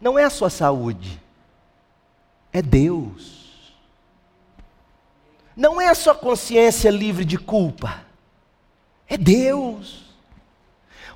não 0.00 0.18
é 0.18 0.24
a 0.24 0.30
sua 0.30 0.50
saúde, 0.50 1.22
é 2.52 2.60
Deus 2.60 3.37
não 5.58 5.80
é 5.80 5.88
a 5.88 5.94
sua 5.94 6.14
consciência 6.14 6.88
livre 6.88 7.24
de 7.24 7.36
culpa, 7.36 8.02
é 9.08 9.16
Deus. 9.16 10.06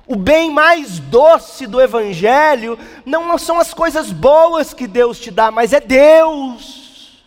O 0.05 0.17
bem 0.17 0.51
mais 0.51 0.99
doce 0.99 1.65
do 1.65 1.79
Evangelho 1.79 2.77
não 3.05 3.37
são 3.37 3.57
as 3.57 3.73
coisas 3.73 4.11
boas 4.11 4.73
que 4.73 4.85
Deus 4.85 5.17
te 5.17 5.31
dá, 5.31 5.49
mas 5.49 5.71
é 5.71 5.79
Deus. 5.79 7.23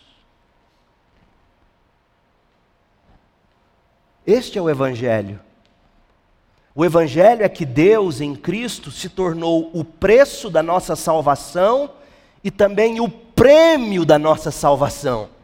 Este 4.23 4.59
é 4.59 4.61
o 4.61 4.69
Evangelho. 4.69 5.39
O 6.75 6.85
Evangelho 6.85 7.43
é 7.43 7.49
que 7.49 7.65
Deus 7.65 8.21
em 8.21 8.35
Cristo 8.35 8.91
se 8.91 9.09
tornou 9.09 9.71
o 9.73 9.83
preço 9.83 10.51
da 10.51 10.61
nossa 10.61 10.95
salvação 10.95 11.89
e 12.43 12.51
também 12.51 12.99
o 12.99 13.09
prêmio 13.09 14.05
da 14.05 14.19
nossa 14.19 14.51
salvação. 14.51 15.35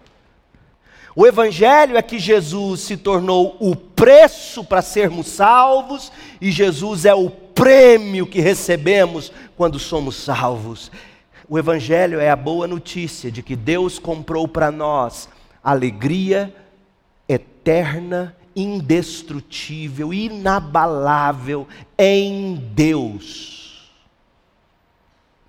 O 1.15 1.27
Evangelho 1.27 1.95
é 1.95 2.01
que 2.01 2.17
Jesus 2.17 2.81
se 2.81 2.97
tornou 2.97 3.55
o 3.59 3.75
preço 3.75 4.63
para 4.63 4.81
sermos 4.81 5.27
salvos 5.27 6.11
e 6.41 6.51
Jesus 6.51 7.05
é 7.05 7.13
o 7.13 7.29
prêmio 7.29 8.25
que 8.25 8.41
recebemos 8.41 9.31
quando 9.55 9.77
somos 9.77 10.15
salvos. 10.15 10.91
O 11.47 11.59
Evangelho 11.59 12.19
é 12.19 12.29
a 12.31 12.35
boa 12.35 12.67
notícia 12.67 13.31
de 13.31 13.43
que 13.43 13.55
Deus 13.55 13.99
comprou 13.99 14.47
para 14.47 14.71
nós 14.71 15.29
alegria 15.63 16.53
eterna, 17.29 18.35
indestrutível, 18.55 20.11
inabalável 20.11 21.67
em 21.97 22.55
Deus. 22.73 23.62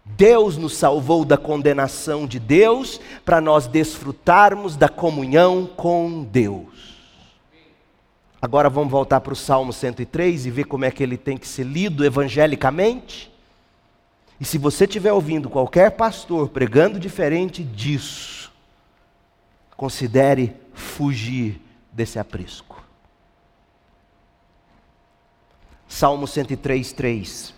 Deus 0.04 0.58
nos 0.58 0.76
salvou 0.76 1.24
da 1.24 1.38
condenação 1.38 2.26
de 2.26 2.38
Deus 2.38 3.00
para 3.24 3.40
nós 3.40 3.66
desfrutarmos 3.66 4.76
da 4.76 4.88
comunhão 4.88 5.66
com 5.66 6.22
Deus. 6.24 6.94
Agora 8.40 8.68
vamos 8.68 8.90
voltar 8.90 9.20
para 9.20 9.32
o 9.32 9.36
Salmo 9.36 9.72
103 9.72 10.44
e 10.44 10.50
ver 10.50 10.64
como 10.64 10.84
é 10.84 10.90
que 10.90 11.02
ele 11.02 11.16
tem 11.16 11.38
que 11.38 11.48
ser 11.48 11.64
lido 11.64 12.04
evangelicamente. 12.04 13.32
E 14.38 14.44
se 14.44 14.58
você 14.58 14.84
estiver 14.84 15.12
ouvindo 15.12 15.48
qualquer 15.48 15.92
pastor 15.92 16.50
pregando 16.50 17.00
diferente 17.00 17.64
disso, 17.64 18.52
considere 19.74 20.54
fugir 20.74 21.58
desse 21.90 22.18
aprisco. 22.18 22.84
Salmo 25.88 26.26
103, 26.26 26.92
3. 26.92 27.54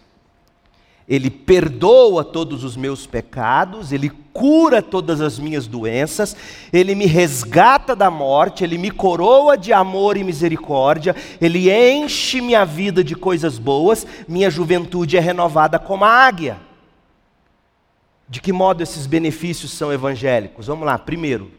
Ele 1.09 1.31
perdoa 1.31 2.25
todos 2.25 2.65
os 2.65 2.77
meus 2.77 3.07
pecados, 3.07 3.93
Ele 3.93 4.11
cura 4.33 4.83
todas 4.83 5.21
as 5.21 5.39
minhas 5.39 5.69
doenças, 5.69 6.37
Ele 6.73 6.95
me 6.97 7.07
resgata 7.07 7.95
da 7.95 8.11
morte, 8.11 8.65
Ele 8.65 8.77
me 8.77 8.91
coroa 8.91 9.57
de 9.57 9.73
amor 9.73 10.17
e 10.17 10.25
misericórdia, 10.25 11.15
Ele 11.41 11.71
enche 11.71 12.41
minha 12.41 12.65
vida 12.65 13.05
de 13.05 13.15
coisas 13.15 13.57
boas, 13.57 14.05
minha 14.27 14.51
juventude 14.51 15.17
é 15.17 15.21
renovada 15.21 15.79
como 15.79 16.05
a 16.05 16.11
águia. 16.11 16.61
De 18.29 18.41
que 18.41 18.53
modo 18.53 18.83
esses 18.83 19.07
benefícios 19.07 19.71
são 19.73 19.93
evangélicos? 19.93 20.67
Vamos 20.67 20.85
lá, 20.85 20.99
primeiro, 20.99 21.53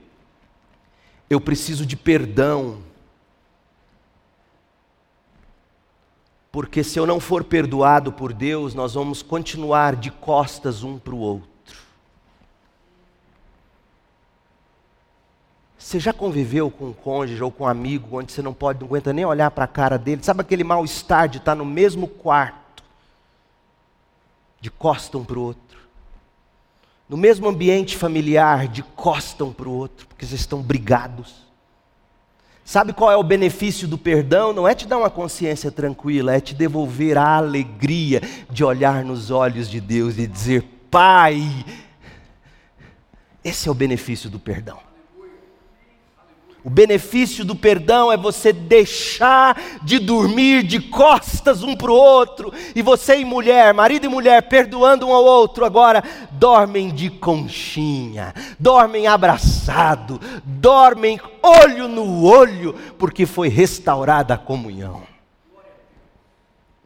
eu 1.29 1.39
preciso 1.39 1.85
de 1.85 1.95
perdão 1.95 2.79
porque 6.57 6.83
se 6.83 6.97
eu 6.97 7.05
não 7.05 7.19
for 7.19 7.43
perdoado 7.43 8.11
por 8.11 8.33
Deus, 8.33 8.73
nós 8.73 8.95
vamos 8.95 9.21
continuar 9.21 9.95
de 9.95 10.09
costas 10.09 10.81
um 10.81 10.97
para 10.97 11.13
o 11.13 11.19
outro. 11.19 11.77
Você 15.77 15.99
já 15.99 16.11
conviveu 16.11 16.71
com 16.71 16.85
um 16.85 16.93
cônjuge 16.93 17.43
ou 17.43 17.51
com 17.51 17.65
um 17.65 17.67
amigo 17.67 18.17
onde 18.17 18.31
você 18.31 18.41
não 18.41 18.55
pode, 18.55 18.79
não 18.79 18.87
aguenta 18.87 19.13
nem 19.13 19.23
olhar 19.23 19.51
para 19.51 19.65
a 19.65 19.67
cara 19.67 19.99
dele? 19.99 20.23
Sabe 20.23 20.41
aquele 20.41 20.63
mal-estar 20.63 21.29
de 21.29 21.37
estar 21.37 21.53
no 21.53 21.63
mesmo 21.63 22.07
quarto, 22.07 22.83
de 24.59 24.71
costa 24.71 25.15
um 25.15 25.23
para 25.23 25.37
o 25.37 25.43
outro? 25.43 25.77
No 27.07 27.17
mesmo 27.17 27.47
ambiente 27.47 27.95
familiar, 27.95 28.67
de 28.67 28.81
costa 28.81 29.45
um 29.45 29.53
para 29.53 29.69
o 29.69 29.73
outro, 29.73 30.07
porque 30.07 30.25
vocês 30.25 30.41
estão 30.41 30.63
brigados. 30.63 31.46
Sabe 32.67 32.91
qual 32.91 33.09
é 33.09 33.15
o 33.15 33.23
benefício 33.23 33.87
do 33.87 33.97
perdão? 33.97 34.51
Não 34.51 34.67
é 34.67 34.75
te 34.75 34.85
dar 34.85 34.97
uma 34.97 35.09
consciência 35.09 35.71
tranquila, 35.71 36.35
é 36.35 36.41
te 36.41 36.53
devolver 36.53 37.17
a 37.17 37.37
alegria 37.37 38.21
de 38.49 38.61
olhar 38.61 39.05
nos 39.05 39.31
olhos 39.31 39.69
de 39.69 39.79
Deus 39.79 40.17
e 40.17 40.27
dizer: 40.27 40.63
Pai. 40.91 41.41
Esse 43.41 43.69
é 43.69 43.71
o 43.71 43.73
benefício 43.73 44.29
do 44.29 44.37
perdão. 44.37 44.79
O 46.67 46.69
benefício 46.69 47.45
do 47.45 47.55
perdão 47.55 48.11
é 48.11 48.17
você 48.17 48.51
deixar 48.51 49.79
de 49.83 49.99
dormir 49.99 50.63
de 50.63 50.81
costas 50.81 51.63
um 51.63 51.73
para 51.73 51.89
o 51.89 51.95
outro, 51.95 52.53
e 52.75 52.81
você 52.81 53.19
e 53.19 53.23
mulher, 53.23 53.73
marido 53.73 54.05
e 54.05 54.09
mulher, 54.09 54.49
perdoando 54.49 55.07
um 55.07 55.13
ao 55.13 55.23
outro, 55.23 55.63
agora 55.63 56.03
dormem 56.29 56.93
de 56.93 57.09
conchinha, 57.09 58.33
dormem 58.59 59.07
abraçado, 59.07 60.19
dormem 60.43 61.21
olho 61.41 61.87
no 61.87 62.25
olho, 62.25 62.73
porque 62.99 63.25
foi 63.25 63.47
restaurada 63.47 64.33
a 64.33 64.37
comunhão. 64.37 65.03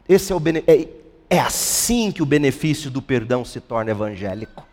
Esse 0.08 0.32
é, 0.32 0.36
o 0.36 0.42
é, 0.64 0.88
é 1.28 1.40
assim 1.40 2.12
que 2.12 2.22
o 2.22 2.26
benefício 2.26 2.88
do 2.88 3.02
perdão 3.02 3.44
se 3.44 3.60
torna 3.60 3.90
evangélico. 3.90 4.64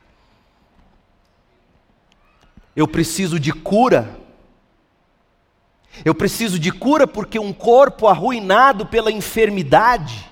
Eu 2.76 2.88
preciso 2.88 3.40
de 3.40 3.52
cura 3.52 4.29
eu 6.06 6.16
preciso 6.16 6.58
de 6.58 6.72
cura 6.72 7.06
porque 7.06 7.40
um 7.40 7.52
corpo 7.52 8.08
arruinado 8.08 8.86
pela 8.86 9.12
enfermidade, 9.12 10.30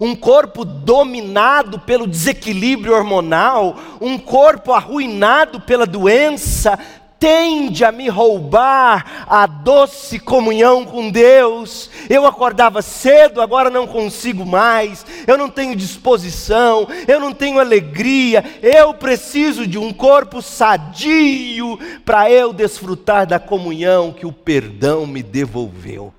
um 0.00 0.14
corpo 0.14 0.64
dominado 0.64 1.80
pelo 1.80 2.06
desequilíbrio 2.06 2.94
hormonal, 2.94 3.76
um 4.00 4.18
corpo 4.18 4.72
arruinado 4.72 5.60
pela 5.60 5.86
doença, 5.86 6.78
tende 7.22 7.84
a 7.84 7.92
me 7.92 8.08
roubar 8.08 9.24
a 9.28 9.46
doce 9.46 10.18
comunhão 10.18 10.84
com 10.84 11.08
Deus. 11.08 11.88
Eu 12.10 12.26
acordava 12.26 12.82
cedo, 12.82 13.40
agora 13.40 13.70
não 13.70 13.86
consigo 13.86 14.44
mais. 14.44 15.06
Eu 15.24 15.38
não 15.38 15.48
tenho 15.48 15.76
disposição, 15.76 16.88
eu 17.06 17.20
não 17.20 17.32
tenho 17.32 17.60
alegria. 17.60 18.42
Eu 18.60 18.92
preciso 18.92 19.68
de 19.68 19.78
um 19.78 19.92
corpo 19.92 20.42
sadio 20.42 21.78
para 22.04 22.28
eu 22.28 22.52
desfrutar 22.52 23.24
da 23.24 23.38
comunhão 23.38 24.12
que 24.12 24.26
o 24.26 24.32
perdão 24.32 25.06
me 25.06 25.22
devolveu. 25.22 26.12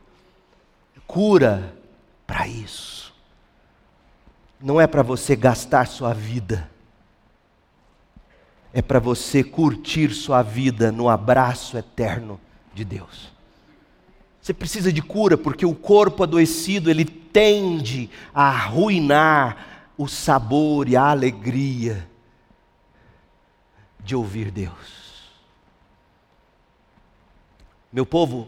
Cura 1.05 1.73
para 2.25 2.47
isso. 2.47 3.13
Não 4.57 4.79
é 4.79 4.87
para 4.87 5.03
você 5.03 5.35
gastar 5.35 5.85
sua 5.85 6.13
vida 6.13 6.71
é 8.73 8.81
para 8.81 8.99
você 8.99 9.43
curtir 9.43 10.11
sua 10.13 10.41
vida 10.41 10.91
no 10.91 11.07
abraço 11.07 11.77
eterno 11.77 12.39
de 12.73 12.83
Deus. 12.83 13.31
Você 14.41 14.53
precisa 14.53 14.91
de 14.91 15.01
cura 15.01 15.37
porque 15.37 15.65
o 15.65 15.75
corpo 15.75 16.23
adoecido 16.23 16.89
ele 16.89 17.05
tende 17.05 18.09
a 18.33 18.49
arruinar 18.49 19.91
o 19.97 20.07
sabor 20.07 20.89
e 20.89 20.95
a 20.95 21.03
alegria 21.03 22.07
de 23.99 24.15
ouvir 24.15 24.51
Deus. 24.51 25.03
Meu 27.91 28.05
povo, 28.05 28.47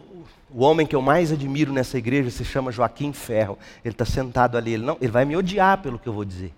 o 0.49 0.63
homem 0.63 0.87
que 0.87 0.95
eu 0.95 1.01
mais 1.01 1.31
admiro 1.31 1.71
nessa 1.71 1.97
igreja 1.99 2.31
se 2.31 2.43
chama 2.43 2.71
Joaquim 2.71 3.13
Ferro. 3.13 3.57
Ele 3.83 3.93
está 3.93 4.03
sentado 4.03 4.57
ali. 4.57 4.73
Ele, 4.73 4.83
não, 4.83 4.97
ele 4.99 5.11
vai 5.11 5.23
me 5.23 5.37
odiar 5.37 5.81
pelo 5.81 5.99
que 5.99 6.07
eu 6.07 6.13
vou 6.13 6.25
dizer. 6.25 6.51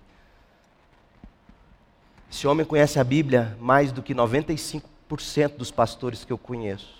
Esse 2.32 2.48
homem 2.48 2.66
conhece 2.66 3.00
a 3.00 3.04
Bíblia 3.04 3.58
mais 3.60 3.92
do 3.92 4.04
que 4.04 4.14
95% 4.14 4.84
dos 5.58 5.72
pastores 5.72 6.26
que 6.26 6.34
eu 6.34 6.38
conheço. 6.38 6.94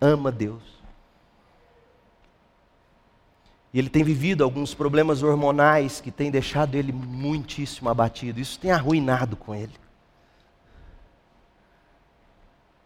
Ama 0.00 0.32
Deus. 0.32 0.80
E 3.72 3.78
ele 3.78 3.88
tem 3.88 4.02
vivido 4.02 4.42
alguns 4.42 4.74
problemas 4.74 5.22
hormonais 5.22 6.00
que 6.00 6.10
têm 6.10 6.30
deixado 6.30 6.74
ele 6.74 6.92
muitíssimo 6.92 7.88
abatido. 7.88 8.40
Isso 8.40 8.58
tem 8.58 8.72
arruinado 8.72 9.36
com 9.36 9.54
ele. 9.54 9.74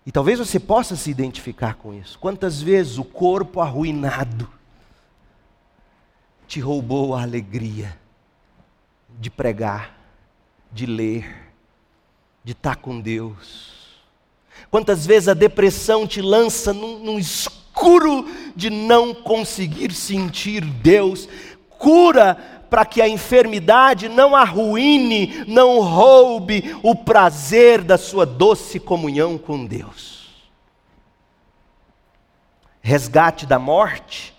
E 0.05 0.13
talvez 0.13 0.39
você 0.39 0.61
possa 0.61 0.97
se 0.97 1.11
identificar 1.11 1.77
com 1.77 1.95
isso. 1.95 2.19
Quantas 2.19 2.61
vezes 2.61 2.99
o 2.99 3.05
corpo 3.05 3.61
arruinado 3.61 4.51
te 6.47 6.61
roubou 6.61 7.15
a 7.15 7.23
alegria 7.23 7.99
de 9.19 9.31
pregar, 9.31 9.97
de 10.71 10.85
ler, 10.85 11.44
de 12.45 12.53
estar 12.53 12.77
com 12.77 13.01
Deus. 13.01 13.75
Quantas 14.71 15.07
vezes 15.07 15.29
a 15.29 15.35
depressão 15.35 16.07
te 16.07 16.21
lança 16.21 16.73
num, 16.73 16.99
num 16.99 17.19
escuro 17.19 18.29
de 18.55 18.71
não 18.71 19.15
conseguir 19.15 19.93
sentir 19.93 20.65
Deus. 20.65 21.29
Cura 21.79 22.35
para 22.69 22.85
que 22.85 23.01
a 23.01 23.09
enfermidade 23.09 24.09
não 24.09 24.35
arruine, 24.35 25.45
não 25.47 25.81
roube 25.81 26.77
o 26.83 26.95
prazer 26.95 27.83
da 27.83 27.97
sua 27.97 28.27
doce 28.27 28.79
comunhão 28.79 29.39
com 29.39 29.65
Deus. 29.65 30.45
Resgate 32.83 33.47
da 33.47 33.59
morte 33.59 34.35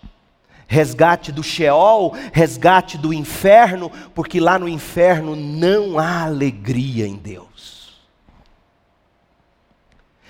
resgate 0.67 1.31
do 1.31 1.43
Sheol, 1.43 2.13
resgate 2.33 2.97
do 2.97 3.13
inferno, 3.13 3.91
porque 4.13 4.39
lá 4.39 4.57
no 4.57 4.67
inferno 4.67 5.35
não 5.35 5.99
há 5.99 6.23
alegria 6.23 7.07
em 7.07 7.15
Deus. 7.15 7.74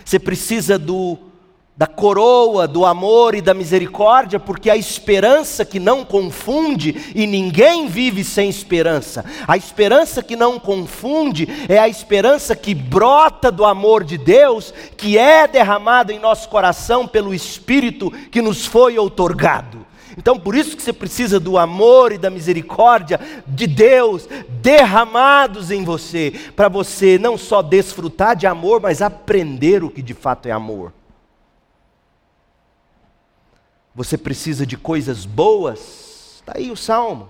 Você 0.06 0.20
precisa 0.20 0.80
do 0.80 1.18
da 1.78 1.88
coroa, 1.88 2.70
do 2.70 2.86
amor 2.86 3.36
e 3.36 3.42
da 3.42 3.54
misericórdia, 3.54 4.40
porque 4.40 4.70
a 4.70 4.78
esperança 4.78 5.66
que 5.66 5.78
não 5.78 6.06
confunde, 6.06 7.12
e 7.14 7.28
ninguém 7.28 7.88
vive 7.88 8.24
sem 8.24 8.48
esperança. 8.50 9.26
A 9.46 9.58
esperança 9.58 10.24
que 10.24 10.38
não 10.38 10.58
confunde 10.58 11.48
é 11.68 11.78
a 11.78 11.90
esperança 11.90 12.56
que 12.56 12.74
brota 12.74 13.52
do 13.52 13.66
amor 13.66 14.06
de 14.06 14.18
Deus, 14.18 14.74
que 14.96 15.18
é 15.18 15.48
derramado 15.48 16.14
em 16.14 16.20
nosso 16.20 16.48
coração 16.48 17.06
pelo 17.06 17.34
Espírito 17.34 18.10
que 18.32 18.42
nos 18.42 18.66
foi 18.66 18.98
outorgado. 18.98 19.85
Então, 20.18 20.40
por 20.40 20.56
isso 20.56 20.78
que 20.78 20.82
você 20.82 20.94
precisa 20.94 21.40
do 21.40 21.58
amor 21.58 22.12
e 22.12 22.18
da 22.18 22.30
misericórdia 22.30 23.20
de 23.46 23.68
Deus 23.68 24.28
derramados 24.62 25.72
em 25.72 25.84
você, 25.84 26.34
para 26.56 26.70
você 26.70 27.18
não 27.18 27.38
só 27.38 27.62
desfrutar 27.62 28.36
de 28.36 28.48
amor, 28.48 28.80
mas 28.80 29.02
aprender 29.02 29.84
o 29.84 29.90
que 29.90 30.02
de 30.02 30.14
fato 30.14 30.48
é 30.48 30.52
amor. 30.52 30.94
Você 33.94 34.18
precisa 34.18 34.66
de 34.66 34.78
coisas 34.78 35.26
boas, 35.26 36.36
está 36.36 36.54
aí 36.56 36.72
o 36.72 36.78
salmo. 36.78 37.30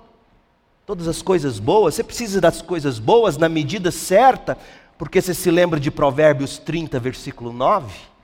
Todas 0.86 1.08
as 1.08 1.22
coisas 1.22 1.58
boas, 1.60 1.96
você 1.96 2.04
precisa 2.04 2.40
das 2.40 2.62
coisas 2.62 3.00
boas 3.00 3.38
na 3.38 3.50
medida 3.50 3.90
certa, 3.90 4.58
porque 4.98 5.20
você 5.20 5.34
se 5.34 5.50
lembra 5.50 5.80
de 5.80 5.90
Provérbios 5.90 6.60
30, 6.60 7.00
versículo 7.00 7.52
9? 7.52 8.15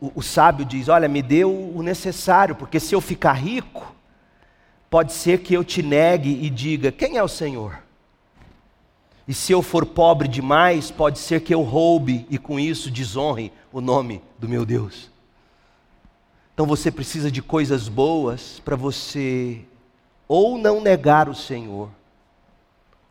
O, 0.00 0.12
o, 0.16 0.22
sábio 0.22 0.64
diz: 0.64 0.88
Olha, 0.88 1.08
me 1.08 1.22
dê 1.22 1.44
o, 1.44 1.76
o 1.76 1.82
necessário, 1.82 2.54
porque 2.54 2.80
se 2.80 2.94
eu 2.94 3.00
ficar 3.00 3.34
rico, 3.34 3.94
pode 4.90 5.12
ser 5.12 5.40
que 5.40 5.54
eu 5.54 5.62
te 5.62 5.82
negue 5.82 6.44
e 6.44 6.50
diga: 6.50 6.90
Quem 6.90 7.16
é 7.16 7.22
o 7.22 7.28
Senhor? 7.28 7.78
E 9.26 9.32
se 9.32 9.52
eu 9.52 9.62
for 9.62 9.86
pobre 9.86 10.26
demais, 10.26 10.90
pode 10.90 11.18
ser 11.18 11.40
que 11.42 11.54
eu 11.54 11.62
roube 11.62 12.26
e 12.28 12.38
com 12.38 12.58
isso 12.58 12.90
desonre 12.90 13.52
o 13.72 13.80
nome 13.80 14.20
do 14.38 14.48
meu 14.48 14.66
Deus. 14.66 15.10
Então 16.52 16.66
você 16.66 16.90
precisa 16.90 17.30
de 17.30 17.40
coisas 17.40 17.88
boas 17.88 18.60
para 18.64 18.76
você 18.76 19.64
ou 20.28 20.58
não 20.58 20.80
negar 20.80 21.28
o 21.28 21.34
Senhor, 21.34 21.88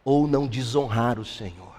ou 0.03 0.27
não 0.27 0.47
desonrar 0.47 1.17
o 1.19 1.25
Senhor. 1.25 1.70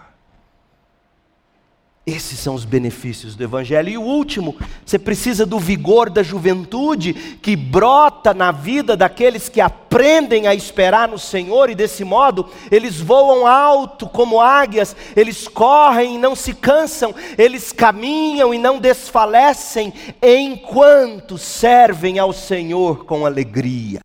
Esses 2.05 2.41
são 2.41 2.57
os 2.57 2.65
benefícios 2.65 3.37
do 3.37 3.45
Evangelho. 3.45 3.89
E 3.89 3.97
o 3.97 4.03
último, 4.03 4.57
você 4.85 4.99
precisa 4.99 5.47
do 5.47 5.61
vigor 5.61 6.11
da 6.11 6.21
juventude 6.21 7.15
que 7.15 7.55
brota 7.55 8.35
na 8.35 8.51
vida 8.51 8.97
daqueles 8.97 9.49
que 9.49 9.61
aprendem 9.61 10.49
a 10.49 10.55
esperar 10.55 11.09
no 11.09 11.19
Senhor, 11.19 11.71
e 11.71 11.77
desse 11.77 12.03
modo 12.03 12.49
eles 12.73 13.01
voam 13.01 13.47
alto 13.47 14.09
como 14.09 14.41
águias, 14.41 14.97
eles 15.15 15.47
correm 15.47 16.17
e 16.17 16.19
não 16.19 16.35
se 16.35 16.55
cansam, 16.55 17.15
eles 17.39 17.71
caminham 17.71 18.53
e 18.53 18.59
não 18.59 18.81
desfalecem, 18.81 19.93
enquanto 20.21 21.39
servem 21.39 22.19
ao 22.19 22.33
Senhor 22.33 23.05
com 23.05 23.25
alegria. 23.25 24.01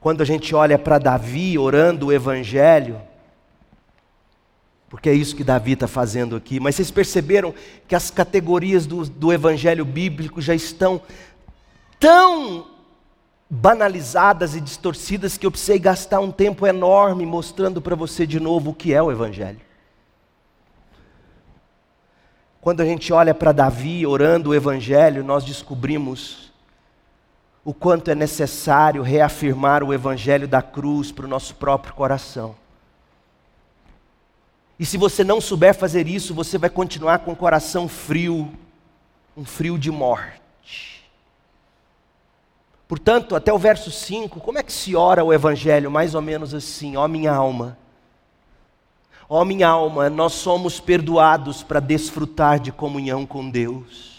Quando 0.00 0.20
a 0.20 0.24
gente 0.24 0.52
olha 0.52 0.78
para 0.78 0.98
Davi 0.98 1.56
orando 1.56 2.06
o 2.06 2.12
Evangelho, 2.12 3.00
porque 4.88 5.08
é 5.08 5.14
isso 5.14 5.36
que 5.36 5.44
Davi 5.44 5.72
está 5.72 5.86
fazendo 5.86 6.34
aqui. 6.34 6.58
Mas 6.58 6.76
vocês 6.76 6.90
perceberam 6.90 7.54
que 7.86 7.94
as 7.94 8.10
categorias 8.10 8.86
do, 8.86 9.04
do 9.04 9.32
evangelho 9.32 9.84
bíblico 9.84 10.40
já 10.40 10.54
estão 10.54 11.00
tão 12.00 12.66
banalizadas 13.50 14.54
e 14.54 14.60
distorcidas 14.60 15.36
que 15.36 15.46
eu 15.46 15.50
precisei 15.50 15.78
gastar 15.78 16.20
um 16.20 16.30
tempo 16.30 16.66
enorme 16.66 17.24
mostrando 17.26 17.80
para 17.80 17.94
você 17.94 18.26
de 18.26 18.40
novo 18.40 18.70
o 18.70 18.74
que 18.74 18.92
é 18.92 19.02
o 19.02 19.10
evangelho. 19.10 19.60
Quando 22.60 22.80
a 22.80 22.84
gente 22.84 23.12
olha 23.12 23.34
para 23.34 23.52
Davi 23.52 24.06
orando 24.06 24.50
o 24.50 24.54
evangelho, 24.54 25.22
nós 25.22 25.44
descobrimos 25.44 26.52
o 27.64 27.72
quanto 27.72 28.10
é 28.10 28.14
necessário 28.14 29.02
reafirmar 29.02 29.82
o 29.82 29.92
evangelho 29.92 30.48
da 30.48 30.62
cruz 30.62 31.12
para 31.12 31.26
o 31.26 31.28
nosso 31.28 31.54
próprio 31.54 31.94
coração. 31.94 32.54
E 34.78 34.86
se 34.86 34.96
você 34.96 35.24
não 35.24 35.40
souber 35.40 35.74
fazer 35.74 36.06
isso, 36.06 36.32
você 36.32 36.56
vai 36.56 36.70
continuar 36.70 37.18
com 37.20 37.32
o 37.32 37.36
coração 37.36 37.88
frio, 37.88 38.52
um 39.36 39.44
frio 39.44 39.76
de 39.76 39.90
morte. 39.90 41.04
Portanto, 42.86 43.34
até 43.34 43.52
o 43.52 43.58
verso 43.58 43.90
5, 43.90 44.40
como 44.40 44.58
é 44.58 44.62
que 44.62 44.72
se 44.72 44.94
ora 44.94 45.24
o 45.24 45.32
Evangelho? 45.32 45.90
Mais 45.90 46.14
ou 46.14 46.22
menos 46.22 46.54
assim: 46.54 46.96
ó 46.96 47.08
minha 47.08 47.32
alma, 47.32 47.76
ó 49.28 49.44
minha 49.44 49.68
alma, 49.68 50.08
nós 50.08 50.32
somos 50.34 50.78
perdoados 50.80 51.62
para 51.62 51.80
desfrutar 51.80 52.60
de 52.60 52.70
comunhão 52.70 53.26
com 53.26 53.50
Deus. 53.50 54.16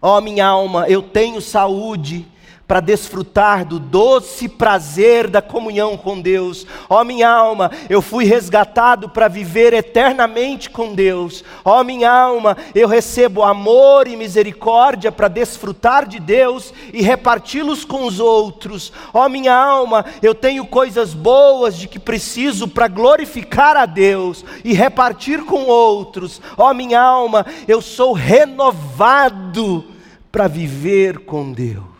Ó 0.00 0.20
minha 0.20 0.46
alma, 0.46 0.88
eu 0.88 1.00
tenho 1.00 1.40
saúde 1.40 2.26
para 2.66 2.80
desfrutar 2.80 3.64
do 3.64 3.78
doce 3.78 4.48
prazer 4.48 5.28
da 5.28 5.42
comunhão 5.42 5.96
com 5.96 6.20
Deus. 6.20 6.66
Ó 6.88 7.00
oh, 7.00 7.04
minha 7.04 7.28
alma, 7.28 7.70
eu 7.88 8.00
fui 8.00 8.24
resgatado 8.24 9.08
para 9.08 9.28
viver 9.28 9.72
eternamente 9.72 10.70
com 10.70 10.94
Deus. 10.94 11.44
Ó 11.64 11.80
oh, 11.80 11.84
minha 11.84 12.10
alma, 12.10 12.56
eu 12.74 12.88
recebo 12.88 13.42
amor 13.42 14.08
e 14.08 14.16
misericórdia 14.16 15.12
para 15.12 15.28
desfrutar 15.28 16.06
de 16.06 16.18
Deus 16.18 16.72
e 16.92 17.02
reparti-los 17.02 17.84
com 17.84 18.06
os 18.06 18.18
outros. 18.18 18.92
Ó 19.12 19.24
oh, 19.24 19.28
minha 19.28 19.54
alma, 19.54 20.04
eu 20.22 20.34
tenho 20.34 20.66
coisas 20.66 21.12
boas 21.12 21.76
de 21.76 21.86
que 21.86 21.98
preciso 21.98 22.66
para 22.66 22.88
glorificar 22.88 23.76
a 23.76 23.86
Deus 23.86 24.44
e 24.64 24.72
repartir 24.72 25.44
com 25.44 25.64
outros. 25.64 26.40
Ó 26.56 26.74
minha 26.74 27.00
alma, 27.00 27.46
eu 27.68 27.80
sou 27.80 28.12
renovado 28.12 29.84
para 30.30 30.48
viver 30.48 31.20
com 31.20 31.52
Deus. 31.52 31.93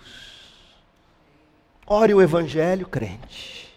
Ore 1.87 2.14
o 2.14 2.22
Evangelho, 2.22 2.87
crente. 2.87 3.74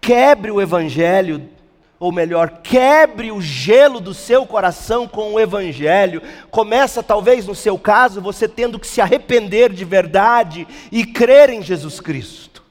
Quebre 0.00 0.50
o 0.50 0.60
Evangelho, 0.60 1.48
ou 1.98 2.12
melhor, 2.12 2.60
quebre 2.62 3.32
o 3.32 3.40
gelo 3.40 4.00
do 4.00 4.14
seu 4.14 4.46
coração 4.46 5.08
com 5.08 5.34
o 5.34 5.40
Evangelho. 5.40 6.22
Começa, 6.50 7.02
talvez 7.02 7.46
no 7.46 7.54
seu 7.54 7.78
caso, 7.78 8.20
você 8.20 8.48
tendo 8.48 8.78
que 8.78 8.86
se 8.86 9.00
arrepender 9.00 9.72
de 9.72 9.84
verdade 9.84 10.66
e 10.92 11.04
crer 11.04 11.50
em 11.50 11.62
Jesus 11.62 12.00
Cristo. 12.00 12.62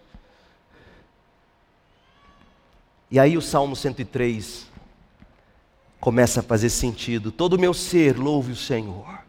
E 3.11 3.19
aí 3.19 3.37
o 3.37 3.41
Salmo 3.41 3.75
103 3.75 4.65
começa 5.99 6.39
a 6.39 6.43
fazer 6.43 6.69
sentido. 6.69 7.31
Todo 7.31 7.53
o 7.53 7.59
meu 7.59 7.73
ser 7.73 8.17
louve 8.17 8.53
o 8.53 8.55
Senhor. 8.55 9.19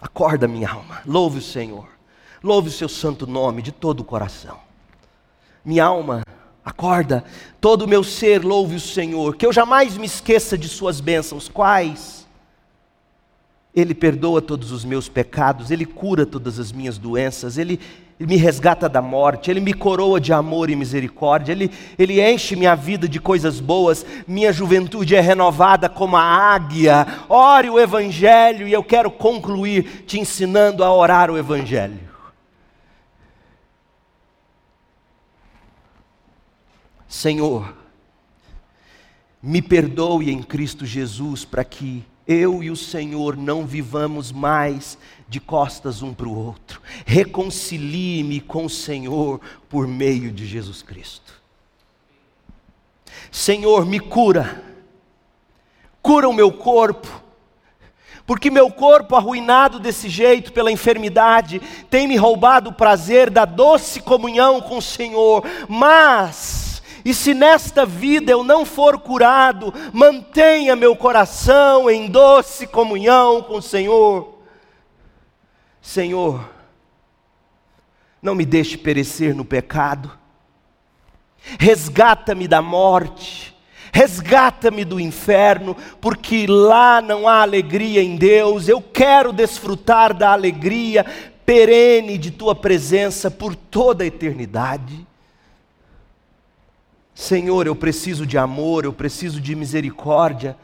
Acorda, 0.00 0.46
minha 0.46 0.70
alma, 0.70 1.02
louve 1.06 1.38
o 1.38 1.42
Senhor. 1.42 1.97
Louve 2.42 2.68
o 2.68 2.72
seu 2.72 2.88
santo 2.88 3.26
nome 3.26 3.62
de 3.62 3.72
todo 3.72 4.00
o 4.00 4.04
coração. 4.04 4.58
Minha 5.64 5.84
alma, 5.84 6.22
acorda, 6.64 7.24
todo 7.60 7.82
o 7.82 7.88
meu 7.88 8.04
ser 8.04 8.44
louve 8.44 8.76
o 8.76 8.80
Senhor, 8.80 9.36
que 9.36 9.44
eu 9.44 9.52
jamais 9.52 9.96
me 9.96 10.06
esqueça 10.06 10.56
de 10.56 10.68
suas 10.68 11.00
bênçãos, 11.00 11.48
quais? 11.48 12.26
Ele 13.74 13.94
perdoa 13.94 14.40
todos 14.42 14.72
os 14.72 14.84
meus 14.84 15.08
pecados, 15.08 15.70
Ele 15.70 15.84
cura 15.84 16.26
todas 16.26 16.58
as 16.58 16.72
minhas 16.72 16.98
doenças, 16.98 17.58
Ele, 17.58 17.78
me 18.18 18.36
resgata 18.36 18.88
da 18.88 19.00
morte, 19.00 19.50
Ele 19.50 19.60
me 19.60 19.72
coroa 19.72 20.20
de 20.20 20.32
amor 20.32 20.68
e 20.70 20.76
misericórdia, 20.76 21.52
Ele, 21.52 21.70
Ele 21.98 22.20
enche 22.20 22.56
minha 22.56 22.74
vida 22.74 23.08
de 23.08 23.20
coisas 23.20 23.60
boas, 23.60 24.04
minha 24.26 24.52
juventude 24.52 25.14
é 25.14 25.20
renovada 25.20 25.88
como 25.88 26.16
a 26.16 26.22
águia. 26.22 27.06
Ore 27.28 27.70
o 27.70 27.78
Evangelho 27.78 28.66
e 28.66 28.72
eu 28.72 28.82
quero 28.82 29.10
concluir 29.10 30.04
te 30.06 30.18
ensinando 30.18 30.82
a 30.82 30.92
orar 30.92 31.30
o 31.30 31.38
Evangelho. 31.38 32.08
Senhor, 37.08 37.74
me 39.42 39.62
perdoe 39.62 40.30
em 40.30 40.42
Cristo 40.42 40.84
Jesus 40.84 41.44
para 41.44 41.64
que 41.64 42.04
eu 42.26 42.62
e 42.62 42.70
o 42.70 42.76
Senhor 42.76 43.34
não 43.34 43.66
vivamos 43.66 44.30
mais 44.30 44.98
de 45.26 45.40
costas 45.40 46.02
um 46.02 46.12
para 46.12 46.28
o 46.28 46.36
outro. 46.36 46.82
Reconcilie-me 47.06 48.40
com 48.40 48.66
o 48.66 48.70
Senhor 48.70 49.40
por 49.70 49.88
meio 49.88 50.30
de 50.30 50.46
Jesus 50.46 50.82
Cristo. 50.82 51.32
Senhor, 53.30 53.86
me 53.86 53.98
cura, 53.98 54.62
cura 56.02 56.28
o 56.28 56.34
meu 56.34 56.52
corpo, 56.52 57.22
porque 58.26 58.50
meu 58.50 58.70
corpo 58.70 59.16
arruinado 59.16 59.80
desse 59.80 60.10
jeito 60.10 60.52
pela 60.52 60.70
enfermidade 60.70 61.60
tem 61.88 62.06
me 62.06 62.16
roubado 62.16 62.68
o 62.68 62.74
prazer 62.74 63.30
da 63.30 63.46
doce 63.46 64.00
comunhão 64.02 64.60
com 64.60 64.76
o 64.76 64.82
Senhor, 64.82 65.42
mas 65.66 66.67
e 67.08 67.14
se 67.14 67.32
nesta 67.32 67.86
vida 67.86 68.30
eu 68.30 68.44
não 68.44 68.66
for 68.66 69.00
curado, 69.00 69.72
mantenha 69.94 70.76
meu 70.76 70.94
coração 70.94 71.88
em 71.88 72.06
doce 72.06 72.66
comunhão 72.66 73.40
com 73.40 73.54
o 73.54 73.62
Senhor. 73.62 74.40
Senhor, 75.80 76.46
não 78.20 78.34
me 78.34 78.44
deixe 78.44 78.76
perecer 78.76 79.34
no 79.34 79.42
pecado, 79.42 80.12
resgata-me 81.58 82.46
da 82.46 82.60
morte, 82.60 83.56
resgata-me 83.90 84.84
do 84.84 85.00
inferno, 85.00 85.74
porque 86.02 86.46
lá 86.46 87.00
não 87.00 87.26
há 87.26 87.40
alegria 87.40 88.02
em 88.02 88.16
Deus, 88.16 88.68
eu 88.68 88.82
quero 88.82 89.32
desfrutar 89.32 90.12
da 90.12 90.30
alegria 90.30 91.06
perene 91.46 92.18
de 92.18 92.30
tua 92.30 92.54
presença 92.54 93.30
por 93.30 93.56
toda 93.56 94.04
a 94.04 94.06
eternidade. 94.06 95.07
Senhor, 97.18 97.66
eu 97.66 97.74
preciso 97.74 98.24
de 98.24 98.38
amor, 98.38 98.84
eu 98.84 98.92
preciso 98.92 99.40
de 99.40 99.52
misericórdia, 99.56 100.56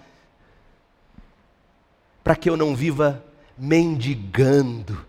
para 2.22 2.36
que 2.36 2.48
eu 2.48 2.57
não 2.57 2.76
viva 2.76 3.24
mendigando 3.59 5.05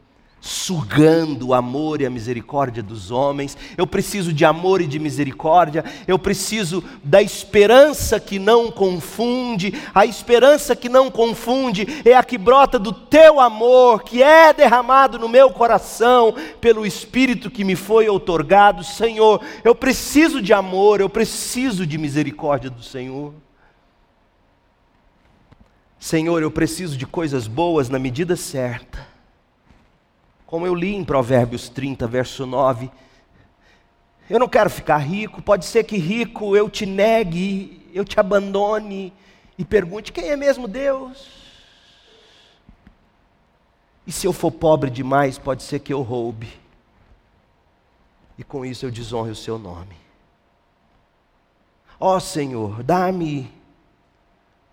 sugando 0.45 1.47
o 1.47 1.53
amor 1.55 2.01
e 2.01 2.05
a 2.05 2.09
misericórdia 2.09 2.83
dos 2.83 3.09
homens. 3.09 3.57
Eu 3.75 3.87
preciso 3.87 4.31
de 4.31 4.45
amor 4.45 4.79
e 4.79 4.85
de 4.85 4.99
misericórdia. 4.99 5.83
Eu 6.07 6.19
preciso 6.19 6.83
da 7.03 7.19
esperança 7.19 8.19
que 8.19 8.37
não 8.37 8.69
confunde. 8.71 9.73
A 9.91 10.05
esperança 10.05 10.75
que 10.75 10.87
não 10.87 11.09
confunde 11.09 11.87
é 12.05 12.13
a 12.13 12.23
que 12.23 12.37
brota 12.37 12.77
do 12.77 12.93
teu 12.93 13.39
amor, 13.39 14.03
que 14.03 14.21
é 14.21 14.53
derramado 14.53 15.17
no 15.17 15.27
meu 15.27 15.49
coração 15.49 16.35
pelo 16.61 16.85
Espírito 16.85 17.49
que 17.49 17.63
me 17.63 17.75
foi 17.75 18.07
outorgado. 18.07 18.83
Senhor, 18.83 19.41
eu 19.63 19.73
preciso 19.73 20.43
de 20.43 20.53
amor, 20.53 21.01
eu 21.01 21.09
preciso 21.09 21.87
de 21.87 21.97
misericórdia 21.97 22.69
do 22.69 22.83
Senhor. 22.83 23.33
Senhor, 25.99 26.43
eu 26.43 26.51
preciso 26.51 26.95
de 26.95 27.07
coisas 27.07 27.47
boas 27.47 27.89
na 27.89 27.97
medida 27.97 28.35
certa. 28.35 29.14
Como 30.45 30.65
eu 30.65 30.75
li 30.75 30.95
em 30.95 31.03
Provérbios 31.03 31.69
30, 31.69 32.07
verso 32.07 32.45
9. 32.45 32.91
Eu 34.29 34.39
não 34.39 34.47
quero 34.47 34.69
ficar 34.69 34.97
rico, 34.97 35.41
pode 35.41 35.65
ser 35.65 35.83
que 35.83 35.97
rico 35.97 36.55
eu 36.55 36.69
te 36.69 36.85
negue, 36.85 37.89
eu 37.93 38.03
te 38.03 38.19
abandone 38.19 39.13
e 39.57 39.63
pergunte: 39.63 40.11
quem 40.11 40.29
é 40.29 40.35
mesmo 40.35 40.67
Deus? 40.67 41.45
E 44.05 44.11
se 44.11 44.27
eu 44.27 44.33
for 44.33 44.51
pobre 44.51 44.89
demais, 44.89 45.37
pode 45.37 45.63
ser 45.63 45.79
que 45.79 45.91
eu 45.91 46.01
roube, 46.01 46.49
e 48.37 48.43
com 48.43 48.65
isso 48.65 48.85
eu 48.85 48.91
desonre 48.91 49.31
o 49.31 49.35
seu 49.35 49.57
nome. 49.57 49.95
Ó 51.99 52.15
oh, 52.15 52.19
Senhor, 52.19 52.83
dá-me 52.83 53.51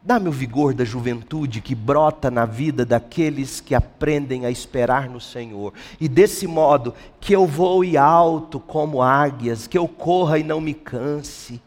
Dá-me 0.05 0.29
o 0.29 0.33
vigor 0.33 0.75
da 0.75 0.85
juventude 0.85 1.61
que 1.61 1.77
brota 1.77 2.29
na 2.29 2.45
vida 2.45 2.85
daqueles 2.85 3.61
que 3.61 3.73
aprendem 3.73 4.45
a 4.45 4.51
esperar 4.51 5.09
no 5.09 5.21
Senhor. 5.21 5.73
E 6.01 6.09
desse 6.09 6.45
modo, 6.47 6.93
que 7.21 7.33
eu 7.33 7.47
voe 7.47 7.97
alto 7.97 8.59
como 8.59 9.01
águias, 9.01 9.69
que 9.69 9.79
eu 9.79 9.87
corra 9.87 10.41
e 10.41 10.43
não 10.43 10.61
me 10.61 10.75
canse, 10.75 11.63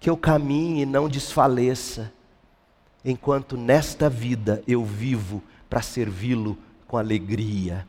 que 0.00 0.10
eu 0.10 0.16
caminhe 0.16 0.82
e 0.82 0.86
não 0.86 1.08
desfaleça, 1.08 2.12
enquanto 3.04 3.56
nesta 3.56 4.10
vida 4.10 4.60
eu 4.66 4.84
vivo 4.84 5.40
para 5.70 5.82
servi-lo 5.82 6.58
com 6.88 6.96
alegria. 6.98 7.86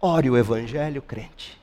Ore 0.00 0.30
o 0.30 0.36
Evangelho, 0.36 1.02
crente. 1.02 1.60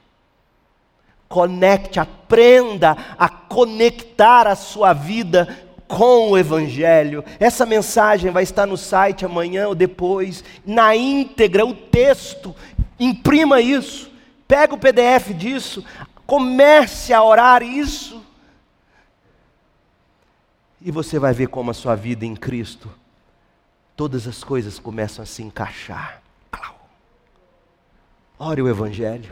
Conecte, 1.30 1.98
aprenda 1.98 2.92
a 3.18 3.30
conectar 3.30 4.48
a 4.48 4.56
sua 4.56 4.92
vida 4.92 5.48
com 5.96 6.32
o 6.32 6.38
Evangelho. 6.38 7.24
Essa 7.40 7.68
mensagem 7.68 8.32
vai 8.32 8.42
estar 8.42 8.66
no 8.66 8.76
site 8.76 9.26
amanhã 9.26 9.68
ou 9.68 9.76
depois, 9.76 10.44
na 10.66 10.96
íntegra, 10.96 11.64
o 11.64 11.76
texto. 11.76 12.56
Imprima 13.00 13.62
isso, 13.62 14.12
pega 14.48 14.74
o 14.74 14.78
PDF 14.78 15.34
disso, 15.36 15.86
comece 16.26 17.14
a 17.14 17.24
orar 17.24 17.62
isso. 17.62 18.26
E 20.82 20.90
você 20.90 21.20
vai 21.20 21.32
ver 21.32 21.48
como 21.48 21.70
a 21.70 21.76
sua 21.76 21.96
vida 21.96 22.26
em 22.26 22.36
Cristo, 22.36 22.90
todas 23.96 24.28
as 24.28 24.44
coisas 24.44 24.80
começam 24.80 25.22
a 25.22 25.28
se 25.28 25.44
encaixar. 25.44 26.22
Ore 28.40 28.64
o 28.64 28.68
Evangelho. 28.68 29.32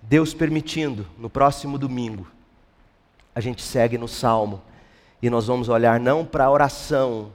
Deus 0.00 0.32
permitindo, 0.32 1.06
no 1.18 1.28
próximo 1.28 1.76
domingo, 1.76 2.26
a 3.34 3.40
gente 3.40 3.60
segue 3.60 3.98
no 3.98 4.08
Salmo 4.08 4.62
e 5.22 5.28
nós 5.28 5.46
vamos 5.46 5.68
olhar 5.68 6.00
não 6.00 6.24
para 6.24 6.44
a 6.44 6.50
oração 6.50 7.32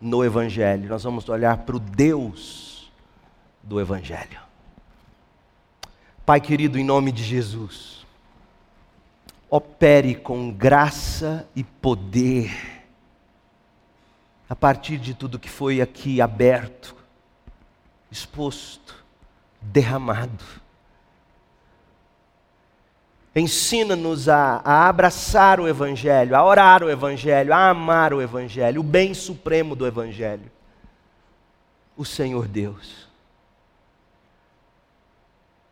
no 0.00 0.24
Evangelho, 0.24 0.88
nós 0.88 1.02
vamos 1.02 1.28
olhar 1.28 1.58
para 1.58 1.76
o 1.76 1.80
Deus 1.80 2.92
do 3.62 3.80
Evangelho. 3.80 4.40
Pai 6.26 6.40
querido, 6.40 6.78
em 6.78 6.84
nome 6.84 7.10
de 7.10 7.22
Jesus, 7.22 8.06
opere 9.48 10.14
com 10.14 10.50
graça 10.50 11.48
e 11.54 11.64
poder, 11.64 12.50
a 14.48 14.54
partir 14.54 14.98
de 14.98 15.14
tudo 15.14 15.38
que 15.38 15.48
foi 15.48 15.80
aqui 15.80 16.20
aberto, 16.20 16.94
exposto, 18.10 19.02
derramado 19.60 20.61
Ensina-nos 23.34 24.28
a, 24.28 24.60
a, 24.62 24.88
abraçar 24.88 25.58
o 25.58 25.66
Evangelho, 25.66 26.36
a 26.36 26.44
orar 26.44 26.82
o 26.82 26.90
Evangelho, 26.90 27.52
a 27.54 27.70
amar 27.70 28.12
o 28.12 28.20
Evangelho, 28.20 28.80
o 28.80 28.84
bem 28.84 29.14
supremo 29.14 29.74
do 29.74 29.86
Evangelho. 29.86 30.50
O 31.96 32.04
Senhor 32.04 32.46
Deus. 32.46 33.08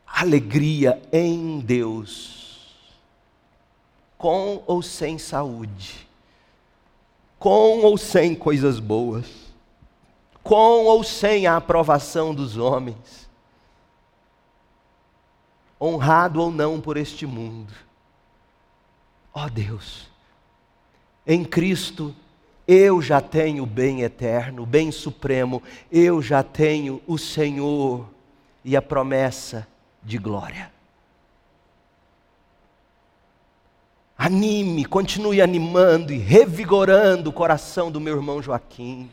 Alegria 0.07 1.01
em 1.13 1.61
Deus, 1.61 2.75
com 4.17 4.63
ou 4.67 4.83
sem 4.83 5.19
saúde, 5.19 6.07
com 7.39 7.81
ou 7.81 7.97
sem 7.97 8.35
coisas 8.35 8.79
boas, 8.79 9.27
com 10.43 10.87
ou 10.87 11.05
sem 11.05 11.47
a 11.47 11.57
aprovação 11.57 12.35
dos 12.35 12.57
homens 12.57 13.30
honrado 15.81 16.41
ou 16.41 16.51
não 16.51 16.81
por 16.81 16.97
este 16.97 17.26
mundo. 17.26 17.72
Ó 19.33 19.47
oh 19.47 19.49
Deus, 19.49 20.09
em 21.26 21.45
Cristo 21.45 22.14
eu 22.66 23.03
já 23.03 23.20
tenho 23.20 23.64
o 23.64 23.66
bem 23.66 24.03
eterno, 24.03 24.62
o 24.62 24.66
bem 24.66 24.93
supremo, 24.93 25.62
eu 25.91 26.22
já 26.22 26.43
tenho 26.43 27.03
o 27.07 27.18
Senhor 27.18 28.09
e 28.64 28.76
a 28.76 28.83
promessa 28.83 29.66
de 30.03 30.18
glória. 30.18 30.70
Anime, 34.16 34.85
continue 34.85 35.41
animando 35.41 36.12
e 36.12 36.18
revigorando 36.18 37.31
o 37.31 37.33
coração 37.33 37.91
do 37.91 37.99
meu 37.99 38.16
irmão 38.16 38.43
Joaquim. 38.43 39.11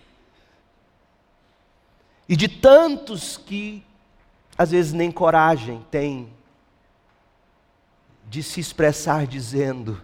E 2.27 2.35
de 2.35 2.49
tantos 2.49 3.37
que 3.37 3.81
às 4.57 4.71
vezes 4.71 4.91
nem 4.91 5.09
coragem 5.09 5.83
têm 5.89 6.27
de 8.27 8.43
se 8.43 8.59
expressar 8.59 9.25
dizendo: 9.25 10.01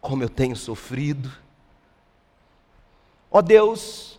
Como 0.00 0.22
eu 0.22 0.28
tenho 0.28 0.56
sofrido. 0.56 1.30
Ó 3.30 3.38
oh 3.38 3.42
Deus, 3.42 4.18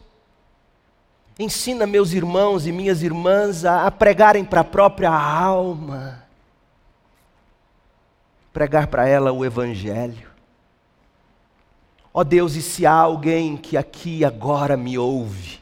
ensina 1.38 1.86
meus 1.86 2.14
irmãos 2.14 2.66
e 2.66 2.72
minhas 2.72 3.04
irmãs 3.04 3.66
a, 3.66 3.92
pregarem 3.92 4.46
para 4.46 4.62
a 4.62 4.66
própria 4.66 5.12
alma, 5.12 6.24
pregar 8.54 8.88
para 8.88 9.08
ela 9.08 9.34
o 9.34 9.44
Evangelho. 9.44 10.32
Ó 12.14 12.22
oh 12.22 12.24
Deus, 12.24 12.56
e 12.56 12.62
se 12.62 12.86
há 12.86 12.94
alguém 12.94 13.58
que 13.58 13.76
aqui 13.76 14.24
agora 14.24 14.78
me 14.78 14.98
ouve, 14.98 15.60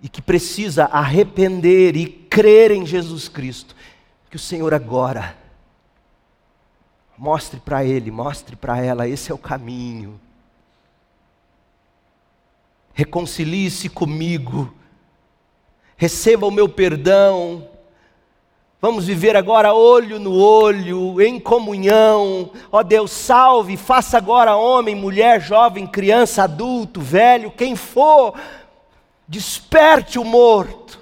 e 0.00 0.08
que 0.08 0.20
precisa 0.20 0.86
arrepender 0.86 1.96
e 1.96 2.06
crer 2.06 2.72
em 2.72 2.84
Jesus 2.84 3.28
Cristo, 3.28 3.76
que 4.32 4.36
o 4.36 4.40
Senhor 4.40 4.72
agora 4.72 5.36
mostre 7.18 7.60
para 7.60 7.84
ele, 7.84 8.10
mostre 8.10 8.56
para 8.56 8.82
ela, 8.82 9.06
esse 9.06 9.30
é 9.30 9.34
o 9.34 9.36
caminho. 9.36 10.18
Reconcilie-se 12.94 13.90
comigo, 13.90 14.72
receba 15.98 16.46
o 16.46 16.50
meu 16.50 16.66
perdão. 16.66 17.68
Vamos 18.80 19.04
viver 19.04 19.36
agora 19.36 19.74
olho 19.74 20.18
no 20.18 20.34
olho, 20.34 21.20
em 21.20 21.38
comunhão. 21.38 22.52
Ó 22.72 22.78
oh 22.78 22.82
Deus, 22.82 23.10
salve, 23.10 23.76
faça 23.76 24.16
agora 24.16 24.56
homem, 24.56 24.94
mulher, 24.94 25.42
jovem, 25.42 25.86
criança, 25.86 26.44
adulto, 26.44 27.02
velho, 27.02 27.50
quem 27.50 27.76
for, 27.76 28.32
desperte 29.28 30.18
o 30.18 30.24
morto, 30.24 30.98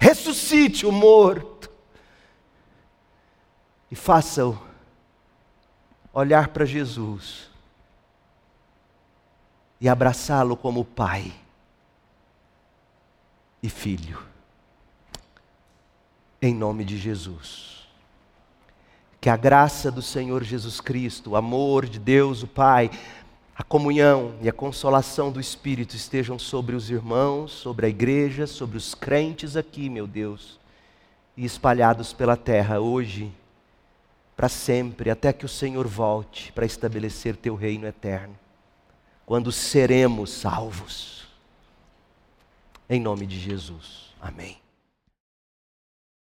ressuscite 0.00 0.84
o 0.84 0.90
morto 0.90 1.51
e 3.92 3.94
faça-o 3.94 4.58
olhar 6.14 6.48
para 6.48 6.64
Jesus 6.64 7.50
e 9.78 9.86
abraçá-lo 9.86 10.56
como 10.56 10.82
pai 10.82 11.30
e 13.62 13.68
filho. 13.68 14.18
Em 16.40 16.54
nome 16.54 16.86
de 16.86 16.96
Jesus. 16.96 17.86
Que 19.20 19.28
a 19.28 19.36
graça 19.36 19.90
do 19.90 20.00
Senhor 20.00 20.42
Jesus 20.42 20.80
Cristo, 20.80 21.32
o 21.32 21.36
amor 21.36 21.84
de 21.84 21.98
Deus, 21.98 22.42
o 22.42 22.48
Pai, 22.48 22.90
a 23.54 23.62
comunhão 23.62 24.34
e 24.40 24.48
a 24.48 24.54
consolação 24.54 25.30
do 25.30 25.38
Espírito 25.38 25.94
estejam 25.94 26.38
sobre 26.38 26.74
os 26.74 26.88
irmãos, 26.88 27.52
sobre 27.52 27.84
a 27.84 27.90
igreja, 27.90 28.46
sobre 28.46 28.78
os 28.78 28.94
crentes 28.94 29.54
aqui, 29.54 29.90
meu 29.90 30.06
Deus, 30.06 30.58
e 31.36 31.44
espalhados 31.44 32.14
pela 32.14 32.38
terra 32.38 32.80
hoje 32.80 33.30
para 34.36 34.48
sempre, 34.48 35.10
até 35.10 35.32
que 35.32 35.44
o 35.44 35.48
Senhor 35.48 35.86
volte 35.86 36.52
para 36.52 36.66
estabelecer 36.66 37.36
teu 37.36 37.54
reino 37.54 37.86
eterno, 37.86 38.38
quando 39.26 39.52
seremos 39.52 40.30
salvos. 40.30 41.28
Em 42.88 43.00
nome 43.00 43.26
de 43.26 43.38
Jesus. 43.38 44.14
Amém. 44.20 44.61